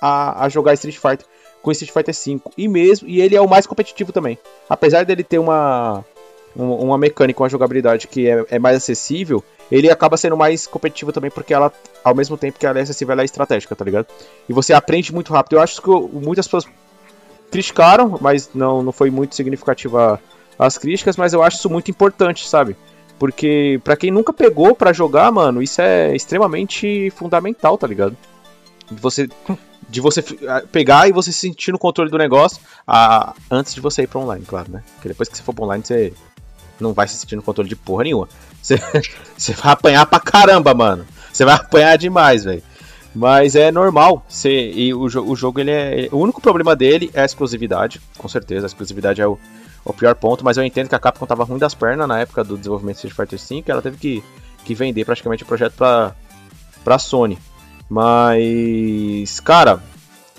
a, 0.00 0.44
a 0.44 0.48
jogar 0.48 0.74
Street 0.74 0.96
Fighter 0.96 1.26
com 1.66 1.72
Street 1.72 1.92
Fighter 1.92 2.14
V. 2.14 2.40
E 2.56 2.68
mesmo. 2.68 3.08
E 3.08 3.20
ele 3.20 3.34
é 3.34 3.40
o 3.40 3.48
mais 3.48 3.66
competitivo 3.66 4.12
também. 4.12 4.38
Apesar 4.70 5.04
dele 5.04 5.24
ter 5.24 5.40
uma. 5.40 6.04
Uma 6.54 6.96
mecânica, 6.96 7.42
uma 7.42 7.50
jogabilidade 7.50 8.08
que 8.08 8.26
é, 8.26 8.46
é 8.48 8.58
mais 8.58 8.78
acessível, 8.78 9.44
ele 9.70 9.90
acaba 9.90 10.16
sendo 10.16 10.38
mais 10.38 10.66
competitivo 10.66 11.12
também, 11.12 11.30
porque 11.30 11.52
ela, 11.52 11.70
ao 12.02 12.14
mesmo 12.14 12.38
tempo 12.38 12.58
que 12.58 12.64
ela 12.64 12.78
é 12.78 12.82
acessível, 12.82 13.12
ela 13.12 13.20
é 13.20 13.26
estratégica, 13.26 13.76
tá 13.76 13.84
ligado? 13.84 14.06
E 14.48 14.54
você 14.54 14.72
aprende 14.72 15.12
muito 15.12 15.34
rápido. 15.34 15.56
Eu 15.56 15.60
acho 15.60 15.82
que 15.82 15.90
muitas 15.90 16.46
pessoas 16.46 16.64
criticaram, 17.50 18.16
mas 18.22 18.48
não, 18.54 18.82
não 18.82 18.90
foi 18.90 19.10
muito 19.10 19.36
significativa 19.36 20.18
as 20.58 20.78
críticas, 20.78 21.18
mas 21.18 21.34
eu 21.34 21.42
acho 21.42 21.58
isso 21.58 21.68
muito 21.68 21.90
importante, 21.90 22.48
sabe? 22.48 22.74
Porque 23.18 23.78
para 23.84 23.94
quem 23.94 24.10
nunca 24.10 24.32
pegou 24.32 24.74
para 24.74 24.94
jogar, 24.94 25.30
mano, 25.30 25.62
isso 25.62 25.82
é 25.82 26.16
extremamente 26.16 27.10
fundamental, 27.10 27.76
tá 27.76 27.86
ligado? 27.86 28.16
Você 28.90 29.28
de 29.88 30.00
você 30.00 30.22
pegar 30.72 31.08
e 31.08 31.12
você 31.12 31.32
sentir 31.32 31.72
no 31.72 31.78
controle 31.78 32.10
do 32.10 32.18
negócio 32.18 32.60
a, 32.86 33.34
antes 33.50 33.74
de 33.74 33.80
você 33.80 34.02
ir 34.02 34.06
para 34.06 34.20
online, 34.20 34.44
claro, 34.44 34.70
né? 34.70 34.82
Porque 34.94 35.08
depois 35.08 35.28
que 35.28 35.36
você 35.36 35.42
for 35.42 35.54
pra 35.54 35.64
online, 35.64 35.84
você 35.84 36.12
não 36.80 36.92
vai 36.92 37.06
se 37.06 37.16
sentir 37.16 37.36
no 37.36 37.42
controle 37.42 37.68
de 37.68 37.76
porra 37.76 38.04
nenhuma. 38.04 38.28
Você, 38.66 38.82
você 39.36 39.52
vai 39.52 39.74
apanhar 39.74 40.04
pra 40.06 40.18
caramba, 40.18 40.74
mano. 40.74 41.06
Você 41.32 41.44
vai 41.44 41.54
apanhar 41.54 41.96
demais, 41.96 42.42
velho. 42.42 42.64
Mas 43.14 43.54
é 43.54 43.70
normal. 43.70 44.26
Você, 44.28 44.72
e 44.72 44.92
o, 44.92 45.02
o 45.02 45.36
jogo, 45.36 45.60
ele 45.60 45.70
é. 45.70 46.08
O 46.10 46.18
único 46.18 46.40
problema 46.40 46.74
dele 46.74 47.08
é 47.14 47.22
a 47.22 47.24
exclusividade. 47.24 48.00
Com 48.18 48.26
certeza, 48.26 48.66
a 48.66 48.68
exclusividade 48.68 49.22
é 49.22 49.26
o, 49.26 49.38
o 49.84 49.92
pior 49.92 50.16
ponto. 50.16 50.44
Mas 50.44 50.56
eu 50.56 50.64
entendo 50.64 50.88
que 50.88 50.96
a 50.96 50.98
Capcom 50.98 51.24
tava 51.26 51.44
ruim 51.44 51.58
das 51.58 51.74
pernas 51.74 52.08
na 52.08 52.18
época 52.18 52.42
do 52.42 52.58
desenvolvimento 52.58 52.96
de 52.96 53.06
Street 53.06 53.30
Fighter 53.30 53.62
V. 53.62 53.70
Ela 53.70 53.82
teve 53.82 53.98
que, 53.98 54.24
que 54.64 54.74
vender 54.74 55.04
praticamente 55.04 55.44
o 55.44 55.46
projeto 55.46 55.74
pra, 55.74 56.12
pra 56.82 56.98
Sony. 56.98 57.38
Mas, 57.88 59.40
cara, 59.40 59.82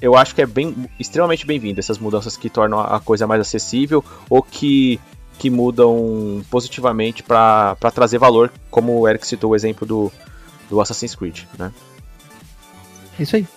eu 0.01 0.15
acho 0.15 0.35
que 0.35 0.41
é 0.41 0.45
bem, 0.45 0.75
extremamente 0.99 1.45
bem-vindo 1.45 1.79
essas 1.79 1.97
mudanças 1.97 2.35
que 2.37 2.49
tornam 2.49 2.79
a 2.79 2.99
coisa 2.99 3.25
mais 3.25 3.41
acessível 3.41 4.03
ou 4.29 4.43
que, 4.43 4.99
que 5.39 5.49
mudam 5.49 6.43
positivamente 6.49 7.23
para 7.23 7.75
trazer 7.93 8.17
valor, 8.17 8.51
como 8.69 8.99
o 8.99 9.07
Eric 9.07 9.25
citou 9.25 9.51
o 9.51 9.55
exemplo 9.55 9.87
do, 9.87 10.11
do 10.69 10.81
Assassin's 10.81 11.15
Creed, 11.15 11.43
né? 11.57 11.71
Isso 13.19 13.35
aí. 13.35 13.47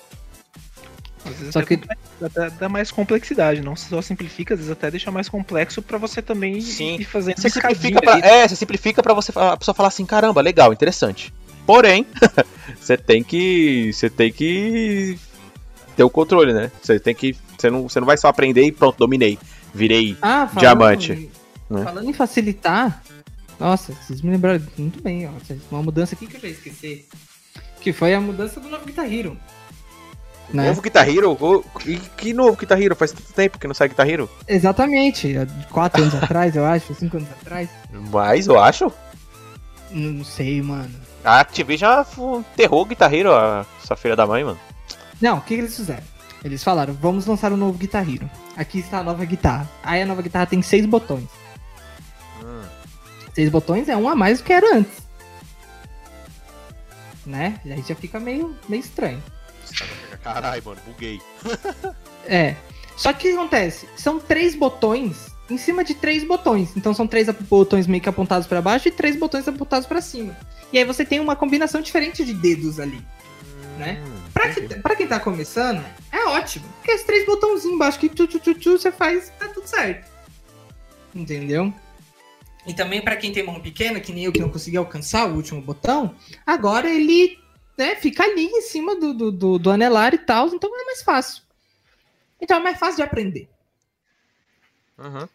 Às 1.24 1.34
vezes 1.34 1.52
só 1.52 1.62
que 1.62 1.76
dá, 1.76 2.48
dá, 2.48 2.68
mais 2.68 2.90
complexidade, 2.90 3.60
não 3.60 3.76
só 3.76 4.00
simplifica, 4.00 4.54
às 4.54 4.60
vezes 4.60 4.72
até 4.72 4.90
deixa 4.90 5.10
mais 5.10 5.28
complexo 5.28 5.82
para 5.82 5.98
você 5.98 6.22
também 6.22 6.60
Sim. 6.62 6.96
ir 6.98 7.04
fazendo 7.04 7.36
você 7.36 7.50
simplifica 7.50 8.00
pra, 8.00 8.18
É, 8.20 8.48
você 8.48 8.56
simplifica 8.56 9.02
para 9.02 9.12
você 9.12 9.30
a 9.36 9.56
pessoa 9.56 9.74
falar 9.74 9.88
assim, 9.88 10.06
caramba, 10.06 10.40
legal, 10.40 10.72
interessante. 10.72 11.32
Porém, 11.70 12.04
você 12.80 12.96
tem 12.96 13.22
que. 13.22 13.92
Você 13.92 14.10
tem 14.10 14.32
que 14.32 15.16
ter 15.94 16.02
o 16.02 16.10
controle, 16.10 16.52
né? 16.52 16.72
Você 16.82 16.98
tem 16.98 17.14
que. 17.14 17.36
Você 17.56 17.70
não, 17.70 17.88
você 17.88 18.00
não 18.00 18.06
vai 18.08 18.16
só 18.16 18.26
aprender 18.26 18.64
e 18.64 18.72
pronto, 18.72 18.98
dominei. 18.98 19.38
Virei 19.72 20.16
ah, 20.20 20.48
falando, 20.48 20.58
diamante. 20.58 21.30
Né? 21.70 21.84
Falando 21.84 22.10
em 22.10 22.12
facilitar. 22.12 23.00
Nossa, 23.60 23.92
vocês 23.92 24.20
me 24.20 24.32
lembraram 24.32 24.60
muito 24.76 25.00
bem, 25.00 25.28
ó. 25.28 25.30
Uma 25.70 25.80
mudança 25.80 26.16
aqui 26.16 26.26
que 26.26 26.38
eu 26.38 26.40
já 26.40 26.48
esqueci. 26.48 27.06
Que 27.80 27.92
foi 27.92 28.14
a 28.14 28.20
mudança 28.20 28.58
do 28.58 28.68
novo 28.68 28.84
Guitar 28.84 29.06
Hero. 29.06 29.36
Né? 30.52 30.66
Novo 30.66 30.82
Guitar 30.82 31.08
Hero? 31.08 31.38
Que, 31.78 32.00
que 32.16 32.34
novo 32.34 32.56
Guitar 32.56 32.82
Hero? 32.82 32.96
Faz 32.96 33.12
tanto 33.12 33.32
tempo 33.32 33.60
que 33.60 33.68
não 33.68 33.74
sai 33.74 33.90
Guitar 33.90 34.10
Hero? 34.10 34.28
Exatamente. 34.48 35.36
Quatro 35.70 36.02
anos 36.02 36.16
atrás, 36.20 36.56
eu 36.56 36.66
acho. 36.66 36.92
Cinco 36.96 37.18
anos 37.18 37.30
atrás. 37.30 37.68
Mais, 38.10 38.48
eu 38.48 38.58
acho? 38.58 38.92
Não 39.92 40.24
sei, 40.24 40.60
mano. 40.60 41.09
A 41.24 41.40
Activision 41.40 42.04
enterrou 42.52 42.82
o 42.82 42.84
Guitar 42.86 43.12
Hero, 43.12 43.30
essa 43.82 43.94
feira 43.94 44.16
da 44.16 44.26
mãe, 44.26 44.42
mano. 44.42 44.58
Não, 45.20 45.38
o 45.38 45.40
que, 45.40 45.54
que 45.54 45.60
eles 45.60 45.76
fizeram? 45.76 46.02
Eles 46.42 46.64
falaram, 46.64 46.94
vamos 46.94 47.26
lançar 47.26 47.52
um 47.52 47.56
novo 47.56 47.76
Guitar 47.76 48.08
Hero. 48.08 48.28
Aqui 48.56 48.78
está 48.78 48.98
a 48.98 49.02
nova 49.02 49.24
guitarra. 49.24 49.68
Aí 49.82 50.00
a 50.00 50.06
nova 50.06 50.22
guitarra 50.22 50.46
tem 50.46 50.62
seis 50.62 50.86
botões. 50.86 51.28
Hum. 52.42 52.62
Seis 53.34 53.50
botões 53.50 53.88
é 53.88 53.96
um 53.96 54.08
a 54.08 54.14
mais 54.14 54.38
do 54.38 54.44
que 54.44 54.52
era 54.52 54.76
antes. 54.76 55.02
Né? 57.26 57.60
E 57.64 57.72
aí 57.72 57.84
já 57.86 57.94
fica 57.94 58.18
meio, 58.18 58.56
meio 58.68 58.80
estranho. 58.80 59.22
Caralho, 60.22 60.62
mano, 60.64 60.80
buguei. 60.86 61.20
é. 62.26 62.56
Só 62.96 63.12
que 63.12 63.28
o 63.28 63.32
que 63.32 63.38
acontece? 63.38 63.88
São 63.96 64.18
três 64.18 64.54
botões 64.54 65.29
em 65.50 65.58
cima 65.58 65.84
de 65.84 65.94
três 65.94 66.24
botões. 66.24 66.76
Então 66.76 66.94
são 66.94 67.06
três 67.06 67.28
botões 67.28 67.86
meio 67.86 68.02
que 68.02 68.08
apontados 68.08 68.46
para 68.46 68.62
baixo 68.62 68.88
e 68.88 68.90
três 68.90 69.16
botões 69.16 69.46
apontados 69.46 69.86
para 69.86 70.00
cima. 70.00 70.36
E 70.72 70.78
aí 70.78 70.84
você 70.84 71.04
tem 71.04 71.20
uma 71.20 71.34
combinação 71.34 71.80
diferente 71.80 72.24
de 72.24 72.32
dedos 72.32 72.78
ali, 72.78 73.04
né? 73.78 74.02
Hum, 74.04 74.30
pra, 74.32 74.48
que, 74.48 74.60
pra 74.60 74.96
quem 74.96 75.06
tá 75.06 75.18
começando, 75.18 75.84
é 76.12 76.24
ótimo. 76.28 76.66
Porque 76.76 76.92
esses 76.92 77.06
três 77.06 77.26
botãozinhos 77.26 77.74
embaixo 77.74 77.98
que 77.98 78.08
tchu, 78.08 78.26
tchu, 78.26 78.38
tchu, 78.38 78.54
tchu, 78.54 78.78
você 78.78 78.92
faz, 78.92 79.30
tá 79.38 79.48
tudo 79.48 79.66
certo. 79.66 80.08
Entendeu? 81.14 81.72
E 82.66 82.74
também 82.74 83.00
para 83.00 83.16
quem 83.16 83.32
tem 83.32 83.42
mão 83.42 83.60
pequena, 83.60 84.00
que 84.00 84.12
nem 84.12 84.24
eu 84.24 84.32
que 84.32 84.40
não 84.40 84.50
consegui 84.50 84.76
alcançar 84.76 85.28
o 85.28 85.34
último 85.34 85.60
botão, 85.60 86.14
agora 86.46 86.88
ele 86.88 87.38
né, 87.76 87.96
fica 87.96 88.22
ali 88.22 88.44
em 88.44 88.62
cima 88.62 88.94
do, 88.94 89.14
do, 89.14 89.32
do, 89.32 89.58
do 89.58 89.70
anelar 89.70 90.14
e 90.14 90.18
tal, 90.18 90.48
então 90.48 90.70
é 90.78 90.84
mais 90.84 91.02
fácil. 91.02 91.42
Então 92.40 92.58
é 92.58 92.60
mais 92.60 92.78
fácil 92.78 92.96
de 92.96 93.02
aprender. 93.02 93.48
Uhum. 95.00 95.26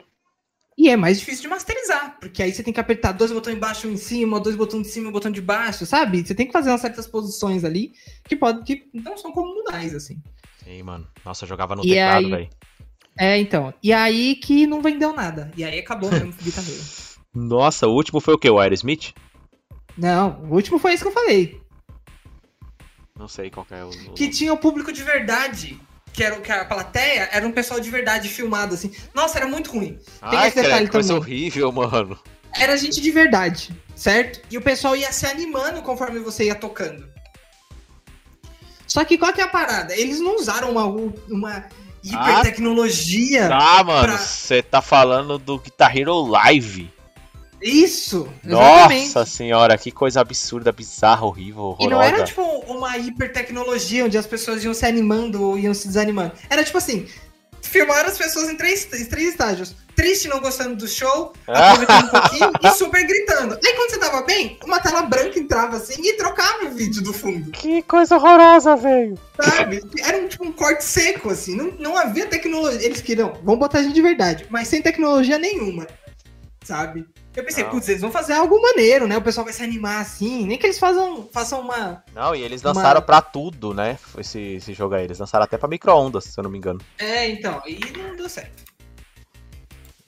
E 0.77 0.89
é 0.89 0.97
mais 0.97 1.19
difícil 1.19 1.43
de 1.43 1.47
masterizar, 1.47 2.17
porque 2.19 2.43
aí 2.43 2.51
você 2.51 2.61
tem 2.61 2.73
que 2.73 2.79
apertar 2.79 3.13
dois 3.13 3.31
botões 3.31 3.55
embaixo, 3.55 3.87
um 3.87 3.93
em 3.93 3.97
cima, 3.97 4.41
dois 4.41 4.57
botões 4.57 4.83
de 4.83 4.89
cima, 4.89 5.07
um 5.07 5.11
botão 5.11 5.31
de 5.31 5.41
baixo, 5.41 5.85
sabe? 5.85 6.25
Você 6.25 6.35
tem 6.35 6.45
que 6.45 6.51
fazer 6.51 6.69
umas 6.69 6.81
certas 6.81 7.07
posições 7.07 7.63
ali 7.63 7.93
que 8.25 8.35
pode, 8.35 8.63
que 8.63 8.89
não 8.93 9.17
são 9.17 9.31
comunais, 9.31 9.95
assim. 9.95 10.21
Sim, 10.63 10.83
mano. 10.83 11.07
Nossa, 11.23 11.45
eu 11.45 11.49
jogava 11.49 11.75
no 11.75 11.85
e 11.85 11.89
teclado, 11.89 12.29
velho. 12.29 12.49
É, 13.17 13.37
então. 13.37 13.73
E 13.81 13.93
aí 13.93 14.35
que 14.35 14.67
não 14.67 14.81
vendeu 14.81 15.13
nada. 15.13 15.49
E 15.55 15.63
aí 15.63 15.79
acabou 15.79 16.11
mesmo 16.11 16.33
com 16.33 16.43
guitarreiro. 16.43 16.83
Nossa, 17.33 17.87
o 17.87 17.93
último 17.93 18.19
foi 18.19 18.33
o 18.33 18.37
que? 18.37 18.49
O 18.49 18.59
Aerosmith? 18.59 19.13
Não, 19.97 20.41
o 20.43 20.55
último 20.55 20.77
foi 20.77 20.93
esse 20.93 21.03
que 21.03 21.07
eu 21.07 21.13
falei. 21.13 21.61
Não 23.17 23.29
sei 23.29 23.49
qual 23.49 23.65
é 23.71 23.85
o. 23.85 23.89
Que 24.13 24.29
tinha 24.29 24.51
o 24.51 24.57
público 24.57 24.91
de 24.91 25.03
verdade 25.03 25.79
que 26.15 26.23
era 26.23 26.39
que 26.39 26.51
a 26.51 26.65
plateia 26.65 27.29
era 27.31 27.45
um 27.45 27.51
pessoal 27.51 27.79
de 27.79 27.89
verdade 27.89 28.29
filmado 28.29 28.73
assim. 28.73 28.91
Nossa, 29.13 29.37
era 29.37 29.47
muito 29.47 29.71
ruim. 29.71 29.99
Tem 30.29 30.39
Ai, 30.39 30.47
esse 30.47 30.55
detalhe 30.61 30.87
cara, 30.87 31.03
também. 31.03 31.17
horrível, 31.17 31.71
mano. 31.71 32.19
Era 32.53 32.77
gente 32.77 33.01
de 33.01 33.11
verdade, 33.11 33.69
certo? 33.95 34.41
E 34.49 34.57
o 34.57 34.61
pessoal 34.61 34.95
ia 34.95 35.11
se 35.11 35.25
animando 35.25 35.81
conforme 35.81 36.19
você 36.19 36.45
ia 36.45 36.55
tocando. 36.55 37.05
Só 38.87 39.03
que 39.03 39.17
qual 39.17 39.33
que 39.33 39.41
é 39.41 39.43
a 39.43 39.49
parada? 39.49 39.93
Eles 39.93 40.21
não 40.21 40.37
usaram 40.37 40.71
uma, 40.71 40.85
uma 40.85 41.65
hipertecnologia. 42.01 43.47
Ah, 43.47 43.49
tá, 43.49 43.83
mano. 43.83 44.17
Você 44.17 44.61
pra... 44.61 44.79
tá 44.79 44.81
falando 44.81 45.37
do 45.37 45.59
Guitar 45.59 45.95
Hero 45.95 46.21
Live. 46.21 46.94
Isso! 47.61 48.27
Exatamente. 48.45 49.05
Nossa 49.05 49.25
senhora, 49.25 49.77
que 49.77 49.91
coisa 49.91 50.21
absurda, 50.21 50.71
bizarra, 50.71 51.25
horrível, 51.25 51.63
horrorosa. 51.63 51.85
E 51.85 51.89
não 51.89 52.01
era 52.01 52.23
tipo 52.23 52.41
uma 52.67 52.97
hipertecnologia 52.97 54.05
onde 54.05 54.17
as 54.17 54.27
pessoas 54.27 54.63
iam 54.63 54.73
se 54.73 54.85
animando 54.85 55.43
ou 55.43 55.57
iam 55.57 55.73
se 55.73 55.87
desanimando. 55.87 56.33
Era 56.49 56.63
tipo 56.63 56.77
assim, 56.77 57.07
filmaram 57.61 58.07
as 58.07 58.17
pessoas 58.17 58.49
em 58.49 58.55
três, 58.55 58.87
em 58.93 59.05
três 59.05 59.29
estágios. 59.29 59.75
Triste, 59.95 60.27
não 60.27 60.41
gostando 60.41 60.75
do 60.75 60.87
show, 60.87 61.31
aproveitando 61.47 62.05
um 62.05 62.09
pouquinho 62.09 62.51
e 62.61 62.71
super 62.71 63.07
gritando. 63.07 63.57
Aí 63.65 63.73
quando 63.75 63.91
você 63.91 63.97
tava 63.97 64.23
bem, 64.23 64.59
uma 64.65 64.79
tela 64.79 65.03
branca 65.03 65.39
entrava 65.39 65.77
assim 65.77 66.01
e 66.01 66.13
trocava 66.17 66.65
o 66.65 66.71
vídeo 66.71 67.01
do 67.01 67.13
fundo. 67.13 67.51
Que 67.51 67.81
coisa 67.83 68.17
horrorosa, 68.17 68.75
velho. 68.75 69.17
Sabe? 69.41 69.81
Era 70.03 70.17
um, 70.17 70.27
tipo 70.27 70.45
um 70.45 70.51
corte 70.51 70.83
seco, 70.83 71.29
assim. 71.29 71.55
Não, 71.55 71.71
não 71.79 71.97
havia 71.97 72.25
tecnologia. 72.25 72.85
Eles 72.85 73.01
queriam, 73.01 73.33
vamos 73.41 73.59
botar 73.59 73.79
a 73.79 73.83
gente 73.83 73.95
de 73.95 74.01
verdade, 74.01 74.45
mas 74.49 74.67
sem 74.67 74.81
tecnologia 74.81 75.39
nenhuma. 75.39 75.87
Sabe? 76.65 77.05
Eu 77.35 77.43
pensei, 77.43 77.65
putz, 77.65 77.89
eles 77.89 78.01
vão 78.01 78.11
fazer 78.11 78.33
algo 78.33 78.61
maneiro, 78.61 79.07
né? 79.07 79.17
O 79.17 79.21
pessoal 79.21 79.43
vai 79.43 79.53
se 79.53 79.61
animar 79.61 80.01
assim. 80.01 80.45
Nem 80.45 80.57
que 80.57 80.65
eles 80.65 80.79
façam, 80.79 81.27
façam 81.31 81.59
uma. 81.59 82.01
Não, 82.13 82.33
e 82.33 82.41
eles 82.41 82.63
lançaram 82.63 83.01
uma... 83.01 83.05
pra 83.05 83.21
tudo, 83.21 83.73
né? 83.73 83.97
Esse, 84.17 84.39
esse 84.39 84.73
jogo 84.73 84.95
aí. 84.95 85.03
Eles 85.03 85.19
lançaram 85.19 85.43
até 85.43 85.57
pra 85.57 85.67
micro-ondas, 85.67 86.23
se 86.23 86.39
eu 86.39 86.43
não 86.43 86.49
me 86.49 86.57
engano. 86.57 86.79
É, 86.97 87.27
então. 87.29 87.61
E 87.67 87.79
não 87.97 88.15
deu 88.15 88.29
certo. 88.29 88.63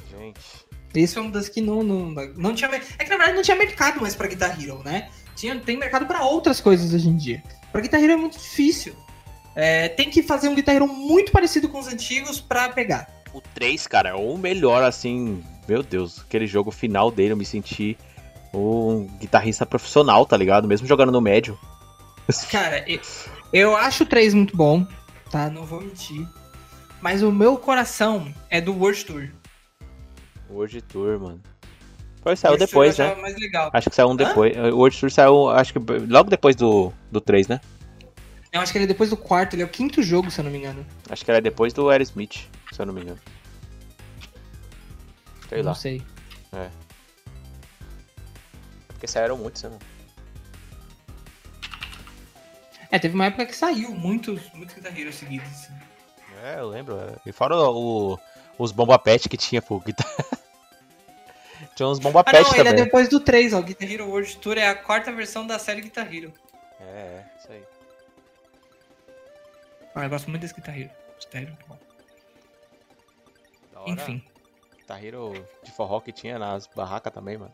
Gente. 0.10 0.68
Isso 0.96 1.16
foi 1.16 1.24
uma 1.24 1.32
das 1.32 1.50
que 1.50 1.62
não, 1.62 1.84
não, 1.84 2.12
não 2.38 2.56
tinha. 2.56 2.70
É 2.74 2.80
que 2.80 3.10
na 3.10 3.18
verdade 3.18 3.34
não 3.34 3.44
tinha 3.44 3.58
mercado 3.58 4.02
mais 4.02 4.16
pra 4.16 4.28
Guitar 4.28 4.60
Hero, 4.60 4.82
né? 4.84 5.10
Tinha, 5.36 5.60
tem 5.60 5.78
mercado 5.78 6.06
pra 6.06 6.24
outras 6.24 6.60
coisas 6.62 6.94
hoje 6.94 7.10
em 7.10 7.18
dia. 7.18 7.44
Pra 7.72 7.82
Guitar 7.82 8.02
Hero 8.02 8.14
é 8.14 8.18
muito 8.18 8.38
difícil. 8.38 8.96
É, 9.54 9.90
tem 9.90 10.10
que 10.10 10.24
fazer 10.24 10.48
um 10.48 10.56
Guitar 10.56 10.76
Hero 10.76 10.88
muito 10.88 11.32
parecido 11.32 11.68
com 11.68 11.80
os 11.80 11.88
antigos 11.88 12.40
pra 12.40 12.70
pegar. 12.70 13.10
O 13.34 13.42
3, 13.42 13.86
cara, 13.86 14.10
é 14.10 14.14
o 14.14 14.38
melhor, 14.38 14.82
assim. 14.82 15.44
Meu 15.68 15.84
Deus, 15.84 16.22
aquele 16.22 16.48
jogo 16.48 16.72
final 16.72 17.12
dele, 17.12 17.34
eu 17.34 17.38
me 17.38 17.46
senti 17.46 17.98
um 18.54 19.06
guitarrista 19.20 19.66
profissional, 19.66 20.26
tá 20.26 20.38
ligado? 20.38 20.68
Mesmo 20.68 20.88
jogando 20.88 21.12
no 21.12 21.22
médio. 21.22 21.58
Cara, 22.50 22.84
eu, 22.90 23.00
eu 23.52 23.76
acho 23.76 24.04
o 24.04 24.06
3 24.06 24.34
muito 24.34 24.56
bom, 24.56 24.86
tá? 25.30 25.50
Não 25.50 25.66
vou 25.66 25.82
mentir. 25.82 26.28
Mas 27.02 27.22
o 27.22 27.32
meu 27.32 27.58
coração 27.58 28.34
é 28.50 28.60
do 28.60 28.74
World 28.74 29.06
Tour. 29.06 29.30
World 30.50 30.82
Tour, 30.84 31.20
mano. 31.20 31.42
Foi, 32.22 32.36
saiu 32.36 32.54
World 32.54 32.66
depois, 32.66 32.98
né? 32.98 33.16
Acho 33.74 33.90
que 33.90 33.96
saiu 33.96 34.10
um 34.10 34.16
depois. 34.16 34.56
O 34.58 34.78
World 34.78 35.00
Tour 35.00 35.12
saiu, 35.12 35.50
acho 35.50 35.74
que 35.74 35.80
logo 36.10 36.30
depois 36.30 36.56
do, 36.56 36.92
do 37.12 37.22
3, 37.22 37.48
né? 37.48 37.62
Eu 38.52 38.62
acho 38.62 38.72
que 38.72 38.78
ele 38.78 38.86
é 38.86 38.88
depois 38.88 39.10
do 39.10 39.18
quarto, 39.18 39.54
ele 39.54 39.62
é 39.62 39.66
o 39.66 39.70
quinto 39.70 40.02
jogo, 40.02 40.32
se 40.32 40.40
eu 40.40 40.46
não 40.46 40.52
me 40.52 40.58
engano. 40.58 40.86
Acho 41.10 41.24
que 41.24 41.30
era 41.30 41.40
depois 41.40 41.74
do 41.74 41.90
Aerosmith, 41.90 42.48
se 42.72 42.82
eu 42.82 42.86
não 42.86 42.94
me 42.94 43.02
engano. 43.02 43.20
Sei 45.50 45.60
não 45.62 45.70
lá. 45.70 45.76
sei. 45.76 46.02
Porque 48.88 49.08
saíram 49.08 49.38
muitos, 49.38 49.64
né? 49.64 49.78
É, 52.90 52.98
teve 52.98 53.16
uma 53.16 53.26
época 53.26 53.46
que 53.46 53.56
saiu 53.56 53.92
muitos, 53.94 54.42
muitos 54.54 54.76
Guitar 54.76 54.98
Hero 54.98 55.12
seguidos. 55.12 55.48
Assim. 55.50 55.74
É, 56.44 56.60
eu 56.60 56.68
lembro. 56.70 56.98
é. 56.98 57.16
E 57.26 57.32
fora 57.32 57.56
o, 57.58 58.18
os 58.58 58.72
bomba 58.72 58.98
pet 58.98 59.28
que 59.28 59.38
tinha 59.38 59.62
pro 59.62 59.80
guitarra. 59.80 60.14
tinha 61.76 61.88
uns 61.88 62.00
bomba 62.00 62.22
Ah, 62.22 62.24
pet 62.24 62.44
não, 62.44 62.54
ele 62.54 62.62
é 62.62 62.72
também. 62.72 62.86
depois 62.86 63.10
do 63.10 63.20
3, 63.20 63.54
ó. 63.54 63.62
Guitar 63.62 63.92
Hero 63.92 64.08
World 64.08 64.38
Tour 64.38 64.58
é 64.58 64.68
a 64.68 64.76
quarta 64.76 65.12
versão 65.12 65.46
da 65.46 65.60
série 65.60 65.82
Guitar 65.82 66.12
Hero. 66.14 66.34
É, 66.80 66.84
é, 66.84 67.26
isso 67.40 67.52
aí. 67.52 67.64
Ah, 69.94 70.04
eu 70.06 70.10
gosto 70.10 70.30
muito 70.30 70.42
desse 70.42 70.54
Guitar 70.54 70.80
Hero. 70.80 70.90
Guitar 71.20 71.42
Hero 71.42 71.52
é 71.52 71.54
muito 71.56 71.68
bom. 71.68 71.78
Enfim. 73.88 74.24
Guitar 74.88 75.04
Hero 75.04 75.34
de 75.64 75.72
forró 75.72 76.00
que 76.00 76.14
tinha 76.14 76.40
nas 76.40 76.66
barracas 76.74 77.12
também, 77.14 77.38
mano. 77.38 77.52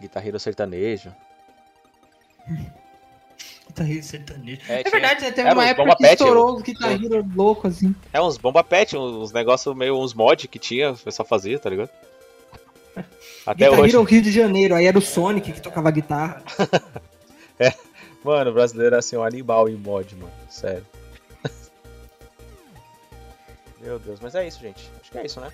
Guitar 0.00 0.26
Hero 0.26 0.40
sertanejo. 0.40 1.14
Guitar 3.68 3.88
Hero 3.88 4.02
sertanejo. 4.02 4.60
É, 4.68 4.80
É, 4.80 4.82
tinha- 4.82 4.90
verdade, 4.90 5.20
né? 5.22 5.30
Teve 5.30 5.52
uma 5.52 5.64
época 5.64 5.90
que 5.94 6.02
Pet, 6.02 6.12
estourou 6.14 6.48
eu- 6.48 6.54
os 6.56 6.62
Guitar 6.62 6.90
Hero 6.92 7.24
louco, 7.36 7.68
assim. 7.68 7.94
É 8.12 8.20
uns 8.20 8.36
bomba 8.36 8.64
pet, 8.64 8.96
uns 8.96 9.30
negócios 9.30 9.72
meio 9.76 9.96
uns 9.96 10.12
mod 10.12 10.48
que 10.48 10.58
tinha, 10.58 10.90
o 10.90 10.98
pessoal 10.98 11.24
fazia, 11.26 11.56
tá 11.56 11.70
ligado? 11.70 11.90
Até 13.46 13.66
Guitar 13.66 13.78
hoje. 13.80 13.94
Hero 13.94 14.02
Rio 14.02 14.22
de 14.22 14.32
Janeiro, 14.32 14.74
aí 14.74 14.86
era 14.86 14.98
o 14.98 15.02
Sonic 15.02 15.52
que 15.52 15.60
tocava 15.60 15.88
guitarra. 15.92 16.42
Mano, 18.24 18.50
o 18.50 18.54
brasileiro 18.54 18.96
é 18.96 18.98
assim 18.98 19.16
um 19.16 19.22
animal 19.22 19.68
em 19.68 19.76
mod, 19.76 20.16
mano. 20.16 20.32
Sério. 20.50 20.84
Meu 23.80 24.00
Deus, 24.00 24.18
mas 24.20 24.34
é 24.34 24.46
isso, 24.48 24.58
gente. 24.60 24.90
Acho 25.00 25.10
que 25.12 25.18
é 25.18 25.24
isso, 25.24 25.40
né? 25.40 25.52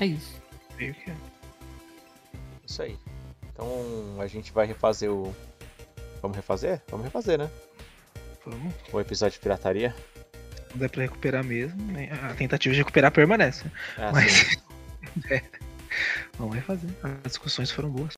É 0.00 0.06
isso. 0.06 0.40
Meio 0.76 0.94
que 0.94 1.10
é. 1.10 1.14
Isso 2.66 2.82
aí. 2.82 2.98
Então 3.52 3.66
a 4.20 4.26
gente 4.26 4.52
vai 4.52 4.66
refazer 4.66 5.10
o. 5.10 5.34
Vamos 6.22 6.36
refazer? 6.36 6.80
Vamos 6.88 7.04
refazer, 7.04 7.38
né? 7.38 7.50
Vamos. 8.44 8.74
O 8.92 9.00
episódio 9.00 9.34
de 9.34 9.40
pirataria. 9.40 9.94
Não 10.70 10.78
dá 10.78 10.88
pra 10.88 11.02
recuperar 11.02 11.42
mesmo. 11.44 11.80
né? 11.92 12.08
A 12.22 12.34
tentativa 12.34 12.72
de 12.74 12.80
recuperar 12.80 13.10
permanece. 13.10 13.64
É, 13.96 14.04
assim, 14.04 14.12
Mas. 14.12 14.56
é. 15.30 15.42
Vamos 16.38 16.54
refazer. 16.54 16.90
As 17.24 17.32
discussões 17.32 17.70
foram 17.70 17.90
boas. 17.90 18.06